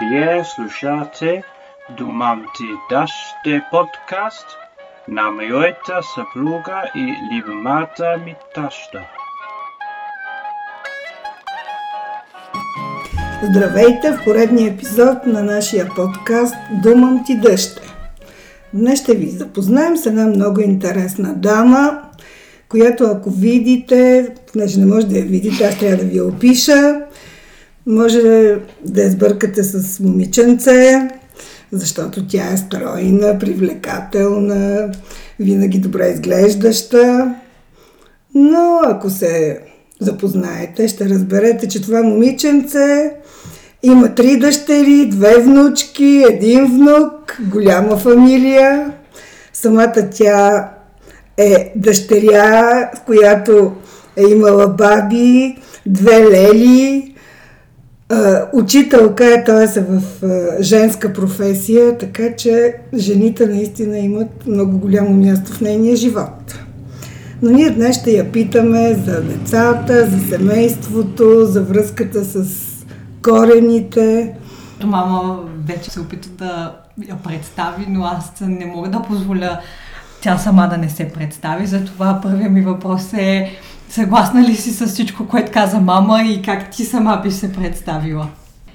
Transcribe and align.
Вие 0.00 0.44
слушате 0.44 1.42
Думам 1.98 2.44
ти 2.56 2.64
даште 2.90 3.62
подкаст 3.70 4.46
на 5.08 5.30
моята 5.30 6.00
съпруга 6.14 6.82
и 6.96 7.14
любимата 7.32 8.16
ми 8.24 8.34
таща. 8.54 9.00
Здравейте 13.50 14.10
в 14.12 14.24
поредния 14.24 14.72
епизод 14.72 15.26
на 15.26 15.42
нашия 15.42 15.88
подкаст 15.96 16.54
Думам 16.82 17.24
ти 17.26 17.38
дъще. 17.38 17.82
Днес 18.74 19.00
ще 19.00 19.14
ви 19.14 19.26
запознаем 19.26 19.96
с 19.96 20.06
една 20.06 20.26
много 20.26 20.60
интересна 20.60 21.34
дама, 21.34 22.02
която 22.68 23.04
ако 23.04 23.30
видите, 23.30 24.28
понеже 24.52 24.80
не 24.80 24.86
може 24.86 25.06
да 25.06 25.18
я 25.18 25.24
видите, 25.24 25.64
аз 25.64 25.78
трябва 25.78 25.96
да 25.96 26.04
ви 26.04 26.20
опиша, 26.20 27.00
може 27.86 28.20
да 28.84 29.02
я 29.02 29.10
сбъркате 29.10 29.62
с 29.64 30.00
момиченце, 30.00 31.08
защото 31.72 32.26
тя 32.26 32.52
е 32.52 32.56
стройна, 32.56 33.38
привлекателна, 33.38 34.92
винаги 35.40 35.78
добре 35.78 36.08
изглеждаща. 36.08 37.34
Но 38.34 38.80
ако 38.84 39.10
се 39.10 39.60
запознаете, 40.00 40.88
ще 40.88 41.08
разберете, 41.08 41.68
че 41.68 41.82
това 41.82 42.02
момиченце 42.02 43.12
има 43.82 44.14
три 44.14 44.36
дъщери, 44.36 45.06
две 45.06 45.38
внучки, 45.38 46.24
един 46.30 46.66
внук, 46.66 47.38
голяма 47.52 47.96
фамилия. 47.96 48.92
Самата 49.52 50.08
тя 50.14 50.70
е 51.36 51.72
дъщеря, 51.76 52.90
в 52.96 53.00
която 53.00 53.72
е 54.16 54.22
имала 54.22 54.68
баби, 54.68 55.56
две 55.86 56.24
лели, 56.30 57.09
учителка 58.52 59.24
е, 59.24 59.44
т.е. 59.44 59.80
е 59.80 59.82
в 59.82 60.02
женска 60.62 61.12
професия, 61.12 61.98
така 61.98 62.36
че 62.36 62.74
жените 62.94 63.46
наистина 63.46 63.98
имат 63.98 64.46
много 64.46 64.78
голямо 64.78 65.10
място 65.10 65.52
в 65.52 65.60
нейния 65.60 65.96
живот. 65.96 66.58
Но 67.42 67.50
ние 67.50 67.70
днес 67.70 68.00
ще 68.00 68.10
я 68.10 68.32
питаме 68.32 68.94
за 68.94 69.22
децата, 69.22 70.06
за 70.06 70.28
семейството, 70.28 71.44
за 71.44 71.62
връзката 71.62 72.24
с 72.24 72.44
корените. 73.22 74.34
Мама 74.84 75.40
вече 75.66 75.90
се 75.90 76.00
опита 76.00 76.28
да 76.38 76.74
я 77.08 77.16
представи, 77.24 77.86
но 77.88 78.04
аз 78.04 78.32
не 78.40 78.66
мога 78.66 78.90
да 78.90 79.02
позволя 79.02 79.60
тя 80.20 80.38
сама 80.38 80.68
да 80.68 80.76
не 80.76 80.88
се 80.88 81.08
представи. 81.08 81.66
Затова 81.66 82.20
първият 82.22 82.52
ми 82.52 82.60
въпрос 82.60 83.12
е 83.12 83.50
съгласна 83.88 84.42
ли 84.42 84.56
си 84.56 84.70
с 84.70 84.86
всичко, 84.86 85.26
което 85.26 85.52
каза 85.52 85.80
мама 85.80 86.22
и 86.22 86.42
как 86.42 86.70
ти 86.70 86.84
сама 86.84 87.20
би 87.24 87.30
се 87.30 87.52
представила? 87.52 88.28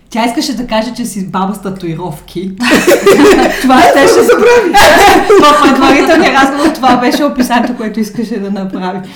Тя 0.09 0.25
искаше 0.25 0.55
да 0.55 0.67
каже, 0.67 0.93
че 0.93 1.05
си 1.05 1.27
баба 1.27 1.55
с 1.55 1.61
татуировки. 1.61 2.55
това 3.61 3.81
ще 3.81 4.07
ще 4.07 4.23
забрави. 4.23 4.71
В 5.41 5.63
предварителния 5.63 6.33
разговор 6.33 6.67
това 6.67 6.97
беше 6.97 7.23
описанието, 7.23 7.77
което 7.77 7.99
искаше 7.99 8.39
да 8.39 8.51
направи. 8.51 8.99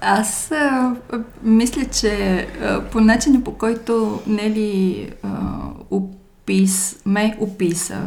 Аз 0.00 0.50
а, 0.52 0.92
мисля, 1.42 1.84
че 2.00 2.46
а, 2.64 2.80
по 2.80 3.00
начина 3.00 3.44
по 3.44 3.52
който 3.52 4.20
Нели 4.26 5.08
а, 5.22 5.28
опис, 5.90 6.96
ме 7.06 7.36
описа 7.40 7.98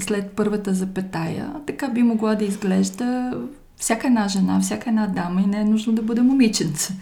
след 0.00 0.32
първата 0.32 0.74
запетая, 0.74 1.52
така 1.66 1.88
би 1.88 2.02
могла 2.02 2.34
да 2.34 2.44
изглежда 2.44 3.32
всяка 3.76 4.06
една 4.06 4.28
жена, 4.28 4.60
всяка 4.60 4.90
една 4.90 5.06
дама 5.06 5.40
и 5.40 5.46
не 5.46 5.60
е 5.60 5.64
нужно 5.64 5.92
да 5.92 6.02
бъде 6.02 6.22
момиченце. 6.22 6.92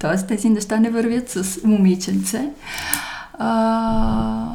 Тоест 0.00 0.28
тези 0.28 0.48
неща 0.48 0.80
не 0.80 0.90
вървят 0.90 1.28
с 1.28 1.64
момиченце. 1.64 2.50
А, 3.38 4.46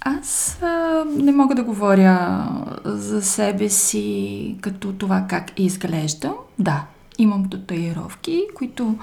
аз 0.00 0.58
а, 0.62 1.04
не 1.16 1.32
мога 1.32 1.54
да 1.54 1.62
говоря 1.62 2.48
за 2.84 3.22
себе 3.22 3.68
си 3.68 4.56
като 4.60 4.92
това 4.92 5.24
как 5.28 5.60
изглеждам. 5.60 6.34
Да, 6.58 6.84
имам 7.18 7.50
татуировки, 7.50 8.42
които 8.54 8.94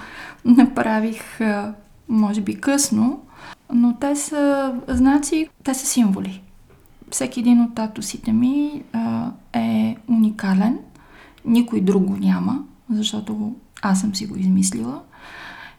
направих 0.46 1.42
а, 1.42 1.74
може 2.10 2.42
би 2.42 2.62
късно, 2.62 3.22
но 3.74 3.96
те 3.96 4.16
са 4.16 4.74
знаци, 4.88 5.50
те 5.64 5.74
са 5.74 5.86
символи. 5.86 6.42
Всеки 7.12 7.40
един 7.40 7.62
от 7.62 7.76
татусите 7.76 8.32
ми 8.32 8.84
а, 8.94 9.32
е 9.54 9.96
уникален. 10.08 10.80
Никой 11.46 11.82
друг 11.82 12.04
го 12.04 12.18
няма, 12.18 12.64
защото 12.90 13.56
аз 13.82 14.02
съм 14.02 14.16
си 14.16 14.28
го 14.28 14.38
измислила. 14.38 15.02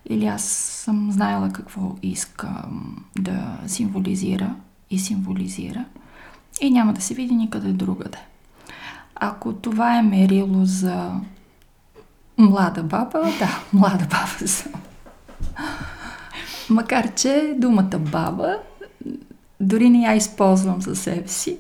Или 0.09 0.27
аз 0.27 0.43
съм 0.85 1.13
знаела 1.13 1.49
какво 1.49 1.97
искам 2.03 2.97
да 3.19 3.59
символизира 3.67 4.55
и 4.91 4.99
символизира. 4.99 5.85
И 6.61 6.71
няма 6.71 6.93
да 6.93 7.01
се 7.01 7.15
види 7.15 7.35
никъде 7.35 7.73
другаде. 7.73 8.19
Ако 9.15 9.53
това 9.53 9.99
е 9.99 10.03
мерило 10.03 10.65
за 10.65 11.13
млада 12.39 12.83
баба, 12.83 13.21
да, 13.39 13.61
млада 13.73 14.07
баба 14.11 14.49
съм. 14.49 14.73
Макар, 16.71 17.15
че 17.15 17.55
думата 17.57 17.99
баба 17.99 18.57
дори 19.61 19.91
не 19.91 19.99
я 19.99 20.15
използвам 20.15 20.83
за 20.83 20.97
себе 20.97 21.29
си, 21.29 21.59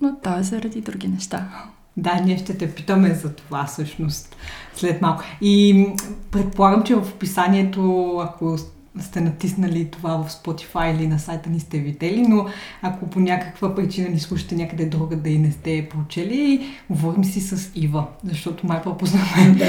но 0.00 0.16
то 0.22 0.38
е 0.38 0.42
заради 0.42 0.80
други 0.80 1.08
неща. 1.08 1.48
Да, 1.96 2.14
ние 2.14 2.38
ще 2.38 2.58
те 2.58 2.74
питаме 2.74 3.14
за 3.14 3.34
това 3.34 3.64
всъщност 3.64 4.36
след 4.74 5.02
малко. 5.02 5.22
И 5.40 5.86
предполагам, 6.30 6.82
че 6.82 6.94
в 6.94 7.08
описанието, 7.14 8.16
ако 8.18 8.58
сте 9.00 9.20
натиснали 9.20 9.90
това 9.90 10.22
в 10.22 10.30
Spotify 10.30 10.96
или 10.96 11.06
на 11.06 11.18
сайта 11.18 11.50
ни 11.50 11.60
сте 11.60 11.78
видели, 11.78 12.22
но 12.22 12.46
ако 12.82 13.06
по 13.06 13.20
някаква 13.20 13.74
причина 13.74 14.08
ни 14.08 14.20
слушате 14.20 14.54
някъде 14.54 14.86
друга 14.86 15.16
да 15.16 15.30
и 15.30 15.38
не 15.38 15.52
сте 15.52 15.88
прочели, 15.90 16.66
говорим 16.90 17.24
си 17.24 17.40
с 17.40 17.70
Ива, 17.74 18.06
защото 18.24 18.66
май 18.66 18.82
по-познаваме 18.82 19.54
да. 19.54 19.66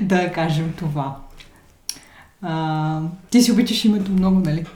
да 0.24 0.32
кажем 0.32 0.72
това. 0.76 1.16
А, 2.48 3.00
ти 3.30 3.42
си 3.42 3.52
обичаш 3.52 3.84
името 3.84 4.12
много, 4.12 4.40
нали? 4.40 4.66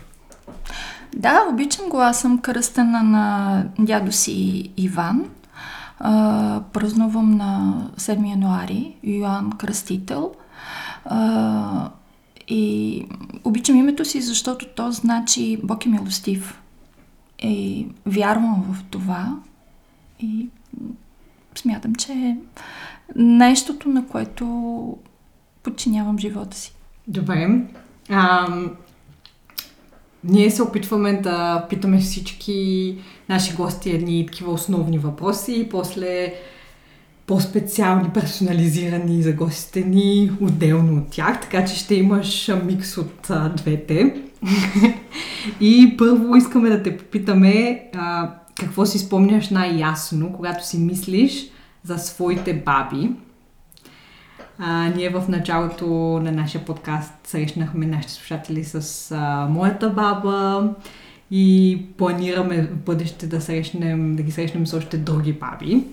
Да, 1.17 1.47
обичам 1.53 1.89
го. 1.89 2.01
Аз 2.01 2.21
съм 2.21 2.39
кръстена 2.39 3.03
на 3.03 3.65
дядо 3.79 4.13
си 4.13 4.71
Иван. 4.77 5.25
А, 5.99 6.61
празнувам 6.73 7.31
на 7.31 7.83
7 7.97 8.31
януари, 8.31 8.97
Йоан 9.03 9.53
Кръстител. 9.53 10.33
А, 11.05 11.91
и 12.49 13.05
обичам 13.45 13.77
името 13.77 14.05
си, 14.05 14.21
защото 14.21 14.67
то 14.77 14.93
значи 14.93 15.61
Бог 15.63 15.87
е 15.87 15.89
милостив. 15.89 16.61
И 17.43 17.87
вярвам 18.07 18.63
в 18.73 18.85
това. 18.91 19.37
И 20.21 20.49
смятам, 21.55 21.95
че 21.95 22.13
е 22.13 22.37
нещото, 23.17 23.89
на 23.89 24.07
което 24.07 24.97
подчинявам 25.63 26.19
живота 26.19 26.57
си. 26.57 26.75
Добре. 27.11 27.49
А, 28.09 28.49
ние 30.25 30.51
се 30.51 30.63
опитваме 30.63 31.13
да 31.13 31.67
питаме 31.71 31.99
всички 31.99 32.97
наши 33.29 33.55
гости 33.55 33.91
едни 33.91 34.27
такива 34.27 34.53
основни 34.53 34.99
въпроси 34.99 35.61
и 35.61 35.69
после 35.69 36.35
по-специални, 37.27 38.11
персонализирани 38.11 39.23
за 39.23 39.33
гостите 39.33 39.81
ни, 39.81 40.31
отделно 40.41 40.99
от 40.99 41.11
тях, 41.11 41.41
така 41.41 41.65
че 41.65 41.75
ще 41.77 41.95
имаш 41.95 42.51
микс 42.65 42.99
от 42.99 43.31
а, 43.31 43.49
двете. 43.49 44.23
и 45.61 45.95
първо 45.99 46.37
искаме 46.37 46.69
да 46.69 46.83
те 46.83 46.97
попитаме 46.97 47.85
а, 47.95 48.31
какво 48.61 48.87
си 48.87 48.99
спомняш 48.99 49.51
най-ясно, 49.51 50.33
когато 50.33 50.67
си 50.67 50.79
мислиш 50.79 51.51
за 51.85 51.99
своите 51.99 52.55
баби. 52.55 53.11
А, 54.63 54.89
ние 54.89 55.11
в 55.11 55.25
началото 55.29 55.87
на 56.23 56.33
нашия 56.33 56.65
подкаст 56.65 57.15
срещнахме 57.27 57.87
нашите 57.87 58.13
слушатели 58.13 58.65
с 58.65 59.11
а, 59.17 59.47
моята 59.51 59.91
баба 59.91 60.69
и 61.31 61.83
планираме 61.99 62.63
в 62.63 62.77
бъдеще 62.77 63.27
да, 63.27 63.41
срещнем, 63.41 64.17
да 64.17 64.23
ги 64.23 64.31
срещнем 64.31 64.67
с 64.67 64.75
още 64.75 64.99
други 64.99 65.33
баби. 65.33 65.85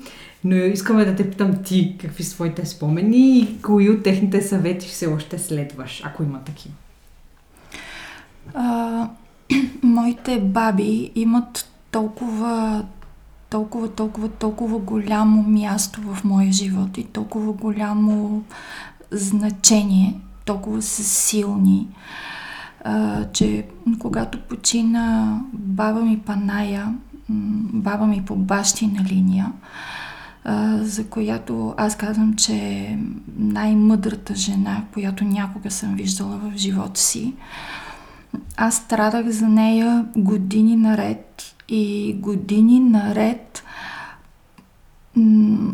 Но 0.44 0.56
искаме 0.56 1.06
да 1.06 1.15
те 1.15 1.30
питам 1.30 1.63
ти 1.63 1.95
какви 2.00 2.24
са 2.24 2.36
твоите 2.36 2.65
спомени 2.65 3.39
и 3.39 3.62
кои 3.62 3.89
от 3.89 4.03
техните 4.03 4.41
съвети 4.41 4.88
все 4.88 5.07
още 5.07 5.39
следваш, 5.39 6.01
ако 6.06 6.24
има 6.24 6.39
такива. 6.39 6.75
Моите 9.83 10.39
баби 10.39 11.12
имат 11.15 11.69
толкова 11.91 12.86
толкова, 13.49 13.89
толкова, 13.89 14.29
толкова 14.29 14.79
голямо 14.79 15.44
място 15.44 16.01
в 16.01 16.23
моя 16.23 16.51
живот 16.51 16.97
и 16.97 17.03
толкова 17.03 17.53
голямо 17.53 18.44
значение, 19.11 20.19
толкова 20.45 20.81
са 20.81 21.03
силни, 21.03 21.88
а, 22.83 23.25
че 23.33 23.65
когато 23.99 24.39
почина 24.41 25.38
баба 25.53 26.01
ми 26.01 26.19
Паная, 26.19 26.95
баба 27.73 28.07
ми 28.07 28.25
по 28.25 28.35
бащина 28.35 29.03
линия, 29.03 29.51
а, 30.43 30.77
за 30.83 31.07
която 31.07 31.73
аз 31.77 31.95
казвам, 31.97 32.35
че 32.35 32.53
е 32.53 33.00
най-мъдрата 33.38 34.35
жена, 34.35 34.83
която 34.93 35.23
някога 35.23 35.71
съм 35.71 35.95
виждала 35.95 36.38
в 36.38 36.57
живота 36.57 37.00
си. 37.00 37.33
Аз 38.57 38.75
страдах 38.75 39.29
за 39.29 39.47
нея 39.47 40.05
години 40.15 40.75
наред 40.75 41.56
и 41.69 42.15
години 42.19 42.79
наред 42.79 43.63
м- 45.15 45.73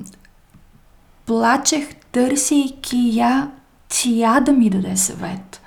плачех, 1.25 1.95
търсейки 2.11 3.09
я, 3.13 3.51
тя 3.89 4.39
да 4.39 4.51
ми 4.51 4.69
даде 4.69 4.97
съвет. 4.97 5.61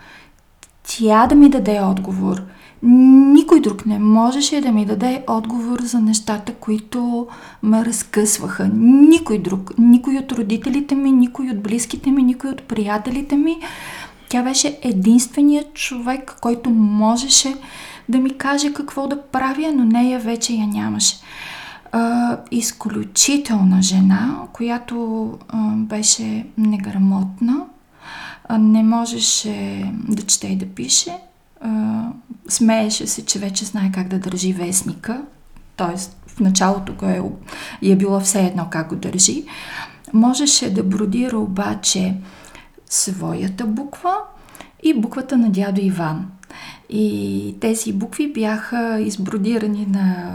Тя 0.88 1.26
да 1.26 1.34
ми 1.34 1.50
даде 1.50 1.80
отговор. 1.80 2.42
Никой 2.82 3.60
друг 3.60 3.86
не 3.86 3.98
можеше 3.98 4.60
да 4.60 4.72
ми 4.72 4.86
даде 4.86 5.24
отговор 5.28 5.80
за 5.80 6.00
нещата, 6.00 6.54
които 6.54 7.26
ме 7.62 7.84
разкъсваха. 7.84 8.70
Никой 8.74 9.38
друг. 9.38 9.72
Никой 9.78 10.16
от 10.16 10.32
родителите 10.32 10.94
ми, 10.94 11.12
никой 11.12 11.50
от 11.50 11.62
близките 11.62 12.10
ми, 12.10 12.22
никой 12.22 12.50
от 12.50 12.62
приятелите 12.62 13.36
ми. 13.36 13.56
Тя 14.28 14.42
беше 14.42 14.78
единственият 14.82 15.74
човек, 15.74 16.36
който 16.40 16.70
можеше 16.70 17.54
да 18.08 18.18
ми 18.18 18.38
каже 18.38 18.72
какво 18.72 19.06
да 19.06 19.22
правя, 19.22 19.72
но 19.74 19.84
нея 19.84 20.20
вече 20.20 20.52
я 20.52 20.66
нямаше. 20.66 21.16
А, 21.92 22.36
изключителна 22.50 23.82
жена, 23.82 24.38
която 24.52 25.28
а, 25.48 25.58
беше 25.76 26.46
неграмотна, 26.58 27.66
а, 28.48 28.58
не 28.58 28.82
можеше 28.82 29.86
да 30.08 30.22
чете 30.22 30.46
и 30.46 30.56
да 30.56 30.66
пише, 30.66 31.18
а, 31.60 32.02
смееше 32.48 33.06
се, 33.06 33.24
че 33.24 33.38
вече 33.38 33.64
знае 33.64 33.92
как 33.94 34.08
да 34.08 34.18
държи 34.18 34.52
вестника, 34.52 35.22
т.е. 35.76 35.98
в 36.26 36.40
началото 36.40 36.96
кое 36.96 37.22
е, 37.82 37.90
е 37.90 37.96
било 37.96 38.20
все 38.20 38.46
едно 38.46 38.66
как 38.70 38.88
го 38.88 38.96
държи. 38.96 39.44
Можеше 40.12 40.74
да 40.74 40.82
бродира 40.82 41.38
обаче 41.38 42.14
своята 42.86 43.66
буква 43.66 44.14
и 44.82 44.94
буквата 44.94 45.36
на 45.36 45.50
дядо 45.50 45.80
Иван. 45.80 46.26
И 46.90 47.54
тези 47.60 47.92
букви 47.92 48.32
бяха 48.32 49.00
избродирани 49.00 49.86
на 49.90 50.34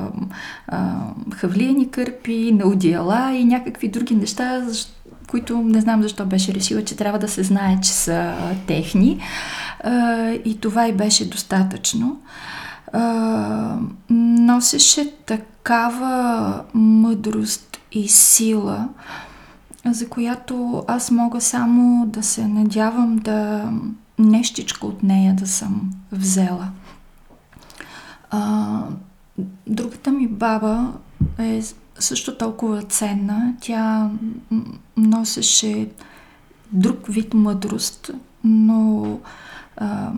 а, 0.68 0.94
хавлияни 1.33 1.89
кърпи, 1.89 2.51
на 2.51 2.68
одеяла 2.68 3.31
и 3.33 3.45
някакви 3.45 3.88
други 3.88 4.15
неща, 4.15 4.68
които 5.27 5.57
не 5.57 5.81
знам 5.81 6.01
защо 6.01 6.25
беше 6.25 6.53
решила, 6.53 6.83
че 6.83 6.98
трябва 6.98 7.19
да 7.19 7.27
се 7.27 7.44
знае, 7.44 7.77
че 7.83 7.89
са 7.89 8.33
техни. 8.68 9.19
А, 9.83 10.30
и 10.45 10.57
това 10.62 10.88
и 10.88 10.94
беше 10.94 11.30
достатъчно. 11.30 12.21
А, 12.94 13.77
носеше 14.09 15.13
такава 15.25 16.63
мъдрост 16.74 17.77
и 17.92 18.07
сила, 18.07 18.88
за 19.86 20.09
която 20.09 20.83
аз 20.88 21.12
мога 21.12 21.42
само 21.42 22.06
да 22.06 22.24
се 22.24 22.48
надявам 22.48 23.15
да 23.15 23.69
нещичко 24.21 24.88
от 24.88 25.03
нея 25.03 25.35
да 25.35 25.47
съм 25.47 25.91
взела. 26.12 26.68
А, 28.29 28.83
другата 29.68 30.12
ми 30.12 30.27
баба 30.27 30.94
е 31.39 31.62
също 32.00 32.38
толкова 32.38 32.81
ценна. 32.81 33.53
Тя 33.62 34.09
носеше 34.97 35.89
друг 36.71 37.07
вид 37.07 37.33
мъдрост, 37.33 38.12
но 38.44 39.19
а, 39.77 40.12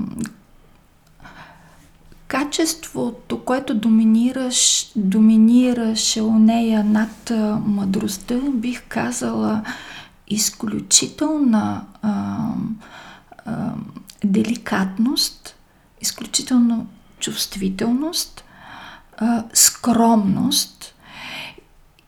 качеството, 2.28 3.40
което 3.40 3.76
доминираш, 3.76 4.92
доминираше 4.96 6.22
у 6.22 6.40
нея 6.40 6.84
над 6.84 7.32
мъдростта, 7.66 8.36
бих 8.54 8.84
казала 8.88 9.64
изключителна 10.28 11.86
а, 12.02 12.38
деликатност, 14.24 15.56
изключително 16.02 16.88
чувствителност, 17.20 18.44
а, 19.18 19.44
скромност 19.54 20.96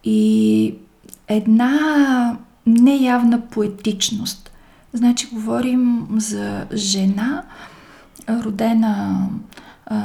и 0.04 0.76
една 1.28 2.38
неявна 2.66 3.42
поетичност. 3.42 4.52
Значи 4.94 5.30
говорим 5.32 6.08
за 6.18 6.68
жена, 6.74 7.44
родена 8.30 9.28
а, 9.86 9.98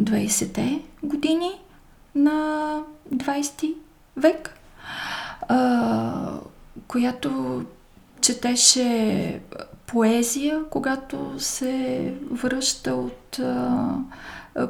20-те 0.00 0.82
години 1.02 1.50
на 2.14 2.78
20 3.14 3.74
век, 4.16 4.54
а, 5.48 6.38
която 6.88 7.62
четеше 8.20 9.40
поезия, 9.88 10.60
когато 10.70 11.34
се 11.38 12.14
връща 12.30 12.94
от 12.94 13.38
а, 13.38 13.94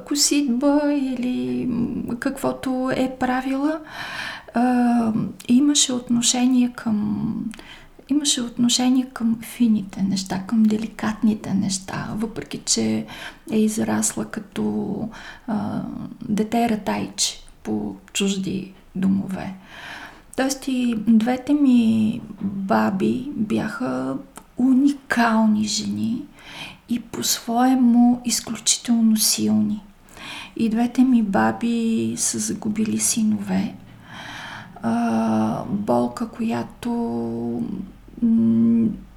коситба 0.06 0.81
или 0.93 1.69
каквото 2.19 2.91
е 2.97 3.17
правила. 3.20 3.81
А, 4.55 5.12
имаше 5.49 5.93
отношение 5.93 6.73
към 6.76 7.35
имаше 8.09 8.41
отношение 8.41 9.06
към 9.12 9.38
фините 9.43 10.03
неща, 10.03 10.43
към 10.47 10.62
деликатните 10.62 11.55
неща, 11.55 12.09
въпреки 12.17 12.59
че 12.59 13.06
е 13.53 13.59
израсла 13.59 14.25
като 14.25 15.09
а, 15.47 15.82
дете 16.29 16.69
ратайче 16.69 17.43
по 17.62 17.97
чужди 18.12 18.73
домове. 18.97 19.55
Тоест 20.37 20.69
и 20.69 20.94
двете 21.06 21.55
ми 21.55 22.21
баби 22.41 23.29
бяха 23.37 24.17
уникални 24.58 25.64
жени 25.64 26.22
и 26.88 27.00
по-своему 27.00 28.20
изключително 28.25 29.16
силни. 29.16 29.82
И 30.56 30.69
двете 30.69 31.02
ми 31.02 31.22
баби 31.22 32.14
са 32.16 32.38
загубили 32.38 32.99
синове. 32.99 33.75
А, 34.82 35.64
болка, 35.64 36.28
която 36.28 36.90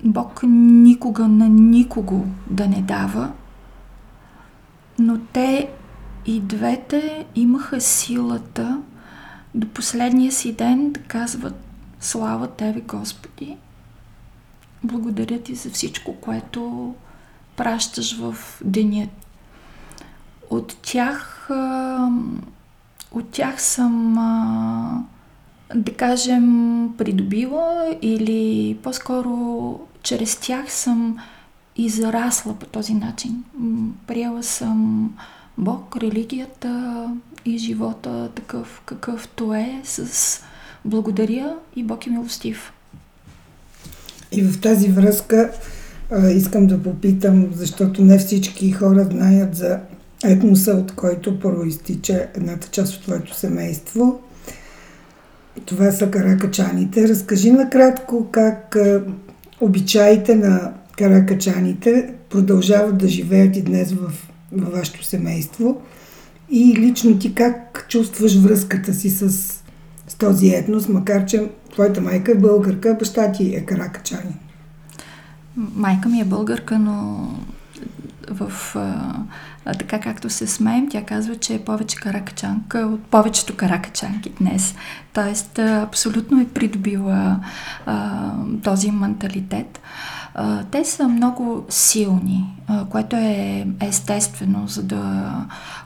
Бог 0.04 0.42
никога 0.44 1.28
на 1.28 1.50
никого 1.50 2.26
да 2.50 2.68
не 2.68 2.82
дава, 2.82 3.32
но 5.00 5.20
те 5.34 5.70
и 6.26 6.40
двете 6.40 7.26
имаха 7.36 7.82
силата 7.82 8.82
до 9.56 9.68
последния 9.68 10.32
си 10.32 10.54
ден 10.54 10.92
да 10.92 11.00
казват 11.00 11.64
Слава 12.00 12.48
Тебе, 12.48 12.82
Господи! 12.82 13.58
Благодаря 14.84 15.40
Ти 15.40 15.56
за 15.56 15.70
всичко, 15.70 16.16
което 16.16 16.94
пращаш 17.56 18.18
в 18.20 18.36
деня. 18.64 19.08
От 20.50 20.78
тях, 20.82 21.50
от 23.12 23.30
тях 23.32 23.62
съм, 23.62 24.14
да 25.76 25.94
кажем, 25.94 26.90
придобила 26.98 27.98
или 28.02 28.78
по-скоро 28.84 29.80
чрез 30.04 30.40
тях 30.40 30.72
съм 30.72 31.18
израсла 31.76 32.54
по 32.54 32.66
този 32.66 32.94
начин. 32.94 33.44
Приела 34.08 34.44
съм 34.44 35.10
Бог, 35.58 35.98
религията 35.98 37.06
и 37.46 37.58
живота 37.58 38.32
такъв 38.36 38.82
какъвто 38.86 39.54
е 39.54 39.82
с 39.84 40.44
благодаря 40.86 41.56
и 41.76 41.84
Бог 41.84 42.08
е 42.08 42.10
милостив. 42.10 42.74
И 44.32 44.42
в 44.42 44.62
тази 44.62 44.88
връзка 44.88 45.52
а, 46.12 46.30
искам 46.30 46.68
да 46.68 46.84
попитам, 46.84 47.50
защото 47.54 48.04
не 48.04 48.18
всички 48.18 48.72
хора 48.72 49.08
знаят 49.12 49.56
за 49.56 49.80
етноса, 50.24 50.72
от 50.72 50.92
който 50.92 51.40
проистича 51.40 52.28
едната 52.36 52.68
част 52.68 52.96
от 52.96 53.04
твоето 53.04 53.36
семейство. 53.36 54.20
Това 55.66 55.92
са 55.92 56.12
каракачаните. 56.12 57.10
Разкажи 57.10 57.52
накратко 57.52 58.28
как 58.32 58.76
а, 58.76 59.04
обичаите 59.62 60.36
на 60.36 60.74
каракачаните 60.98 62.14
продължават 62.30 62.98
да 62.98 63.08
живеят 63.08 63.56
и 63.56 63.62
днес 63.62 63.92
в, 63.92 64.12
в 64.52 64.72
вашето 64.72 65.04
семейство 65.04 65.82
и 66.52 66.76
лично 66.80 67.20
ти 67.20 67.36
как 67.36 67.86
чувстваш 67.90 68.36
връзката 68.36 68.94
си 68.94 69.10
с, 69.10 69.30
с 70.08 70.16
този 70.18 70.50
етнос, 70.50 70.88
макар 70.88 71.26
че 71.26 71.50
твоята 71.72 72.02
майка 72.02 72.32
е 72.32 72.36
българка, 72.36 72.96
баща 73.00 73.32
ти 73.32 73.56
е 73.56 73.66
каракачанин. 73.66 74.36
Майка 75.56 76.10
ми 76.10 76.20
е 76.20 76.26
българка, 76.26 76.80
но 76.80 77.28
в 78.30 78.76
а, 78.76 79.74
така 79.74 80.00
както 80.00 80.30
се 80.30 80.48
смеем, 80.48 80.90
тя 80.90 81.06
казва, 81.06 81.36
че 81.36 81.56
е 81.56 81.64
повече 81.64 81.96
каракачанка 81.96 82.80
от 82.80 83.04
повечето 83.04 83.56
каракачанки 83.56 84.30
днес. 84.30 84.76
Тоест, 85.14 85.60
абсолютно 85.60 86.42
е 86.42 86.48
придобила 86.48 87.40
а, 87.86 88.32
този 88.64 88.92
менталитет. 88.92 89.80
А, 90.34 90.64
те 90.64 90.86
са 90.86 91.08
много 91.08 91.66
силни, 91.70 92.58
а, 92.68 92.86
което 92.86 93.16
е 93.16 93.68
естествено, 93.82 94.68
за 94.68 94.84
да 94.84 95.34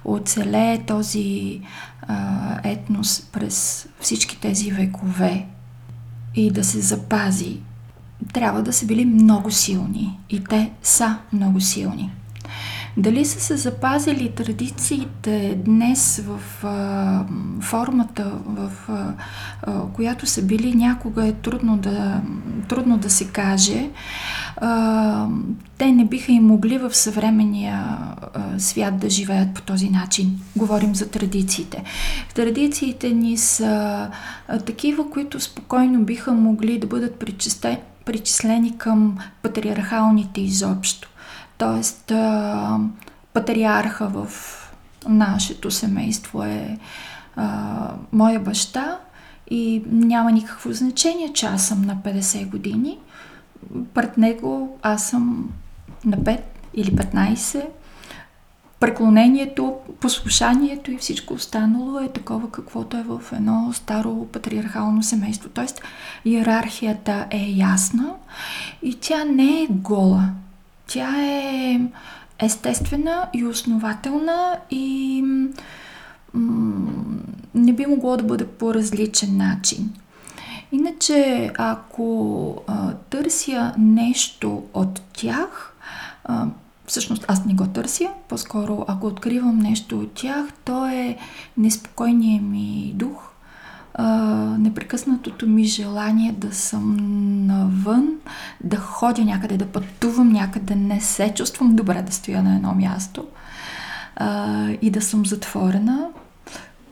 оцелее 0.06 0.86
този 0.86 1.62
а, 2.08 2.16
етнос 2.64 3.22
през 3.32 3.88
всички 4.00 4.40
тези 4.42 4.72
векове 4.72 5.46
и 6.36 6.52
да 6.52 6.64
се 6.64 6.80
запази, 6.80 7.60
трябва 8.34 8.64
да 8.64 8.74
са 8.74 8.86
били 8.86 9.06
много 9.06 9.52
силни. 9.52 10.20
И 10.30 10.44
те 10.44 10.72
са 10.84 11.18
много 11.34 11.62
силни. 11.62 12.12
Дали 12.98 13.26
са 13.26 13.40
се 13.40 13.58
запазили 13.58 14.32
традициите 14.32 15.58
днес 15.66 16.24
в 16.28 16.66
а, 16.66 17.26
формата, 17.62 18.32
в 18.46 18.72
а, 18.90 19.82
която 19.94 20.26
са 20.26 20.42
били 20.42 20.76
някога 20.76 21.28
е 21.28 21.34
трудно 21.34 21.78
да, 21.78 22.22
трудно 22.68 22.98
да 22.98 23.10
се 23.10 23.28
каже. 23.28 23.90
А, 24.58 25.28
те 25.78 25.92
не 25.92 26.06
биха 26.06 26.32
и 26.32 26.40
могли 26.40 26.78
в 26.78 26.96
съвременния 26.96 27.84
а, 28.34 28.60
свят 28.60 28.98
да 29.00 29.10
живеят 29.10 29.54
по 29.54 29.62
този 29.62 29.90
начин. 29.90 30.40
Говорим 30.56 30.96
за 30.96 31.10
традициите. 31.10 31.84
Традициите 32.36 33.10
ни 33.10 33.38
са 33.38 34.08
а, 34.48 34.60
такива, 34.60 35.10
които 35.10 35.40
спокойно 35.40 36.04
биха 36.04 36.34
могли 36.34 36.80
да 36.80 36.88
бъдат 36.88 37.26
причислени 38.06 38.78
към 38.78 39.18
патриархалните 39.42 40.42
изобщо. 40.42 41.10
Тоест, 41.58 42.12
патриарха 43.34 44.08
в 44.08 44.28
нашето 45.08 45.72
семейство 45.72 46.44
е 46.44 46.80
а, 47.36 47.92
моя 48.12 48.40
баща 48.40 49.00
и 49.50 49.84
няма 49.92 50.32
никакво 50.32 50.74
значение, 50.74 51.34
че 51.34 51.46
аз 51.46 51.68
съм 51.68 51.82
на 51.82 51.96
50 51.96 52.50
години. 52.50 52.98
Пред 53.94 54.18
него 54.18 54.78
аз 54.82 55.04
съм 55.10 55.50
на 56.06 56.18
5 56.18 56.42
или 56.74 56.92
15. 56.92 57.66
Преклонението, 58.80 59.76
послушанието 60.00 60.92
и 60.92 60.98
всичко 60.98 61.34
останало 61.34 62.00
е 62.00 62.10
такова, 62.10 62.52
каквото 62.52 62.98
е 62.98 63.04
в 63.04 63.22
едно 63.34 63.74
старо 63.74 64.26
патриархално 64.26 65.04
семейство. 65.04 65.50
Тоест, 65.50 65.82
иерархията 66.26 67.28
е 67.32 67.52
ясна 67.56 68.14
и 68.82 68.96
тя 69.00 69.24
не 69.24 69.62
е 69.62 69.68
гола. 69.70 70.30
Тя 70.88 71.22
е 71.22 71.82
естествена 72.40 73.28
и 73.34 73.46
основателна 73.46 74.58
и 74.72 75.24
м- 76.34 77.06
не 77.56 77.74
би 77.74 77.86
могло 77.86 78.18
да 78.18 78.24
бъде 78.24 78.48
по 78.48 78.74
различен 78.74 79.38
начин. 79.38 79.94
Иначе, 80.72 81.52
ако 81.58 82.62
а, 82.68 82.94
търся 82.94 83.74
нещо 83.78 84.64
от 84.74 85.02
тях, 85.14 85.74
а, 86.24 86.48
всъщност 86.88 87.26
аз 87.28 87.46
не 87.46 87.54
го 87.54 87.68
търся, 87.68 88.10
по-скоро 88.30 88.86
ако 88.88 89.08
откривам 89.08 89.60
нещо 89.60 90.00
от 90.00 90.12
тях, 90.12 90.46
то 90.66 90.88
е 90.88 91.18
неспокойният 91.58 92.44
ми 92.44 92.92
дух, 92.96 93.32
непрекъснатото 94.60 95.48
ми 95.48 95.64
желание 95.64 96.32
да 96.32 96.54
съм 96.54 96.96
навън, 97.48 98.10
да 98.64 98.78
ходя 98.78 99.26
някъде, 99.26 99.58
да 99.58 99.66
пътувам 99.66 100.32
някъде, 100.32 100.76
не 100.76 101.02
се 101.02 101.34
чувствам 101.36 101.76
добре 101.76 102.02
да 102.02 102.12
стоя 102.12 102.44
на 102.44 102.56
едно 102.56 102.74
място 102.74 103.26
а, 104.16 104.70
и 104.82 104.90
да 104.90 105.02
съм 105.02 105.26
затворена. 105.26 106.08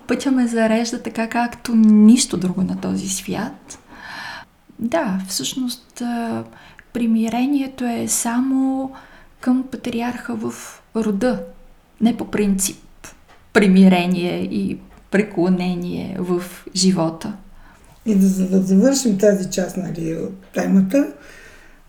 Пътя 0.07 0.31
ме 0.31 0.47
зарежда 0.47 1.03
така, 1.03 1.29
както 1.29 1.75
нищо 1.75 2.37
друго 2.37 2.63
на 2.63 2.81
този 2.81 3.09
свят. 3.09 3.79
Да, 4.79 5.19
всъщност 5.27 6.01
а, 6.01 6.43
примирението 6.93 7.85
е 7.85 8.07
само 8.07 8.91
към 9.39 9.63
патриарха 9.71 10.35
в 10.35 10.53
рода, 10.95 11.43
не 12.01 12.17
по 12.17 12.31
принцип 12.31 12.77
примирение 13.53 14.43
и 14.43 14.77
преклонение 15.13 16.17
в 16.19 16.43
живота. 16.75 17.33
И 18.05 18.15
да, 18.15 18.27
за 18.27 18.49
да 18.49 18.61
завършим 18.61 19.17
тази 19.17 19.49
част 19.49 19.77
нали, 19.77 20.15
от 20.15 20.33
темата, 20.53 21.07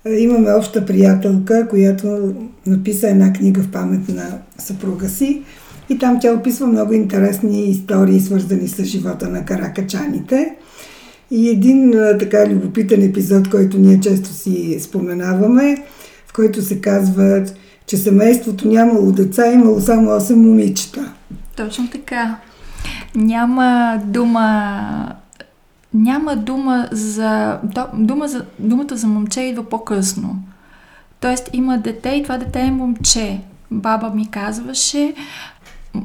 е, 0.04 0.12
имаме 0.12 0.52
обща 0.52 0.86
приятелка, 0.86 1.68
която 1.68 2.34
написа 2.66 3.08
една 3.08 3.32
книга 3.32 3.62
в 3.62 3.70
памет 3.70 4.08
на 4.08 4.38
съпруга 4.58 5.08
си 5.08 5.42
и 5.88 5.98
там 5.98 6.18
тя 6.20 6.32
описва 6.32 6.66
много 6.66 6.92
интересни 6.92 7.70
истории, 7.70 8.20
свързани 8.20 8.68
с 8.68 8.84
живота 8.84 9.28
на 9.28 9.44
каракачаните. 9.44 10.56
И 11.30 11.48
един 11.48 11.94
е, 11.94 12.18
така 12.18 12.48
любопитен 12.48 13.02
епизод, 13.02 13.50
който 13.50 13.78
ние 13.78 14.00
често 14.00 14.28
си 14.28 14.80
споменаваме, 14.80 15.76
в 16.26 16.32
който 16.32 16.62
се 16.62 16.80
казва, 16.80 17.44
че 17.86 17.96
семейството 17.96 18.68
нямало 18.68 19.12
деца, 19.12 19.52
имало 19.52 19.80
само 19.80 20.10
8 20.10 20.34
момичета. 20.34 21.12
Точно 21.56 21.90
така 21.90 22.40
няма 23.14 24.00
дума 24.04 25.14
няма 25.94 26.36
дума 26.36 26.88
за... 26.92 27.58
Дума 27.94 28.28
за 28.28 28.44
думата 28.58 28.96
за 28.96 29.06
момче 29.06 29.40
идва 29.40 29.68
по-късно. 29.68 30.42
Тоест 31.20 31.50
има 31.52 31.78
дете 31.78 32.08
и 32.08 32.22
това 32.22 32.38
дете 32.38 32.60
е 32.60 32.70
момче. 32.70 33.40
Баба 33.70 34.10
ми 34.10 34.30
казваше, 34.30 35.14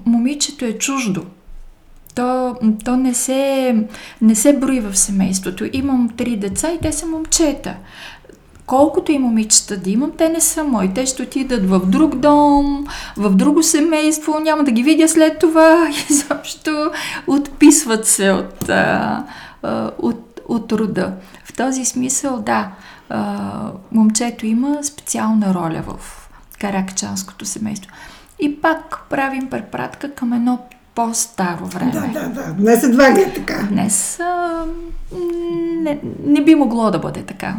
момичето 0.05 0.65
е 0.65 0.73
чуждо. 0.73 1.25
То, 2.15 2.55
то 2.85 2.97
не, 2.97 3.13
се, 3.13 3.75
не 4.21 4.35
се 4.35 4.59
брои 4.59 4.79
в 4.79 4.97
семейството. 4.97 5.69
Имам 5.73 6.09
три 6.17 6.35
деца 6.35 6.71
и 6.71 6.79
те 6.79 6.91
са 6.91 7.05
момчета 7.05 7.75
колкото 8.69 9.11
и 9.11 9.17
момичета 9.19 9.77
да 9.77 9.89
имам, 9.89 10.11
те 10.17 10.29
не 10.29 10.41
са 10.41 10.63
мои. 10.63 10.93
Те 10.93 11.05
ще 11.05 11.23
отидат 11.23 11.69
в 11.69 11.79
друг 11.85 12.15
дом, 12.15 12.85
в 13.17 13.35
друго 13.35 13.63
семейство, 13.63 14.39
няма 14.39 14.63
да 14.63 14.71
ги 14.71 14.83
видя 14.83 15.07
след 15.07 15.39
това 15.39 15.89
и 16.09 16.13
заобщо 16.13 16.91
отписват 17.27 18.07
се 18.07 18.31
от, 18.31 18.69
а, 18.69 19.23
от, 19.97 20.41
от 20.47 20.71
рода. 20.71 21.13
В 21.43 21.53
този 21.53 21.85
смисъл, 21.85 22.41
да, 22.41 22.71
а, 23.09 23.37
момчето 23.91 24.45
има 24.45 24.83
специална 24.83 25.53
роля 25.53 25.83
в 25.87 26.29
каракчанското 26.59 27.45
семейство. 27.45 27.91
И 28.39 28.61
пак 28.61 28.99
правим 29.09 29.49
препратка 29.49 30.11
към 30.11 30.33
едно 30.33 30.59
по-старо 30.95 31.65
време. 31.65 31.91
Да, 31.91 32.07
да, 32.07 32.29
да. 32.29 32.53
Днес 32.53 32.83
едва 32.83 33.13
ли 33.13 33.21
е 33.21 33.33
така. 33.33 33.67
Днес 33.71 34.19
а, 34.19 34.65
не, 35.81 35.99
не 36.25 36.43
би 36.43 36.55
могло 36.55 36.91
да 36.91 36.99
бъде 36.99 37.23
така. 37.23 37.55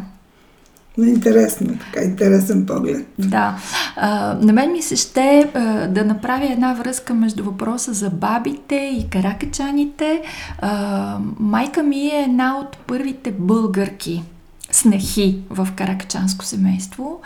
Но 1.01 1.07
интересно, 1.07 1.79
така 1.79 2.05
интересен 2.05 2.67
поглед. 2.67 3.07
Да. 3.19 3.57
А, 3.97 4.35
на 4.41 4.53
мен 4.53 4.73
ми 4.73 4.83
се 4.83 4.97
ще 4.97 5.51
а, 5.55 5.87
да 5.89 6.05
направя 6.05 6.53
една 6.53 6.75
връзка 6.75 7.15
между 7.15 7.45
въпроса 7.45 7.93
за 7.93 8.11
бабите 8.11 8.75
и 8.75 9.07
каракачаните. 9.11 10.23
А, 10.59 11.19
майка 11.39 11.83
ми 11.83 12.07
е 12.07 12.23
една 12.23 12.59
от 12.59 12.77
първите 12.87 13.33
българки 13.33 14.23
снехи 14.71 15.39
в 15.51 15.69
каракачанско 15.77 16.45
семейство. 16.45 17.21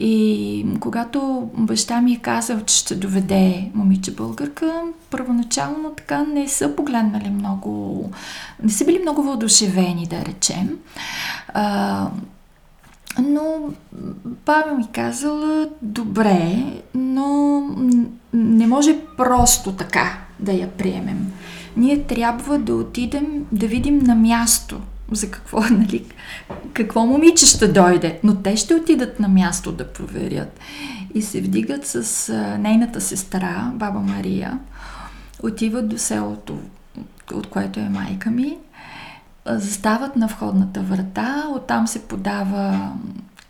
И 0.00 0.66
когато 0.80 1.50
баща 1.54 2.00
ми 2.00 2.12
е 2.12 2.18
казал, 2.18 2.60
че 2.60 2.76
ще 2.76 2.94
доведе 2.94 3.70
момиче 3.74 4.14
българка, 4.14 4.82
първоначално 5.10 5.90
така 5.96 6.24
не 6.24 6.48
са 6.48 6.76
погледнали 6.76 7.30
много, 7.30 8.04
не 8.62 8.70
са 8.70 8.84
били 8.84 8.98
много 8.98 9.22
въодушевени, 9.22 10.06
да 10.06 10.24
речем. 10.24 10.78
А, 11.48 12.06
но 13.18 13.70
баба 14.24 14.72
ми 14.72 14.86
казала, 14.92 15.68
добре, 15.82 16.64
но 16.94 17.60
не 18.32 18.66
може 18.66 18.98
просто 19.16 19.72
така 19.72 20.18
да 20.40 20.52
я 20.52 20.68
приемем. 20.68 21.32
Ние 21.76 22.02
трябва 22.02 22.58
да 22.58 22.74
отидем 22.74 23.46
да 23.52 23.66
видим 23.66 23.98
на 23.98 24.14
място 24.14 24.80
за 25.12 25.30
какво, 25.30 25.60
нали, 25.70 26.04
какво 26.72 27.06
момиче 27.06 27.46
ще 27.46 27.68
дойде, 27.68 28.20
но 28.24 28.36
те 28.36 28.56
ще 28.56 28.74
отидат 28.74 29.20
на 29.20 29.28
място 29.28 29.72
да 29.72 29.92
проверят. 29.92 30.58
И 31.14 31.22
се 31.22 31.40
вдигат 31.40 31.86
с 31.86 32.32
нейната 32.58 33.00
сестра, 33.00 33.72
баба 33.74 34.00
Мария, 34.00 34.58
отиват 35.42 35.88
до 35.88 35.98
селото, 35.98 36.58
от 37.32 37.46
което 37.46 37.80
е 37.80 37.88
майка 37.88 38.30
ми, 38.30 38.56
застават 39.48 40.16
на 40.16 40.26
входната 40.26 40.80
врата, 40.80 41.44
оттам 41.56 41.86
се 41.86 42.02
подава 42.08 42.92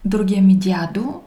другия 0.05 0.43
ми 0.43 0.57
дядо 0.57 1.21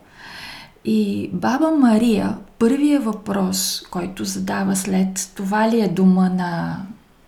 и 0.85 1.29
баба 1.33 1.71
Мария, 1.71 2.37
първия 2.59 2.99
въпрос, 2.99 3.83
който 3.91 4.25
задава 4.25 4.75
след 4.75 5.31
това 5.35 5.69
ли 5.69 5.81
е 5.81 5.87
дума 5.87 6.29
на 6.29 6.77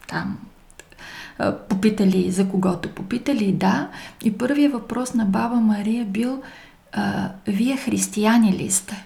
там, 0.07 0.38
попитали 1.69 2.31
за 2.31 2.50
когото 2.50 2.89
попитали, 2.89 3.51
да. 3.51 3.89
И 4.23 4.38
първия 4.38 4.69
въпрос 4.69 5.13
на 5.13 5.25
баба 5.25 5.55
Мария 5.55 6.05
бил, 6.05 6.41
вие 7.47 7.77
християни 7.77 8.53
ли 8.53 8.71
сте? 8.71 9.05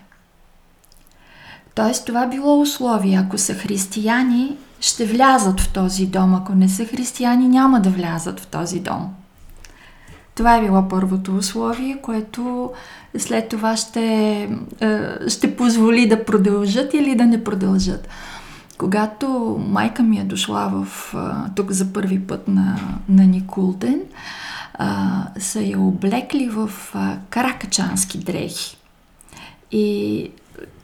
Тоест 1.76 2.06
това 2.06 2.28
било 2.28 2.62
условие. 2.62 3.18
Ако 3.18 3.38
са 3.38 3.54
християни, 3.54 4.58
ще 4.80 5.06
влязат 5.06 5.62
в 5.62 5.74
този 5.74 6.06
дом. 6.06 6.36
Ако 6.36 6.56
не 6.56 6.70
са 6.70 6.86
християни, 6.86 7.48
няма 7.48 7.82
да 7.82 7.90
влязат 7.90 8.40
в 8.40 8.48
този 8.48 8.80
дом. 8.80 9.14
Това 10.36 10.56
е 10.56 10.62
било 10.62 10.88
първото 10.88 11.36
условие, 11.36 11.98
което 12.02 12.72
след 13.18 13.50
това 13.50 13.78
ще, 13.78 14.50
ще 15.28 15.56
позволи 15.56 16.08
да 16.08 16.26
продължат 16.26 16.94
или 16.94 17.16
да 17.16 17.26
не 17.26 17.44
продължат. 17.44 18.08
Когато 18.78 19.58
майка 19.70 20.04
ми 20.04 20.20
е 20.20 20.24
дошла 20.24 20.72
в, 20.74 21.14
тук 21.56 21.72
за 21.72 21.94
първи 21.94 22.20
път 22.20 22.48
на, 22.48 22.80
на 23.10 23.24
Никулден, 23.24 24.02
а, 24.74 25.24
са 25.40 25.62
я 25.62 25.80
облекли 25.80 26.50
в 26.50 26.72
а, 26.94 27.18
каракачански 27.30 28.18
дрехи. 28.18 28.78
И 29.72 30.30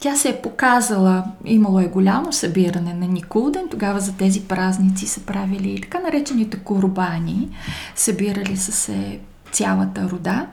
тя 0.00 0.16
се 0.16 0.28
е 0.28 0.42
показала, 0.42 1.24
имало 1.44 1.80
е 1.80 1.86
голямо 1.86 2.32
събиране 2.32 2.94
на 2.94 3.06
Никулден, 3.06 3.68
тогава 3.70 4.00
за 4.00 4.16
тези 4.16 4.40
празници 4.40 5.06
са 5.06 5.20
правили 5.20 5.80
така 5.80 5.98
наречените 6.00 6.56
курбани, 6.56 7.48
събирали 7.94 8.56
са 8.56 8.72
се 8.72 9.18
цялата 9.52 10.08
рода. 10.10 10.46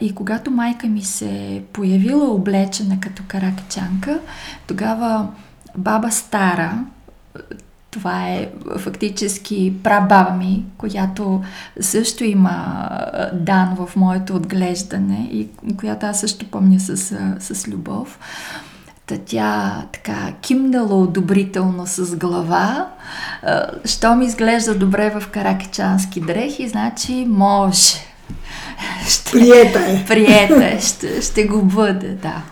И 0.00 0.14
когато 0.14 0.50
майка 0.50 0.86
ми 0.86 1.02
се 1.02 1.62
появила 1.72 2.30
облечена 2.30 3.00
като 3.00 3.22
каракачанка, 3.28 4.20
тогава 4.66 5.28
баба 5.76 6.10
Стара, 6.10 6.84
това 7.94 8.28
е 8.28 8.48
фактически 8.78 9.72
прабаба 9.82 10.30
ми, 10.30 10.64
която 10.78 11.42
също 11.80 12.24
има 12.24 12.88
дан 13.32 13.76
в 13.76 13.96
моето 13.96 14.36
отглеждане 14.36 15.28
и 15.32 15.48
която 15.76 16.06
аз 16.06 16.20
също 16.20 16.50
помня 16.50 16.80
с, 16.80 16.96
с 17.40 17.68
любов. 17.68 18.18
Та 19.06 19.16
тя 19.26 19.82
така 19.92 20.32
кимнала 20.40 20.94
одобрително 20.94 21.86
с 21.86 22.16
глава. 22.16 22.88
Що 23.84 24.16
ми 24.16 24.24
изглежда 24.24 24.74
добре 24.74 25.20
в 25.20 25.28
каракачански 25.28 26.20
дрехи, 26.20 26.68
значи 26.68 27.26
може. 27.28 27.94
Ще, 29.08 29.30
приета 29.30 29.78
е. 29.78 30.04
Приета 30.06 30.64
е, 30.64 30.80
ще, 30.80 31.22
ще 31.22 31.44
го 31.44 31.62
бъде, 31.62 32.08
да. 32.08 32.42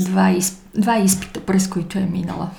Два, 0.00 0.30
изп, 0.30 0.58
два 0.74 0.98
изпита, 0.98 1.40
през 1.40 1.68
които 1.68 1.98
е 1.98 2.08
минала. 2.12 2.50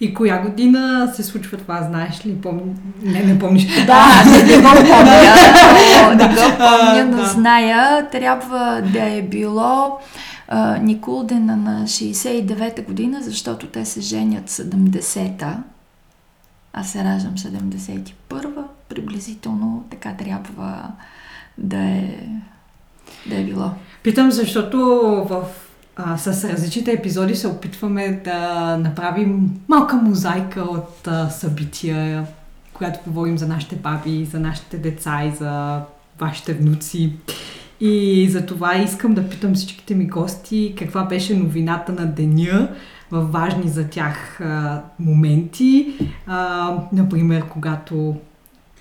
И 0.00 0.14
коя 0.14 0.38
година 0.38 1.12
се 1.14 1.22
случва 1.22 1.58
това, 1.58 1.82
знаеш 1.82 2.26
ли? 2.26 2.40
Пом... 2.40 2.60
Не, 3.02 3.22
не 3.22 3.38
помниш. 3.38 3.84
Да, 3.86 4.24
не, 4.26 4.42
не 4.42 4.56
го 4.56 4.62
помня, 4.62 5.34
не 6.16 6.28
го 6.28 6.56
помня, 6.58 7.06
но 7.10 7.16
да. 7.16 7.24
зная, 7.24 8.10
трябва 8.10 8.82
да 8.92 9.04
е 9.04 9.22
било 9.22 9.98
Никулдена 10.80 11.56
на 11.56 11.82
69-та 11.82 12.82
година, 12.82 13.18
защото 13.22 13.66
те 13.66 13.84
се 13.84 14.00
женят 14.00 14.50
70-та. 14.50 15.58
Аз 16.72 16.90
се 16.92 17.04
раждам 17.04 17.34
71-та, 17.34 18.64
приблизително 18.88 19.84
така 19.90 20.14
трябва 20.14 20.82
да 21.58 21.78
е, 21.78 22.28
да 23.26 23.36
е 23.36 23.44
било. 23.44 23.70
Питам, 24.02 24.30
защото 24.30 24.78
в 25.28 25.44
а, 25.98 26.16
с 26.16 26.44
различните 26.44 26.92
епизоди 26.92 27.36
се 27.36 27.48
опитваме 27.48 28.20
да 28.24 28.76
направим 28.76 29.60
малка 29.68 29.96
мозайка 29.96 30.62
от 30.62 31.06
а, 31.06 31.28
събития, 31.30 32.26
която 32.72 32.98
говорим 33.06 33.38
за 33.38 33.48
нашите 33.48 33.76
баби, 33.76 34.24
за 34.24 34.40
нашите 34.40 34.76
деца 34.76 35.24
и 35.24 35.36
за 35.36 35.80
вашите 36.20 36.54
внуци. 36.54 37.12
И 37.80 38.28
за 38.30 38.46
това 38.46 38.76
искам 38.76 39.14
да 39.14 39.28
питам 39.28 39.54
всичките 39.54 39.94
ми 39.94 40.06
гости 40.06 40.74
каква 40.78 41.04
беше 41.04 41.36
новината 41.36 41.92
на 41.92 42.06
деня 42.06 42.68
в 43.10 43.22
важни 43.22 43.68
за 43.68 43.88
тях 43.88 44.40
а, 44.40 44.82
моменти. 44.98 45.94
А, 46.26 46.74
например, 46.92 47.44
когато 47.48 48.16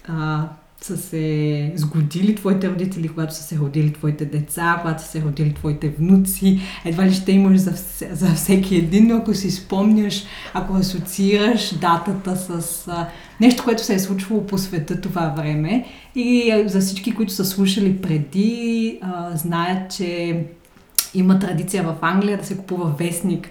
а, 0.07 0.43
са 0.81 0.97
се 0.97 1.71
сгодили 1.75 2.35
твоите 2.35 2.69
родители, 2.69 3.07
когато 3.07 3.35
са 3.35 3.43
се 3.43 3.57
родили 3.57 3.93
твоите 3.93 4.25
деца, 4.25 4.77
когато 4.81 5.03
са 5.03 5.09
се 5.09 5.21
родили 5.21 5.53
твоите 5.53 5.89
внуци. 5.89 6.59
Едва 6.85 7.05
ли 7.05 7.13
ще 7.13 7.31
имаш 7.31 7.57
за, 7.57 7.73
за 8.11 8.33
всеки 8.33 8.75
един, 8.75 9.07
но 9.07 9.15
ако 9.15 9.33
си 9.33 9.51
спомняш, 9.51 10.23
ако 10.53 10.73
асоциираш 10.73 11.73
датата 11.73 12.35
с 12.35 12.87
а, 12.87 13.07
нещо, 13.41 13.63
което 13.63 13.83
се 13.83 13.93
е 13.93 13.99
случвало 13.99 14.45
по 14.45 14.57
света 14.57 15.01
това 15.01 15.33
време. 15.37 15.85
И 16.15 16.63
за 16.65 16.79
всички, 16.79 17.15
които 17.15 17.33
са 17.33 17.45
слушали 17.45 17.97
преди, 17.97 18.99
а, 19.01 19.37
знаят, 19.37 19.95
че 19.95 20.39
има 21.13 21.39
традиция 21.39 21.83
в 21.83 21.95
Англия 22.01 22.37
да 22.37 22.45
се 22.45 22.57
купува 22.57 22.95
вестник 22.99 23.49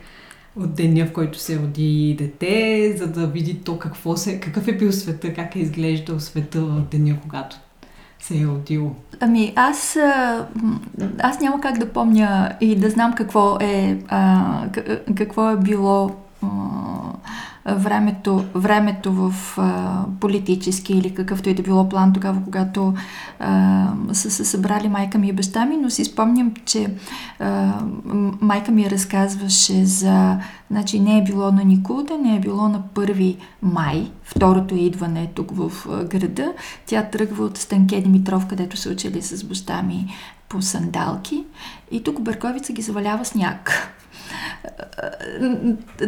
от 0.56 0.74
деня, 0.74 1.06
в 1.06 1.12
който 1.12 1.38
се 1.38 1.58
роди 1.58 2.16
дете, 2.18 2.94
за 2.98 3.06
да 3.06 3.26
види 3.26 3.60
то 3.60 3.78
какво 3.78 4.16
се, 4.16 4.40
какъв 4.40 4.68
е 4.68 4.76
бил 4.76 4.92
света, 4.92 5.34
как 5.34 5.56
е 5.56 5.58
изглеждал 5.58 6.20
света 6.20 6.60
в 6.60 6.82
деня, 6.90 7.16
когато 7.22 7.56
се 8.18 8.38
е 8.38 8.46
родило. 8.46 8.90
Ами 9.20 9.52
аз, 9.56 9.98
аз 11.18 11.40
няма 11.40 11.60
как 11.60 11.78
да 11.78 11.92
помня 11.92 12.56
и 12.60 12.76
да 12.76 12.90
знам 12.90 13.12
какво 13.12 13.58
е, 13.60 13.98
а, 14.08 14.62
какво 15.14 15.50
е 15.50 15.56
било 15.56 16.10
а, 16.42 16.46
времето, 17.74 18.44
времето 18.54 19.12
в 19.12 19.34
а, 19.58 20.04
политически 20.20 20.92
или 20.92 21.14
какъвто 21.14 21.48
и 21.48 21.54
да 21.54 21.62
било 21.62 21.88
план 21.88 22.12
тогава, 22.12 22.44
когато 22.44 22.94
а, 23.38 23.86
са 24.12 24.30
се 24.30 24.44
събрали 24.44 24.88
майка 24.88 25.18
ми 25.18 25.28
и 25.28 25.32
баща 25.32 25.66
ми, 25.66 25.76
но 25.76 25.90
си 25.90 26.04
спомням, 26.04 26.52
че 26.64 26.90
а, 27.40 27.72
майка 28.40 28.72
ми 28.72 28.90
разказваше 28.90 29.84
за... 29.84 30.38
Значи 30.70 31.00
не 31.00 31.18
е 31.18 31.24
било 31.24 31.52
на 31.52 31.64
Никулда, 31.64 32.18
не 32.18 32.36
е 32.36 32.40
било 32.40 32.68
на 32.68 32.82
1 32.94 33.36
май, 33.62 34.10
второто 34.24 34.74
идване 34.74 35.30
тук 35.34 35.50
в 35.52 35.72
града. 36.10 36.52
Тя 36.86 37.02
тръгва 37.02 37.44
от 37.44 37.58
Станке 37.58 38.00
Димитров, 38.00 38.46
където 38.46 38.76
са 38.76 38.90
учили 38.90 39.22
с 39.22 39.44
баща 39.44 39.82
ми 39.82 40.14
по 40.48 40.62
сандалки 40.62 41.44
и 41.90 42.02
тук 42.02 42.20
Берковица 42.20 42.72
ги 42.72 42.82
завалява 42.82 43.24
сняг 43.24 43.70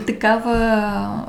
такава, 0.06 1.24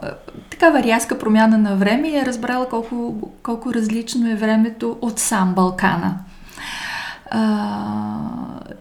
такава 0.49 0.83
рязка 0.83 1.19
промяна 1.19 1.57
на 1.57 1.75
време 1.75 2.07
и 2.07 2.17
е 2.17 2.25
разбрала 2.25 2.69
колко, 2.69 3.15
колко 3.43 3.73
различно 3.73 4.31
е 4.31 4.35
времето 4.35 4.97
от 5.01 5.19
сам 5.19 5.53
Балкана. 5.53 6.15
А, 7.31 7.49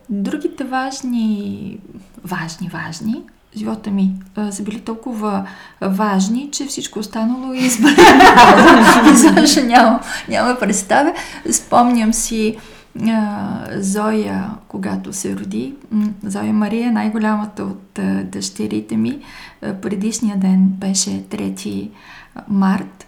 другите 0.08 0.64
важни, 0.64 1.78
важни, 2.24 2.68
важни, 2.68 3.22
живота 3.56 3.90
ми 3.90 4.10
а, 4.36 4.52
са 4.52 4.62
били 4.62 4.80
толкова 4.80 5.46
важни, 5.80 6.48
че 6.52 6.66
всичко 6.66 6.98
останало 6.98 7.52
е 7.52 7.56
избрано. 7.56 7.96
няма, 9.66 10.00
няма 10.28 10.56
представя. 10.60 11.14
Спомням 11.52 12.12
си, 12.12 12.56
Зоя, 13.76 14.50
когато 14.68 15.12
се 15.12 15.36
роди, 15.36 15.74
Зоя 16.22 16.52
Мария, 16.52 16.92
най-голямата 16.92 17.62
от 17.62 18.00
дъщерите 18.24 18.96
ми, 18.96 19.18
предишния 19.60 20.36
ден 20.36 20.66
беше 20.68 21.10
3 21.10 21.90
март. 22.48 23.06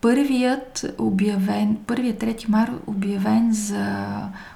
Първият 0.00 0.94
обявен, 0.98 1.76
първият 1.86 2.20
3 2.20 2.48
март 2.48 2.70
обявен 2.86 3.52
за 3.52 3.96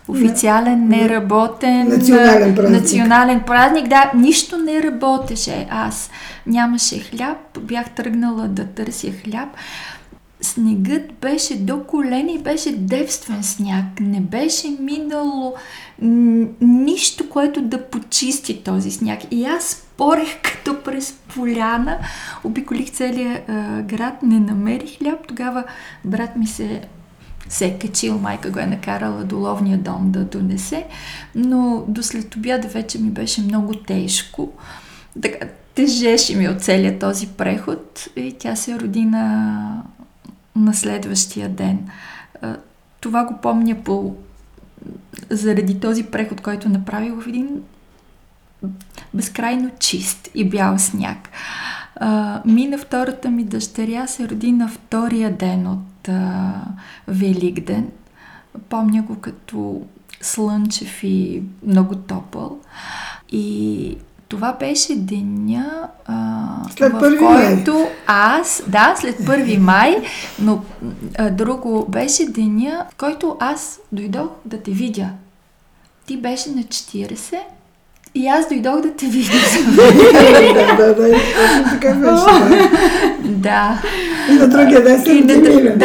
официален, 0.09 0.89
неработен 0.89 1.89
национален 1.89 2.55
празник. 2.55 2.81
национален 2.83 3.43
празник. 3.47 3.89
Да, 3.89 4.13
нищо 4.15 4.59
не 4.59 4.83
работеше. 4.83 5.67
Аз 5.71 6.11
нямаше 6.47 6.99
хляб, 6.99 7.39
бях 7.61 7.91
тръгнала 7.91 8.49
да 8.49 8.67
търся 8.67 9.11
хляб 9.25 9.49
снегът 10.41 11.13
беше 11.21 11.59
до 11.59 11.85
колени 11.85 12.35
и 12.35 12.43
беше 12.43 12.77
девствен 12.77 13.43
сняг. 13.43 14.01
Не 14.01 14.21
беше 14.21 14.77
минало 14.81 15.55
нищо, 16.61 17.29
което 17.29 17.63
да 17.63 17.87
почисти 17.87 18.63
този 18.63 18.91
сняг. 18.91 19.21
И 19.31 19.45
аз 19.45 19.65
спорех 19.65 20.43
като 20.43 20.83
през 20.83 21.13
поляна, 21.13 21.99
обиколих 22.45 22.91
целия 22.91 23.43
а, 23.49 23.83
град, 23.83 24.23
не 24.23 24.41
намерих 24.41 24.99
хляб. 24.99 25.27
Тогава 25.27 25.65
брат 26.05 26.37
ми 26.37 26.47
се 26.47 26.83
се 27.49 27.67
е 27.67 27.79
качил, 27.79 28.19
майка 28.19 28.51
го 28.51 28.59
е 28.59 28.67
накарала 28.67 29.25
до 29.25 29.39
ловния 29.39 29.79
дом 29.79 30.11
да 30.11 30.25
донесе, 30.25 30.87
но 31.35 31.85
до 31.89 32.03
след 32.03 32.37
обяда 32.37 32.69
вече 32.69 32.99
ми 32.99 33.11
беше 33.11 33.41
много 33.41 33.75
тежко. 33.75 34.53
Така, 35.23 35.47
тежеше 35.75 36.37
ми 36.37 36.49
от 36.49 36.63
целият 36.63 36.99
този 36.99 37.27
преход 37.27 38.09
и 38.17 38.35
тя 38.39 38.57
се 38.57 38.81
роди 38.81 39.05
на 39.05 39.83
на 40.59 40.75
следващия 40.75 41.49
ден. 41.49 41.89
Това 43.01 43.25
го 43.25 43.41
помня 43.43 43.77
по 43.85 44.15
заради 45.31 45.81
този 45.81 46.05
преход, 46.05 46.41
който 46.41 46.69
направих 46.69 47.13
в 47.15 47.27
един 47.27 47.49
безкрайно 49.15 49.71
чист 49.79 50.29
и 50.35 50.49
бял 50.49 50.79
сняг. 50.79 51.29
мина 52.45 52.79
втората 52.79 53.31
ми 53.31 53.45
дъщеря 53.45 54.07
се 54.07 54.29
роди 54.29 54.53
на 54.53 54.69
втория 54.69 55.37
ден 55.37 55.67
от 55.67 56.09
Великден. 57.09 57.91
Помня 58.69 59.03
го 59.03 59.17
като 59.17 59.83
слънчев 60.21 61.05
и 61.05 61.43
много 61.67 61.95
топъл. 61.95 62.59
И 63.31 63.97
това 64.29 64.53
беше 64.53 64.97
деня, 64.97 65.89
а, 66.07 66.47
след 66.77 66.93
в 66.93 66.99
който 66.99 67.73
май. 67.73 67.89
аз, 68.07 68.63
да, 68.67 68.95
след 68.99 69.19
1 69.19 69.57
май, 69.59 69.97
но 70.39 70.63
а, 71.19 71.31
друго 71.31 71.87
беше 71.89 72.27
деня, 72.27 72.87
в 72.91 72.97
който 72.97 73.37
аз 73.41 73.81
дойдох 73.93 74.29
да 74.45 74.63
те 74.63 74.71
видя. 74.71 75.11
Ти 76.07 76.17
беше 76.17 76.51
на 76.51 76.63
40 76.63 77.39
И 78.19 78.29
аз 78.29 78.49
дойдох 78.49 78.81
да 78.81 78.93
те 78.93 79.07
видя. 79.07 79.33
да, 80.77 80.95
да, 80.95 80.95
да, 80.95 81.19
така 81.71 81.95
беше. 81.95 82.59
Да. 83.25 83.83
И 84.31 84.33
на 84.33 84.49
другия 84.49 84.83
ден 84.85 85.03
се 85.05 85.23
да, 85.23 85.41
да, 85.41 85.77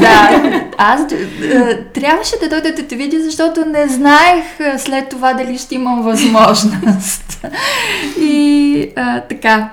да. 0.00 0.40
Аз 0.78 1.00
е, 1.12 1.82
трябваше 1.94 2.32
да 2.42 2.48
дойда 2.48 2.72
да 2.72 2.82
те 2.82 2.96
видя, 2.96 3.20
защото 3.20 3.64
не 3.64 3.88
знаех 3.88 4.60
е, 4.60 4.78
след 4.78 5.08
това 5.08 5.32
дали 5.32 5.58
ще 5.58 5.74
имам 5.74 6.02
възможност. 6.02 7.46
И 8.20 8.92
а, 8.96 9.20
така. 9.20 9.68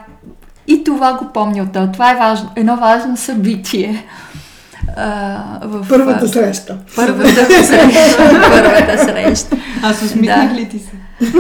И 0.67 0.84
това 0.84 1.13
го 1.13 1.25
помня 1.34 1.63
от 1.63 1.73
това. 1.73 1.91
Това 1.91 2.12
е 2.12 2.15
важно, 2.15 2.49
едно 2.56 2.77
важно 2.77 3.17
събитие. 3.17 4.03
А, 4.97 5.38
в, 5.63 5.86
Първата 5.89 6.25
а, 6.25 6.27
среща. 6.27 6.77
Първата 6.95 7.45
среща. 7.45 7.89
Първата 8.51 8.97
среща. 8.99 9.57
Аз 9.83 10.01
усмихнах 10.01 10.49
Да. 10.49 10.55
ли 10.60 10.69
ти 10.69 10.79
се? 10.79 10.91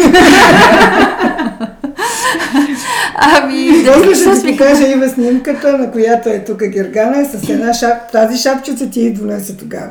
Ами, 3.15 3.85
После 3.85 4.15
ще 4.15 4.41
ти 4.41 4.51
покажа 4.51 4.87
Ива 4.87 5.09
снимката, 5.09 5.77
на 5.77 5.91
която 5.91 6.29
е 6.29 6.43
тук 6.45 6.57
Гергана, 6.59 7.25
с 7.25 7.49
една 7.49 7.73
шап... 7.73 8.11
Тази 8.11 8.37
шапчица 8.37 8.89
ти 8.89 9.13
донесе 9.13 9.57
тогава. 9.57 9.89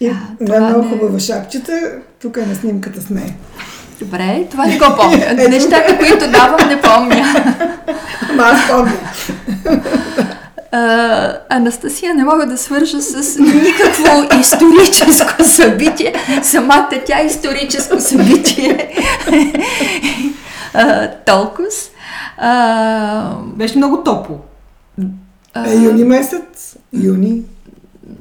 И 0.00 0.12
една 0.40 0.60
много 0.60 0.82
не- 0.82 0.88
хубава 0.88 1.18
шапчица, 1.18 1.72
тук 2.22 2.36
е 2.36 2.46
на 2.46 2.54
снимката 2.54 3.00
с 3.00 3.10
нея. 3.10 3.34
Добре, 4.00 4.44
това 4.50 4.66
не 4.66 4.78
го 4.78 4.84
помня. 4.96 5.48
Нещата, 5.48 5.98
които 5.98 6.30
давам, 6.30 6.68
не 6.68 6.80
помня. 6.80 7.44
Ама 8.30 8.42
аз 8.42 8.68
помня. 8.70 8.92
А, 10.72 11.32
Анастасия 11.48 12.14
не 12.14 12.24
мога 12.24 12.46
да 12.46 12.58
свържа 12.58 13.02
с 13.02 13.38
никакво 13.38 14.38
историческо 14.40 15.44
събитие. 15.44 16.14
Самата 16.42 16.88
тя 17.06 17.20
е 17.20 17.26
историческо 17.26 18.00
събитие. 18.00 18.94
толкова. 21.26 21.68
Беше 23.56 23.76
много 23.76 24.02
топло. 24.02 24.38
Е, 25.66 25.74
юни 25.74 26.04
месец. 26.04 26.76
Юни. 26.92 27.42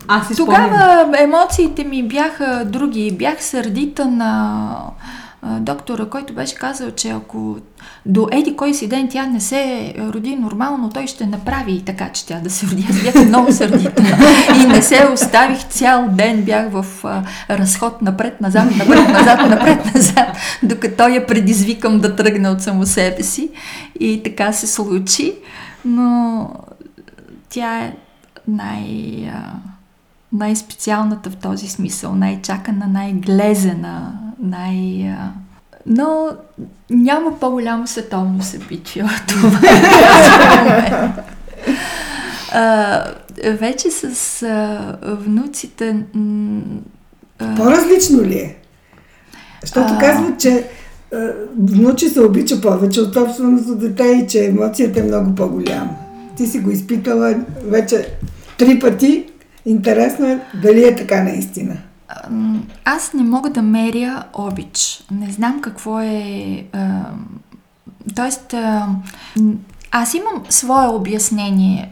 Аз 0.08 0.28
си. 0.28 0.36
Тогава 0.36 1.14
емоциите 1.18 1.84
ми 1.84 2.08
бяха 2.08 2.66
други. 2.66 3.12
Бях 3.12 3.44
сърдита 3.44 4.06
на 4.06 4.70
а, 5.00 5.27
доктора, 5.60 6.06
който 6.06 6.34
беше 6.34 6.56
казал, 6.56 6.92
че 6.92 7.10
ако 7.10 7.58
до 8.06 8.28
еди 8.32 8.56
кой 8.56 8.74
си 8.74 8.90
ден 8.90 9.08
тя 9.10 9.26
не 9.26 9.40
се 9.40 9.94
роди 10.00 10.36
нормално, 10.36 10.90
той 10.90 11.08
ще 11.08 11.26
направи 11.26 11.84
така, 11.86 12.10
че 12.10 12.26
тя 12.26 12.40
да 12.40 12.50
се 12.50 12.68
роди. 12.68 12.88
Аз 12.90 13.04
бях 13.04 13.28
много 13.28 13.52
сърдита. 13.52 14.04
И 14.56 14.68
не 14.68 14.82
се 14.82 15.08
оставих 15.14 15.68
цял 15.68 16.08
ден, 16.12 16.44
бях 16.44 16.72
в 16.72 16.86
а, 17.04 17.24
разход 17.50 18.02
напред-назад, 18.02 18.66
напред-назад, 18.78 19.50
напред-назад, 19.50 20.38
докато 20.64 21.08
я 21.08 21.26
предизвикам 21.28 22.00
да 22.00 22.16
тръгне 22.16 22.50
от 22.50 22.62
само 22.62 22.86
себе 22.86 23.24
си. 23.24 23.50
И 24.00 24.22
така 24.24 24.54
се 24.54 24.68
случи. 24.68 25.34
Но 25.86 26.50
тя 27.50 27.80
е 27.80 27.94
най- 28.48 29.32
а, 29.34 29.52
най-специалната 30.38 31.30
в 31.30 31.36
този 31.36 31.68
смисъл, 31.68 32.16
най-чакана, 32.16 32.88
най-глезена, 32.88 34.14
най- 34.40 35.16
но 35.86 36.28
няма 36.90 37.40
по-голямо 37.40 37.88
световно 37.88 38.44
събитие 38.44 39.04
от 39.04 39.28
това. 39.28 39.60
А, 42.52 43.04
вече 43.44 43.92
с 43.92 44.44
а, 44.44 44.98
внуците 45.04 46.04
а, 47.40 47.56
По-различно 47.56 48.24
ли 48.24 48.36
е? 48.36 48.58
Защото 49.62 49.94
А. 49.94 50.00
казват, 50.00 50.40
че 50.40 50.70
а, 51.14 51.18
внучи 51.60 52.10
се 52.10 52.22
обича 52.22 52.62
повече 52.62 53.02
от 53.02 53.14
собственото 53.14 53.76
дете 53.76 54.04
и 54.04 54.28
че 54.28 54.46
емоцията 54.46 55.00
е 55.00 55.04
много 55.04 55.36
по-голяма. 55.36 55.90
Ти 56.38 56.48
си 56.48 56.60
го 56.60 56.72
изпитала 56.72 57.36
вече 57.64 58.08
три 58.58 58.80
пъти. 58.80 59.26
Интересно 59.68 60.26
е 60.26 60.40
дали 60.62 60.84
е 60.84 60.96
така 60.96 61.24
наистина. 61.24 61.78
Аз 62.86 63.14
не 63.14 63.24
мога 63.24 63.50
да 63.50 63.62
меря 63.62 64.24
обич. 64.34 65.04
Не 65.12 65.32
знам 65.32 65.62
какво 65.62 66.00
е. 66.00 66.66
Тоест, 68.16 68.56
аз 69.92 70.14
имам 70.14 70.44
свое 70.50 70.88
обяснение, 70.88 71.92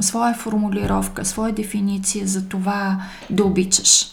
своя 0.00 0.34
формулировка, 0.34 1.24
своя 1.24 1.52
дефиниция 1.52 2.26
за 2.26 2.48
това 2.48 3.00
да 3.30 3.44
обичаш. 3.44 4.06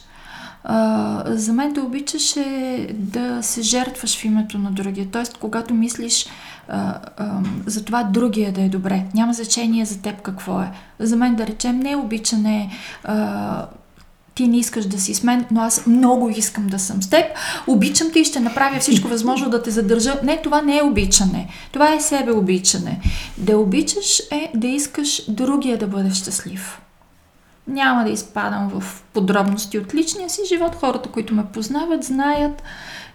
За 1.25 1.53
мен 1.53 1.73
да 1.73 1.81
обичаш 1.81 2.35
е 2.35 2.89
да 2.93 3.43
се 3.43 3.61
жертваш 3.61 4.17
в 4.17 4.25
името 4.25 4.57
на 4.57 4.71
другия. 4.71 5.07
Тоест, 5.11 5.37
когато 5.37 5.73
мислиш 5.73 6.25
а, 6.67 6.99
за 7.65 7.85
това 7.85 8.03
другия 8.03 8.51
да 8.51 8.61
е 8.61 8.69
добре, 8.69 9.05
няма 9.13 9.33
значение 9.33 9.85
за 9.85 10.01
теб 10.01 10.21
какво 10.21 10.61
е. 10.61 10.71
За 10.99 11.15
мен, 11.15 11.35
да 11.35 11.47
речем, 11.47 11.79
не 11.79 11.91
е 11.91 11.95
обичане. 11.95 12.69
А, 13.03 13.67
ти 14.35 14.47
не 14.47 14.57
искаш 14.57 14.85
да 14.85 14.99
си 14.99 15.13
с 15.13 15.23
мен, 15.23 15.45
но 15.51 15.61
аз 15.61 15.85
много 15.87 16.29
искам 16.29 16.67
да 16.67 16.79
съм 16.79 17.03
с 17.03 17.09
теб. 17.09 17.25
Обичам 17.67 18.11
те 18.13 18.19
и 18.19 18.25
ще 18.25 18.39
направя 18.39 18.79
всичко 18.79 19.07
възможно 19.07 19.49
да 19.49 19.63
те 19.63 19.71
задържа. 19.71 20.19
Не, 20.23 20.41
това 20.41 20.61
не 20.61 20.77
е 20.77 20.83
обичане. 20.83 21.47
Това 21.71 21.93
е 21.93 21.99
себе 21.99 22.31
обичане. 22.31 22.99
Да 23.37 23.57
обичаш 23.57 24.19
е 24.31 24.51
да 24.55 24.67
искаш 24.67 25.31
другия 25.31 25.77
да 25.77 25.87
бъде 25.87 26.09
щастлив. 26.13 26.81
Няма 27.67 28.03
да 28.03 28.09
изпадам 28.09 28.69
в 28.69 29.03
подробности 29.13 29.79
от 29.79 29.93
личния 29.93 30.29
си 30.29 30.41
живот. 30.47 30.75
Хората, 30.75 31.09
които 31.09 31.33
ме 31.33 31.45
познават, 31.45 32.03
знаят 32.03 32.63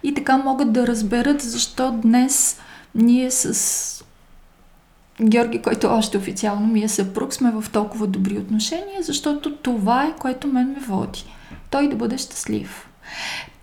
и 0.03 0.13
така 0.13 0.37
могат 0.37 0.73
да 0.73 0.87
разберат 0.87 1.41
защо 1.41 1.91
днес 1.91 2.59
ние 2.95 3.31
с 3.31 4.03
Георги, 5.21 5.61
който 5.61 5.87
още 5.87 6.17
официално 6.17 6.67
ми 6.67 6.83
е 6.83 6.87
съпруг, 6.87 7.33
сме 7.33 7.51
в 7.51 7.65
толкова 7.71 8.07
добри 8.07 8.37
отношения, 8.37 9.01
защото 9.01 9.55
това 9.55 10.03
е 10.05 10.15
което 10.19 10.47
мен 10.47 10.67
ме 10.67 10.79
води. 10.79 11.25
Той 11.69 11.89
да 11.89 11.95
бъде 11.95 12.17
щастлив. 12.17 12.87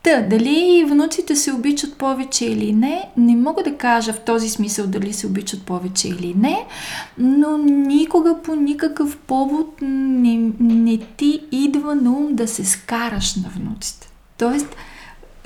Та, 0.03 0.21
дали 0.21 0.85
внуците 0.89 1.37
се 1.37 1.53
обичат 1.53 1.99
повече 1.99 2.47
или 2.47 2.73
не, 2.73 3.09
не 3.17 3.37
мога 3.37 3.63
да 3.63 3.77
кажа 3.77 4.13
в 4.13 4.21
този 4.21 4.49
смисъл 4.49 4.87
дали 4.87 5.13
се 5.13 5.27
обичат 5.27 5.63
повече 5.63 6.09
или 6.09 6.35
не, 6.35 6.67
но 7.19 7.59
никога 7.59 8.43
по 8.43 8.55
никакъв 8.55 9.19
повод 9.19 9.75
не, 9.83 10.53
не 10.61 10.99
ти 11.17 11.41
идва 11.53 11.95
на 11.95 12.11
ум 12.11 12.35
да 12.35 12.49
се 12.49 12.65
скараш 12.65 13.35
на 13.37 13.49
внуците. 13.49 14.09
Тоест, 14.39 14.77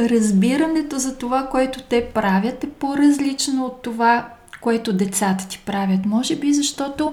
разбирането 0.09 0.99
за 0.99 1.17
това, 1.17 1.47
което 1.47 1.83
те 1.83 2.05
правят 2.15 2.65
е 2.65 2.71
по-различно 2.71 3.65
от 3.65 3.83
това, 3.83 4.29
което 4.61 4.93
децата 4.93 5.49
ти 5.49 5.63
правят. 5.67 6.07
Може 6.07 6.37
би 6.37 6.55
защото 6.55 7.13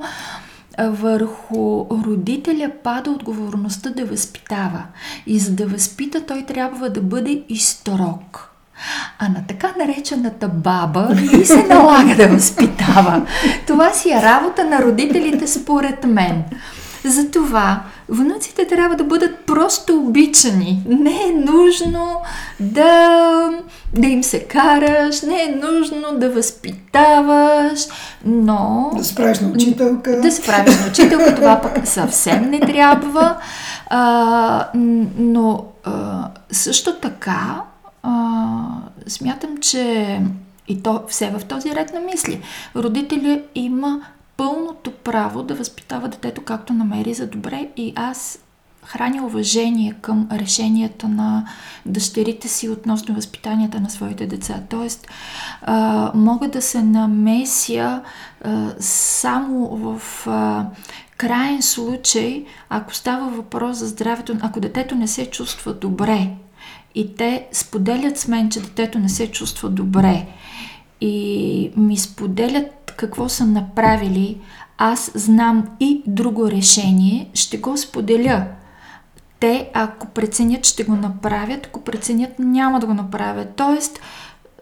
върху 0.79 1.85
родителя 2.05 2.71
пада 2.83 3.11
отговорността 3.11 3.89
да 3.89 4.05
възпитава. 4.05 4.83
И 5.27 5.39
за 5.39 5.51
да 5.51 5.67
възпита, 5.67 6.25
той 6.25 6.43
трябва 6.43 6.89
да 6.89 7.01
бъде 7.01 7.43
и 7.49 7.57
строг. 7.57 8.49
А 9.19 9.29
на 9.29 9.43
така 9.47 9.73
наречената 9.79 10.47
баба 10.47 11.09
не 11.33 11.45
се 11.45 11.63
налага 11.63 12.15
да 12.15 12.27
възпитава. 12.27 13.27
Това 13.67 13.93
си 13.93 14.11
е 14.11 14.21
работа 14.21 14.63
на 14.65 14.81
родителите 14.81 15.47
според 15.47 16.03
мен. 16.03 16.43
Затова 17.09 17.83
внуците 18.09 18.67
трябва 18.67 18.95
да 18.95 19.03
бъдат 19.03 19.39
просто 19.45 19.95
обичани. 19.97 20.83
Не 20.87 21.23
е 21.23 21.31
нужно 21.31 22.21
да, 22.59 23.49
да 23.93 24.07
им 24.07 24.23
се 24.23 24.43
караш, 24.43 25.21
не 25.21 25.43
е 25.43 25.55
нужно 25.65 26.19
да 26.19 26.29
възпитаваш, 26.29 27.79
но... 28.25 28.91
Да 28.95 29.03
се 29.03 29.15
правиш 29.15 29.39
на 29.39 29.47
учителка. 29.47 30.21
Да 30.21 30.31
се 30.31 30.41
правиш 30.41 30.79
на 30.79 30.87
учителка, 30.87 31.35
това 31.35 31.61
пък 31.61 31.87
съвсем 31.87 32.49
не 32.49 32.59
трябва. 32.59 33.37
А, 33.89 34.67
но 35.17 35.65
а, 35.83 36.27
също 36.51 36.95
така 36.95 37.61
а, 38.03 38.11
смятам, 39.07 39.57
че 39.57 40.19
и 40.67 40.83
то 40.83 41.01
все 41.07 41.29
в 41.29 41.45
този 41.45 41.75
ред 41.75 41.93
на 41.93 41.99
мисли. 41.99 42.41
Родителя 42.75 43.41
има 43.55 44.01
пълното 44.39 44.91
право 44.91 45.43
да 45.43 45.55
възпитава 45.55 46.07
детето 46.07 46.41
както 46.41 46.73
намери 46.73 47.13
за 47.13 47.27
добре 47.27 47.67
и 47.77 47.93
аз 47.95 48.39
храня 48.85 49.25
уважение 49.25 49.95
към 50.01 50.27
решенията 50.31 51.07
на 51.07 51.47
дъщерите 51.85 52.47
си 52.47 52.69
относно 52.69 53.15
възпитанията 53.15 53.79
на 53.79 53.89
своите 53.89 54.27
деца. 54.27 54.63
Тоест, 54.69 55.07
а, 55.61 56.11
мога 56.15 56.47
да 56.47 56.61
се 56.61 56.83
намеся 56.83 58.01
а, 58.43 58.69
само 58.79 59.67
в 59.67 60.01
а, 60.27 60.65
крайен 61.17 61.61
случай, 61.61 62.45
ако 62.69 62.95
става 62.95 63.29
въпрос 63.29 63.77
за 63.77 63.87
здравето, 63.87 64.37
ако 64.41 64.59
детето 64.59 64.95
не 64.95 65.07
се 65.07 65.25
чувства 65.25 65.73
добре 65.73 66.29
и 66.95 67.15
те 67.15 67.47
споделят 67.51 68.17
с 68.17 68.27
мен, 68.27 68.49
че 68.49 68.61
детето 68.61 68.99
не 68.99 69.09
се 69.09 69.31
чувства 69.31 69.69
добре 69.69 70.25
и 71.01 71.71
ми 71.77 71.97
споделят 71.97 72.78
какво 72.99 73.29
са 73.29 73.45
направили, 73.45 74.41
аз 74.77 75.11
знам 75.15 75.67
и 75.79 76.03
друго 76.07 76.51
решение, 76.51 77.29
ще 77.33 77.57
го 77.57 77.77
споделя. 77.77 78.45
Те, 79.39 79.69
ако 79.73 80.07
преценят, 80.07 80.65
ще 80.65 80.83
го 80.83 80.95
направят, 80.95 81.65
ако 81.65 81.81
преценят, 81.81 82.39
няма 82.39 82.79
да 82.79 82.85
го 82.85 82.93
направят. 82.93 83.55
Тоест, 83.55 83.99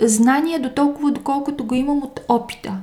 знание 0.01 0.59
до 0.59 0.69
толкова, 0.69 1.11
доколкото 1.11 1.65
го 1.65 1.75
имам 1.75 1.97
от 1.97 2.19
опита. 2.29 2.77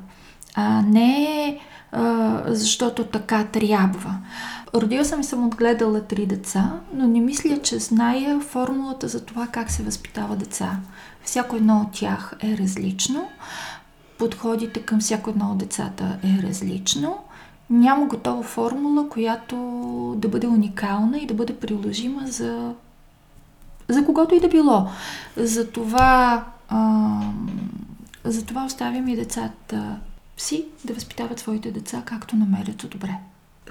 А 0.54 0.82
не 0.82 1.58
а, 1.92 2.42
защото 2.46 3.04
така 3.04 3.44
трябва. 3.44 4.14
Родила 4.74 5.04
съм 5.04 5.20
и 5.20 5.24
съм 5.24 5.46
отгледала 5.46 6.00
три 6.00 6.26
деца, 6.26 6.72
но 6.94 7.06
не 7.06 7.20
мисля, 7.20 7.58
че 7.62 7.78
зная 7.78 8.40
формулата 8.40 9.08
за 9.08 9.24
това 9.24 9.46
как 9.46 9.70
се 9.70 9.82
възпитава 9.82 10.36
деца. 10.36 10.76
Всяко 11.24 11.56
едно 11.56 11.80
от 11.80 11.92
тях 11.92 12.34
е 12.42 12.56
различно. 12.56 13.28
Подходите 14.18 14.82
към 14.82 15.00
всяко 15.00 15.30
едно 15.30 15.50
от 15.50 15.58
децата 15.58 16.18
е 16.22 16.42
различно. 16.42 17.18
Няма 17.70 18.06
готова 18.06 18.42
формула, 18.42 19.08
която 19.08 19.56
да 20.18 20.28
бъде 20.28 20.46
уникална 20.46 21.18
и 21.18 21.26
да 21.26 21.34
бъде 21.34 21.56
приложима 21.56 22.26
за, 22.26 22.72
за 23.88 24.04
когото 24.04 24.34
и 24.34 24.40
да 24.40 24.48
било. 24.48 24.88
Затова, 25.36 26.44
а, 26.68 27.20
затова 28.24 28.64
оставям 28.64 29.08
и 29.08 29.16
децата 29.16 29.96
си 30.36 30.64
да 30.84 30.94
възпитават 30.94 31.38
своите 31.38 31.70
деца 31.70 32.02
както 32.04 32.36
намерят 32.36 32.82
за 32.82 32.88
добре. 32.88 33.14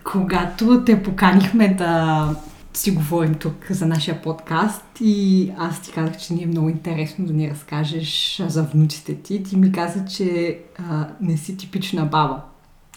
Когато 0.03 0.84
те 0.86 1.03
поканихме 1.03 1.73
да 1.73 2.29
си 2.77 2.91
говорим 2.91 3.36
тук 3.36 3.65
за 3.69 3.86
нашия 3.86 4.21
подкаст 4.21 4.86
и 5.01 5.51
аз 5.57 5.81
ти 5.81 5.91
казах, 5.91 6.17
че 6.17 6.33
ни 6.33 6.43
е 6.43 6.47
много 6.47 6.69
интересно 6.69 7.25
да 7.25 7.33
ни 7.33 7.51
разкажеш 7.51 8.41
за 8.47 8.63
внуците 8.63 9.15
ти. 9.15 9.43
Ти 9.43 9.57
ми 9.57 9.71
каза, 9.71 10.05
че 10.05 10.57
а, 10.89 11.07
не 11.21 11.38
си 11.38 11.57
типична 11.57 12.05
баба. 12.05 12.41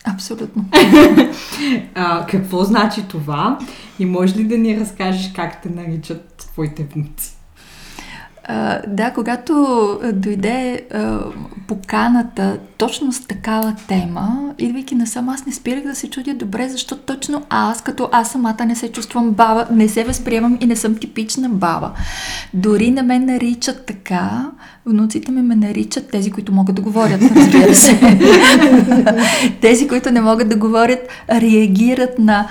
Абсолютно. 0.05 0.65
а, 1.95 2.27
какво 2.27 2.65
значи 2.65 3.03
това? 3.09 3.59
И 3.99 4.05
може 4.05 4.35
ли 4.35 4.45
да 4.45 4.59
ни 4.59 4.81
разкажеш 4.81 5.33
как 5.33 5.63
те 5.63 5.71
наричат 5.71 6.35
твоите 6.37 6.85
внуци? 6.85 7.36
А, 8.49 8.81
да, 8.87 9.11
когато 9.11 9.55
дойде 10.13 10.83
а, 10.95 11.19
поканата 11.69 12.59
точно 12.79 13.13
с 13.13 13.27
такава 13.27 13.75
тема, 13.89 14.55
идвайки 14.59 14.95
насам, 14.95 15.29
аз 15.29 15.47
не 15.47 15.53
спирах 15.53 15.85
да 15.85 15.95
се 15.95 16.11
чудя 16.11 16.35
добре, 16.35 16.69
защото 16.69 17.03
точно 17.03 17.43
аз, 17.51 17.83
като 17.83 18.09
аз 18.13 18.31
самата 18.31 18.67
не 18.67 18.77
се 18.77 18.93
чувствам 18.93 19.31
баба, 19.31 19.67
не 19.71 19.89
се 19.89 20.05
възприемам 20.05 20.59
и 20.61 20.67
не 20.67 20.77
съм 20.77 20.95
типична 20.95 21.49
баба. 21.49 21.93
Дори 22.55 22.91
на 22.91 23.03
мен 23.03 23.25
наричат 23.25 23.87
така, 23.87 24.51
внуците 24.87 25.33
ми 25.33 25.43
ме 25.43 25.57
наричат 25.57 26.11
тези, 26.11 26.31
които 26.31 26.53
могат 26.53 26.77
да 26.77 26.83
говорят, 26.83 27.23
разбира 27.23 27.75
се. 27.75 28.01
тези, 29.61 29.89
които 29.89 30.11
не 30.11 30.21
могат 30.21 30.49
да 30.49 30.57
говорят, 30.57 31.01
реагират 31.31 32.19
на, 32.19 32.49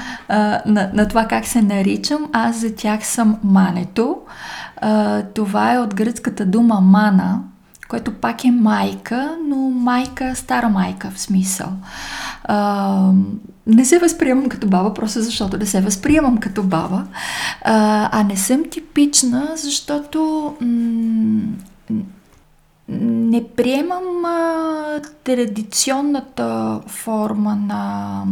на, 0.65 0.89
на 0.93 1.08
това 1.08 1.25
как 1.25 1.45
се 1.47 1.62
наричам. 1.62 2.29
Аз 2.34 2.60
за 2.60 2.75
тях 2.75 3.05
съм 3.05 3.38
мането. 3.43 4.17
Това 5.33 5.73
е 5.73 5.79
от 5.79 5.95
гръцката 5.95 6.45
дума 6.45 6.81
мана, 6.81 7.41
което 7.88 8.13
пак 8.13 8.45
е 8.45 8.51
майка, 8.51 9.38
но 9.47 9.55
майка, 9.55 10.35
стара 10.35 10.69
майка 10.69 11.11
в 11.11 11.19
смисъл. 11.19 11.69
А, 12.43 13.11
не 13.67 13.85
се 13.85 13.99
възприемам 13.99 14.49
като 14.49 14.67
баба, 14.67 14.93
просто 14.93 15.21
защото 15.21 15.57
не 15.57 15.65
се 15.65 15.81
възприемам 15.81 16.38
като 16.38 16.63
баба. 16.63 17.05
А, 17.63 18.09
а 18.19 18.23
не 18.23 18.38
съм 18.38 18.63
типична, 18.71 19.47
защото 19.55 20.53
м- 20.61 21.41
не 22.89 23.47
приемам 23.47 24.25
а, 24.25 25.01
традиционната 25.23 26.79
форма 26.88 27.55
на 27.55 28.23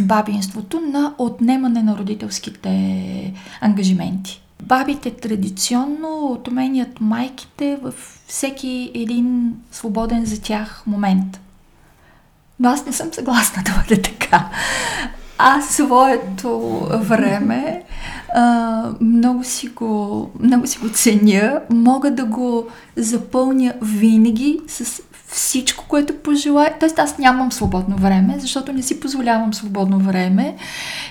бабинството 0.00 0.80
на 0.80 1.14
отнемане 1.18 1.82
на 1.82 1.96
родителските 1.96 3.34
ангажименти. 3.60 4.42
Бабите 4.68 5.10
традиционно 5.10 6.32
отменят 6.32 7.00
майките 7.00 7.78
във 7.82 8.20
всеки 8.26 8.90
един 8.94 9.54
свободен 9.72 10.24
за 10.24 10.40
тях 10.40 10.82
момент. 10.86 11.40
Но 12.60 12.68
аз 12.68 12.86
не 12.86 12.92
съм 12.92 13.12
съгласна 13.12 13.62
да 13.66 13.82
бъде 13.82 14.02
така. 14.02 14.48
Аз 15.38 15.68
своето 15.68 16.80
време 16.90 17.82
а, 18.34 18.84
много, 19.00 19.44
си 19.44 19.68
го, 19.68 20.30
много 20.40 20.66
си 20.66 20.78
го 20.78 20.88
ценя. 20.88 21.60
Мога 21.70 22.10
да 22.10 22.24
го 22.24 22.66
запълня 22.96 23.74
винаги 23.82 24.60
с 24.68 25.02
всичко, 25.28 25.84
което 25.88 26.16
пожелая. 26.16 26.74
Тоест 26.80 26.98
аз 26.98 27.18
нямам 27.18 27.52
свободно 27.52 27.96
време, 27.96 28.36
защото 28.38 28.72
не 28.72 28.82
си 28.82 29.00
позволявам 29.00 29.54
свободно 29.54 29.98
време 29.98 30.56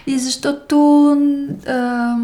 и 0.08 0.20
защото 0.20 1.08
а, 1.68 2.16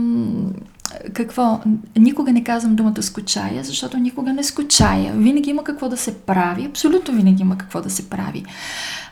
какво? 1.13 1.60
Никога 1.95 2.32
не 2.32 2.43
казвам 2.43 2.75
думата 2.75 3.03
скучая, 3.03 3.63
защото 3.63 3.97
никога 3.97 4.34
не 4.34 4.43
скучая. 4.43 5.13
Винаги 5.13 5.49
има 5.49 5.63
какво 5.63 5.89
да 5.89 5.97
се 5.97 6.17
прави. 6.17 6.65
Абсолютно 6.65 7.13
винаги 7.13 7.41
има 7.41 7.58
какво 7.58 7.82
да 7.82 7.89
се 7.89 8.10
прави. 8.10 8.45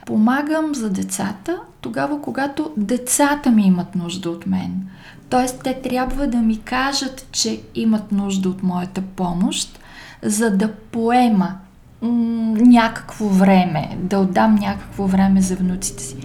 Помагам 0.06 0.76
за 0.76 0.90
децата 0.90 1.58
тогава, 1.82 2.22
когато 2.22 2.72
децата 2.78 3.52
ми 3.52 3.68
имат 3.68 3.96
нужда 3.96 4.30
от 4.30 4.48
мен. 4.48 4.88
Тоест, 5.30 5.62
те 5.64 5.82
трябва 5.82 6.28
да 6.28 6.38
ми 6.38 6.58
кажат, 6.58 7.28
че 7.32 7.62
имат 7.76 8.12
нужда 8.12 8.50
от 8.50 8.64
моята 8.64 9.02
помощ, 9.02 9.80
за 10.24 10.58
да 10.58 10.74
поема 10.74 11.58
някакво 12.02 13.28
време, 13.28 13.98
да 14.02 14.20
отдам 14.20 14.56
някакво 14.56 15.08
време 15.08 15.42
за 15.42 15.56
внуците 15.56 16.04
си. 16.04 16.16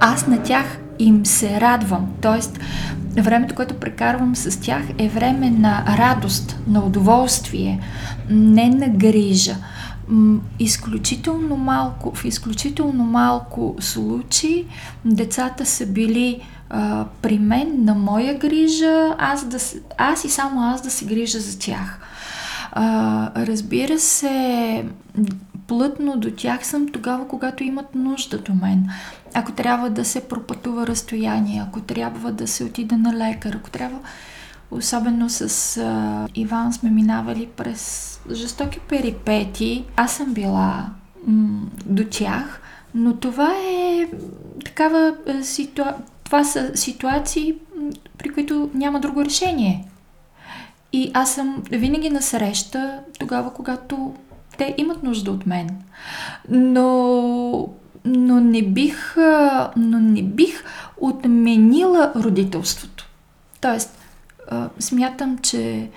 Аз 0.00 0.26
на 0.26 0.42
тях 0.42 0.78
им 0.98 1.26
се 1.26 1.60
радвам. 1.60 2.06
Тоест, 2.20 2.58
времето, 3.16 3.54
което 3.54 3.74
прекарвам 3.74 4.36
с 4.36 4.60
тях 4.60 4.82
е 4.98 5.08
време 5.08 5.50
на 5.50 5.84
радост, 5.98 6.58
на 6.66 6.84
удоволствие, 6.84 7.80
не 8.30 8.68
на 8.68 8.88
грижа. 8.88 9.56
Изключително 10.58 11.56
малко, 11.56 12.14
в 12.14 12.24
изключително 12.24 13.04
малко 13.04 13.76
случаи 13.80 14.66
децата 15.04 15.66
са 15.66 15.86
били 15.86 16.40
а, 16.70 17.04
при 17.22 17.38
мен 17.38 17.84
на 17.84 17.94
моя 17.94 18.38
грижа, 18.38 19.14
аз, 19.18 19.44
да, 19.44 19.58
аз 19.98 20.24
и 20.24 20.28
само 20.28 20.62
аз 20.62 20.82
да 20.82 20.90
се 20.90 21.04
грижа 21.04 21.40
за 21.40 21.58
тях. 21.58 22.00
А, 22.72 23.46
разбира 23.46 23.98
се, 23.98 24.84
плътно 25.66 26.16
до 26.16 26.30
тях 26.30 26.66
съм 26.66 26.88
тогава, 26.88 27.28
когато 27.28 27.64
имат 27.64 27.94
нужда 27.94 28.38
до 28.38 28.54
мен. 28.54 28.90
Ако 29.34 29.52
трябва 29.52 29.90
да 29.90 30.04
се 30.04 30.28
пропътува 30.28 30.86
разстояние, 30.86 31.64
ако 31.68 31.80
трябва 31.80 32.32
да 32.32 32.46
се 32.46 32.64
отида 32.64 32.96
на 32.96 33.12
лекар, 33.12 33.54
ако 33.54 33.70
трябва... 33.70 33.98
Особено 34.70 35.30
с 35.30 35.76
а, 35.76 36.28
Иван 36.34 36.72
сме 36.72 36.90
минавали 36.90 37.48
през 37.56 38.20
жестоки 38.32 38.80
перипети. 38.80 39.84
Аз 39.96 40.12
съм 40.12 40.34
била 40.34 40.86
м- 41.26 41.66
до 41.86 42.04
тях, 42.10 42.60
но 42.94 43.16
това 43.16 43.52
е 43.70 44.08
такава 44.64 45.14
ситуация. 45.42 45.94
Това 46.24 46.44
са 46.44 46.70
ситуации, 46.74 47.54
при 48.18 48.28
които 48.28 48.70
няма 48.74 49.00
друго 49.00 49.24
решение. 49.24 49.88
И 50.92 51.10
аз 51.14 51.34
съм 51.34 51.62
винаги 51.70 52.10
на 52.10 52.22
среща 52.22 53.00
тогава, 53.18 53.54
когато 53.54 54.14
те 54.58 54.74
имат 54.78 55.02
нужда 55.02 55.30
от 55.30 55.46
мен. 55.46 55.68
Но, 56.50 57.68
но, 58.04 58.40
не, 58.40 58.62
бих, 58.62 59.16
но 59.76 59.98
не 59.98 60.22
бих 60.22 60.64
отменила 60.96 62.12
родителството. 62.16 63.08
Тоест, 63.60 63.98
смятам, 64.78 65.38
че 65.38 65.90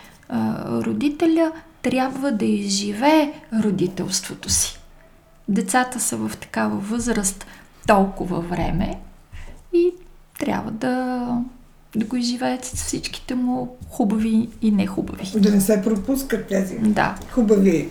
родителя 0.68 1.52
трябва 1.82 2.32
да 2.32 2.46
изживее 2.46 3.34
родителството 3.64 4.50
си. 4.50 4.80
Децата 5.50 6.00
са 6.00 6.18
в 6.18 6.38
такава 6.38 6.78
възраст 6.78 7.46
толкова 7.88 8.42
време 8.42 9.00
и 9.74 9.92
трябва 10.40 10.72
да, 10.72 11.28
да 11.96 12.06
го 12.06 12.16
изживеят 12.16 12.66
с 12.66 12.74
всичките 12.74 13.36
му 13.36 13.78
хубави 13.90 14.50
и 14.62 14.72
нехубави. 14.72 15.32
Да 15.36 15.52
не 15.52 15.62
се 15.62 15.82
пропускат 15.82 16.48
тези 16.48 16.78
да. 16.80 17.16
хубави 17.32 17.90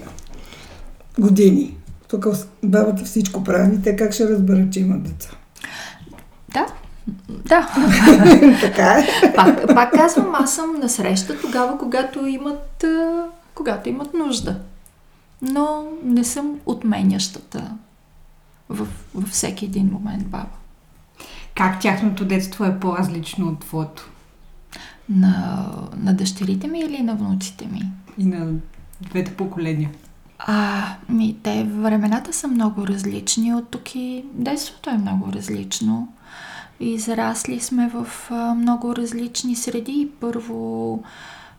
години. 1.19 1.77
Тук 2.11 2.27
бабата 2.65 3.05
всичко 3.05 3.45
прави, 3.45 3.83
те 3.83 3.97
как 3.97 4.13
ще 4.13 4.29
разберат, 4.29 4.73
че 4.73 4.81
имат 4.81 5.03
деца? 5.03 5.31
Да, 6.53 6.67
да. 7.29 7.69
така 8.61 8.93
е. 8.93 9.35
Пак, 9.35 9.75
пак 9.75 9.93
казвам, 9.93 10.35
аз 10.35 10.55
съм 10.55 10.81
на 10.81 10.89
среща 10.89 11.41
тогава, 11.41 11.79
когато 11.79 12.27
имат, 12.27 12.85
когато 13.55 13.89
имат 13.89 14.15
нужда. 14.15 14.61
Но 15.43 15.85
не 16.05 16.25
съм 16.25 16.61
отменящата 16.67 17.71
в, 18.69 18.87
във 19.15 19.29
всеки 19.29 19.65
един 19.65 19.87
момент 19.93 20.27
баба. 20.27 20.47
Как 21.55 21.81
тяхното 21.81 22.25
детство 22.25 22.65
е 22.65 22.81
по-различно 22.81 23.49
от 23.49 23.61
твоето? 23.61 24.11
На, 25.09 25.67
на 25.97 26.15
дъщерите 26.15 26.67
ми 26.67 26.81
или 26.81 27.03
на 27.03 27.15
внуците 27.15 27.67
ми? 27.67 27.83
И 28.19 28.25
на 28.25 28.53
двете 29.01 29.37
поколения. 29.37 29.91
А, 30.47 30.85
ми, 31.09 31.37
те 31.43 31.65
времената 31.65 32.33
са 32.33 32.49
много 32.49 32.87
различни 32.87 33.55
от 33.55 33.69
тук 33.69 33.95
и 33.95 34.25
детството 34.35 34.91
е 34.91 34.99
много 34.99 35.33
различно. 35.33 36.13
И 36.81 36.99
зарасли 36.99 37.61
сме 37.61 37.89
в 37.89 38.07
а, 38.31 38.55
много 38.55 38.97
различни 38.97 39.57
среди. 39.57 40.09
Първо 40.21 41.03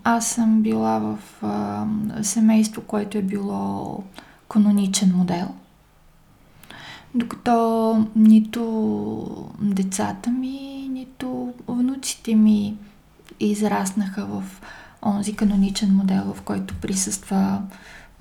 аз 0.04 0.28
съм 0.28 0.62
била 0.62 1.00
в 1.00 1.18
а, 1.44 1.86
семейство, 2.24 2.82
което 2.82 3.18
е 3.18 3.22
било 3.22 4.04
каноничен 4.50 5.14
модел. 5.16 5.48
Докато 7.16 8.08
нито 8.16 9.52
децата 9.62 10.32
ми, 10.32 10.88
нито 10.92 11.54
внуците 11.68 12.36
ми 12.36 12.78
израснаха 13.40 14.26
в 14.26 14.44
онзи 15.06 15.36
каноничен 15.36 15.96
модел, 15.96 16.34
в 16.34 16.42
който 16.42 16.76
присъства 16.82 17.62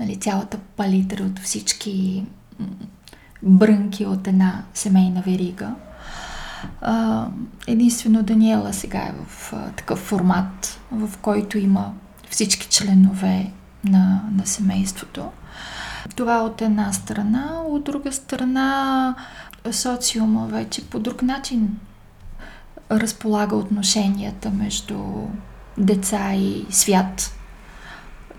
нали, 0.00 0.16
цялата 0.16 0.58
палитра 0.58 1.24
от 1.24 1.38
всички 1.38 2.24
брънки 3.42 4.06
от 4.06 4.26
една 4.26 4.62
семейна 4.74 5.22
верига. 5.22 5.74
Единствено 7.66 8.22
Даниела 8.22 8.72
сега 8.72 8.98
е 8.98 9.14
в 9.26 9.52
такъв 9.76 9.98
формат, 9.98 10.80
в 10.92 11.18
който 11.18 11.58
има 11.58 11.92
всички 12.30 12.68
членове 12.68 13.52
на, 13.84 14.22
на 14.32 14.46
семейството. 14.46 15.30
Това 16.16 16.42
от 16.42 16.62
една 16.62 16.92
страна, 16.92 17.62
от 17.68 17.84
друга 17.84 18.12
страна 18.12 19.14
социума 19.70 20.46
вече 20.46 20.86
по 20.86 20.98
друг 20.98 21.22
начин 21.22 21.76
разполага 22.90 23.56
отношенията 23.56 24.50
между 24.50 24.98
деца 25.78 26.34
и 26.34 26.66
свят. 26.70 27.39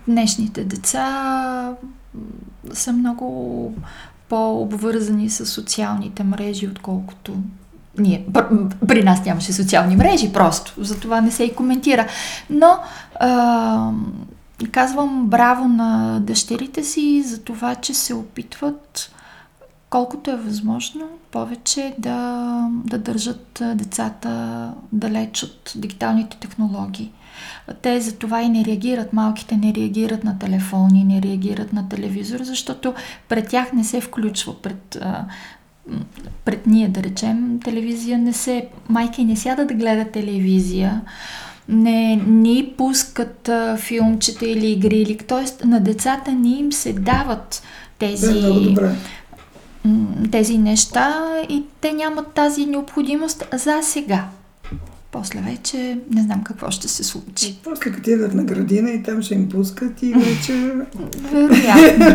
Днешните 0.08 0.64
деца 0.64 1.74
са 2.72 2.92
много 2.92 3.74
по-обвързани 4.28 5.30
с 5.30 5.46
социалните 5.46 6.24
мрежи, 6.24 6.68
отколкото 6.68 7.36
ние. 7.98 8.26
При 8.88 9.04
нас 9.04 9.24
нямаше 9.24 9.52
социални 9.52 9.96
мрежи, 9.96 10.32
просто. 10.32 10.74
Затова 10.78 11.20
не 11.20 11.30
се 11.30 11.44
и 11.44 11.54
коментира. 11.54 12.06
Но 12.50 12.78
а, 13.20 13.90
казвам 14.70 15.26
браво 15.26 15.68
на 15.68 16.20
дъщерите 16.20 16.84
си 16.84 17.22
за 17.26 17.42
това, 17.42 17.74
че 17.74 17.94
се 17.94 18.14
опитват 18.14 19.10
колкото 19.90 20.30
е 20.30 20.36
възможно 20.36 21.08
повече 21.30 21.94
да, 21.98 22.68
да 22.84 22.98
държат 22.98 23.62
децата 23.74 24.70
далеч 24.92 25.42
от 25.42 25.72
дигиталните 25.76 26.36
технологии. 26.36 27.12
Те 27.82 28.00
за 28.00 28.12
това 28.12 28.42
и 28.42 28.48
не 28.48 28.64
реагират, 28.64 29.12
малките 29.12 29.56
не 29.56 29.74
реагират 29.74 30.24
на 30.24 30.38
телефони, 30.38 31.04
не 31.04 31.22
реагират 31.22 31.72
на 31.72 31.88
телевизор, 31.88 32.40
защото 32.42 32.94
пред 33.28 33.48
тях 33.48 33.72
не 33.72 33.84
се 33.84 34.00
включва, 34.00 34.62
пред, 34.62 34.98
пред 36.44 36.66
ние 36.66 36.88
да 36.88 37.02
речем, 37.02 37.60
телевизия 37.64 38.18
не 38.18 38.32
се, 38.32 38.68
майки 38.88 39.24
не 39.24 39.36
сядат 39.36 39.68
да 39.68 39.74
гледат 39.74 40.10
телевизия, 40.10 41.00
не 41.68 42.16
ни 42.16 42.74
пускат 42.76 43.48
а, 43.48 43.76
филмчета 43.76 44.46
или 44.46 44.70
игри, 44.70 44.96
или, 44.96 45.16
т.е. 45.18 45.66
на 45.66 45.80
децата 45.80 46.32
ни 46.32 46.58
им 46.58 46.72
се 46.72 46.92
дават 46.92 47.62
тези, 47.98 48.74
да, 48.74 48.94
тези 50.30 50.58
неща 50.58 51.24
и 51.48 51.64
те 51.80 51.92
нямат 51.92 52.32
тази 52.32 52.66
необходимост 52.66 53.48
за 53.52 53.80
сега. 53.82 54.28
После 55.12 55.40
вече 55.40 55.98
не 56.10 56.22
знам 56.22 56.42
какво 56.42 56.70
ще 56.70 56.88
се 56.88 57.04
случи. 57.04 57.58
После 57.64 57.90
като 57.90 58.10
идват 58.10 58.34
на 58.34 58.44
градина 58.44 58.90
и 58.90 59.02
там 59.02 59.22
ще 59.22 59.34
им 59.34 59.48
пускат 59.48 60.02
и 60.02 60.14
вече... 60.14 60.52
Вероятно. 61.32 62.06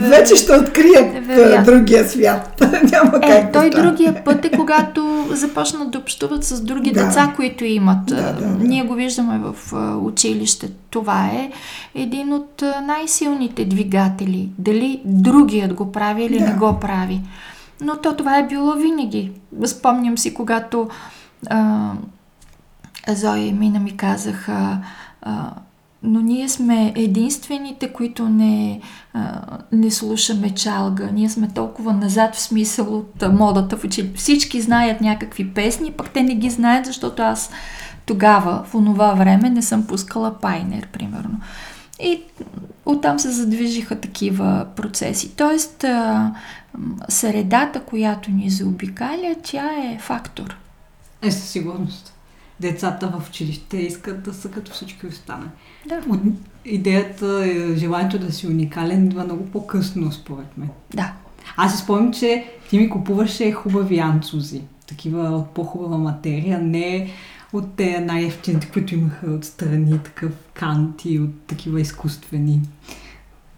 вече 0.08 0.36
ще 0.36 0.52
открият 0.52 1.26
Вероятно. 1.26 1.64
другия 1.64 2.08
свят. 2.08 2.62
Няма 2.92 3.18
е, 3.22 3.28
как 3.28 3.52
той 3.52 3.70
да 3.70 3.82
другия 3.82 4.24
път 4.24 4.44
е 4.44 4.50
когато 4.50 5.26
започнат 5.30 5.90
да 5.90 5.98
общуват 5.98 6.44
с 6.44 6.60
други 6.60 6.92
да. 6.92 7.06
деца, 7.06 7.32
които 7.36 7.64
имат. 7.64 8.06
Да, 8.06 8.16
да, 8.16 8.32
да. 8.32 8.64
Ние 8.64 8.82
го 8.82 8.94
виждаме 8.94 9.38
в 9.38 9.74
училище. 10.02 10.70
Това 10.90 11.26
е 11.26 11.50
един 11.94 12.32
от 12.32 12.62
най-силните 12.86 13.64
двигатели. 13.64 14.48
Дали 14.58 15.00
другият 15.04 15.74
го 15.74 15.92
прави 15.92 16.24
или 16.24 16.38
да. 16.38 16.44
не 16.44 16.52
го 16.52 16.78
прави. 16.80 17.20
Но 17.80 17.96
то 17.96 18.16
това 18.16 18.38
е 18.38 18.46
било 18.46 18.72
винаги. 18.72 19.32
Спомням 19.66 20.18
си, 20.18 20.34
когато 20.34 20.88
а, 21.46 21.92
Зоя 23.08 23.46
и 23.46 23.52
Мина 23.52 23.80
ми 23.80 23.96
казаха, 23.96 24.78
а, 25.22 25.50
но 26.02 26.20
ние 26.20 26.48
сме 26.48 26.92
единствените, 26.96 27.92
които 27.92 28.28
не, 28.28 28.80
а, 29.14 29.42
не 29.72 29.90
слушаме 29.90 30.54
чалга. 30.54 31.08
Ние 31.12 31.28
сме 31.28 31.48
толкова 31.48 31.92
назад 31.92 32.34
в 32.34 32.40
смисъл 32.40 32.98
от 32.98 33.24
модата 33.32 33.76
в. 33.76 33.88
Всички 34.14 34.60
знаят 34.60 35.00
някакви 35.00 35.54
песни, 35.54 35.92
пък 35.92 36.10
те 36.10 36.22
не 36.22 36.34
ги 36.34 36.50
знаят, 36.50 36.86
защото 36.86 37.22
аз 37.22 37.50
тогава, 38.06 38.64
в 38.66 38.74
онова 38.74 39.14
време, 39.14 39.50
не 39.50 39.62
съм 39.62 39.86
пускала 39.86 40.38
пайнер, 40.40 40.88
примерно. 40.92 41.40
И 42.02 42.22
оттам 42.86 43.18
се 43.18 43.30
задвижиха 43.30 44.00
такива 44.00 44.66
процеси. 44.76 45.36
Тоест, 45.36 45.84
средата, 47.08 47.80
която 47.80 48.30
ни 48.30 48.50
заобикаля, 48.50 49.34
тя 49.42 49.64
е 49.64 49.98
фактор. 50.00 50.56
Е, 51.22 51.30
със 51.30 51.48
сигурност 51.48 52.19
децата 52.60 53.08
в 53.08 53.28
училище 53.28 53.76
искат 53.76 54.22
да 54.22 54.34
са 54.34 54.50
като 54.50 54.72
всички 54.72 55.06
останали. 55.06 55.48
Да. 55.88 56.00
Идеята, 56.64 57.44
е, 57.46 57.76
желанието 57.76 58.18
да 58.18 58.32
си 58.32 58.46
уникален 58.46 59.06
идва 59.06 59.24
много 59.24 59.46
по-късно, 59.46 60.12
според 60.12 60.58
мен. 60.58 60.68
Да. 60.94 61.12
Аз 61.56 61.76
си 61.76 61.82
спомням, 61.82 62.12
че 62.12 62.44
ти 62.70 62.78
ми 62.78 62.90
купуваше 62.90 63.52
хубави 63.52 63.98
анцузи. 63.98 64.62
Такива 64.86 65.22
от 65.22 65.50
по-хубава 65.50 65.98
материя, 65.98 66.58
не 66.58 67.10
от 67.52 67.74
те 67.76 68.00
най-ефтините, 68.00 68.68
които 68.72 68.94
имаха 68.94 69.30
отстрани, 69.30 69.98
такъв 69.98 70.32
канти, 70.54 71.18
от 71.18 71.40
такива 71.46 71.80
изкуствени. 71.80 72.60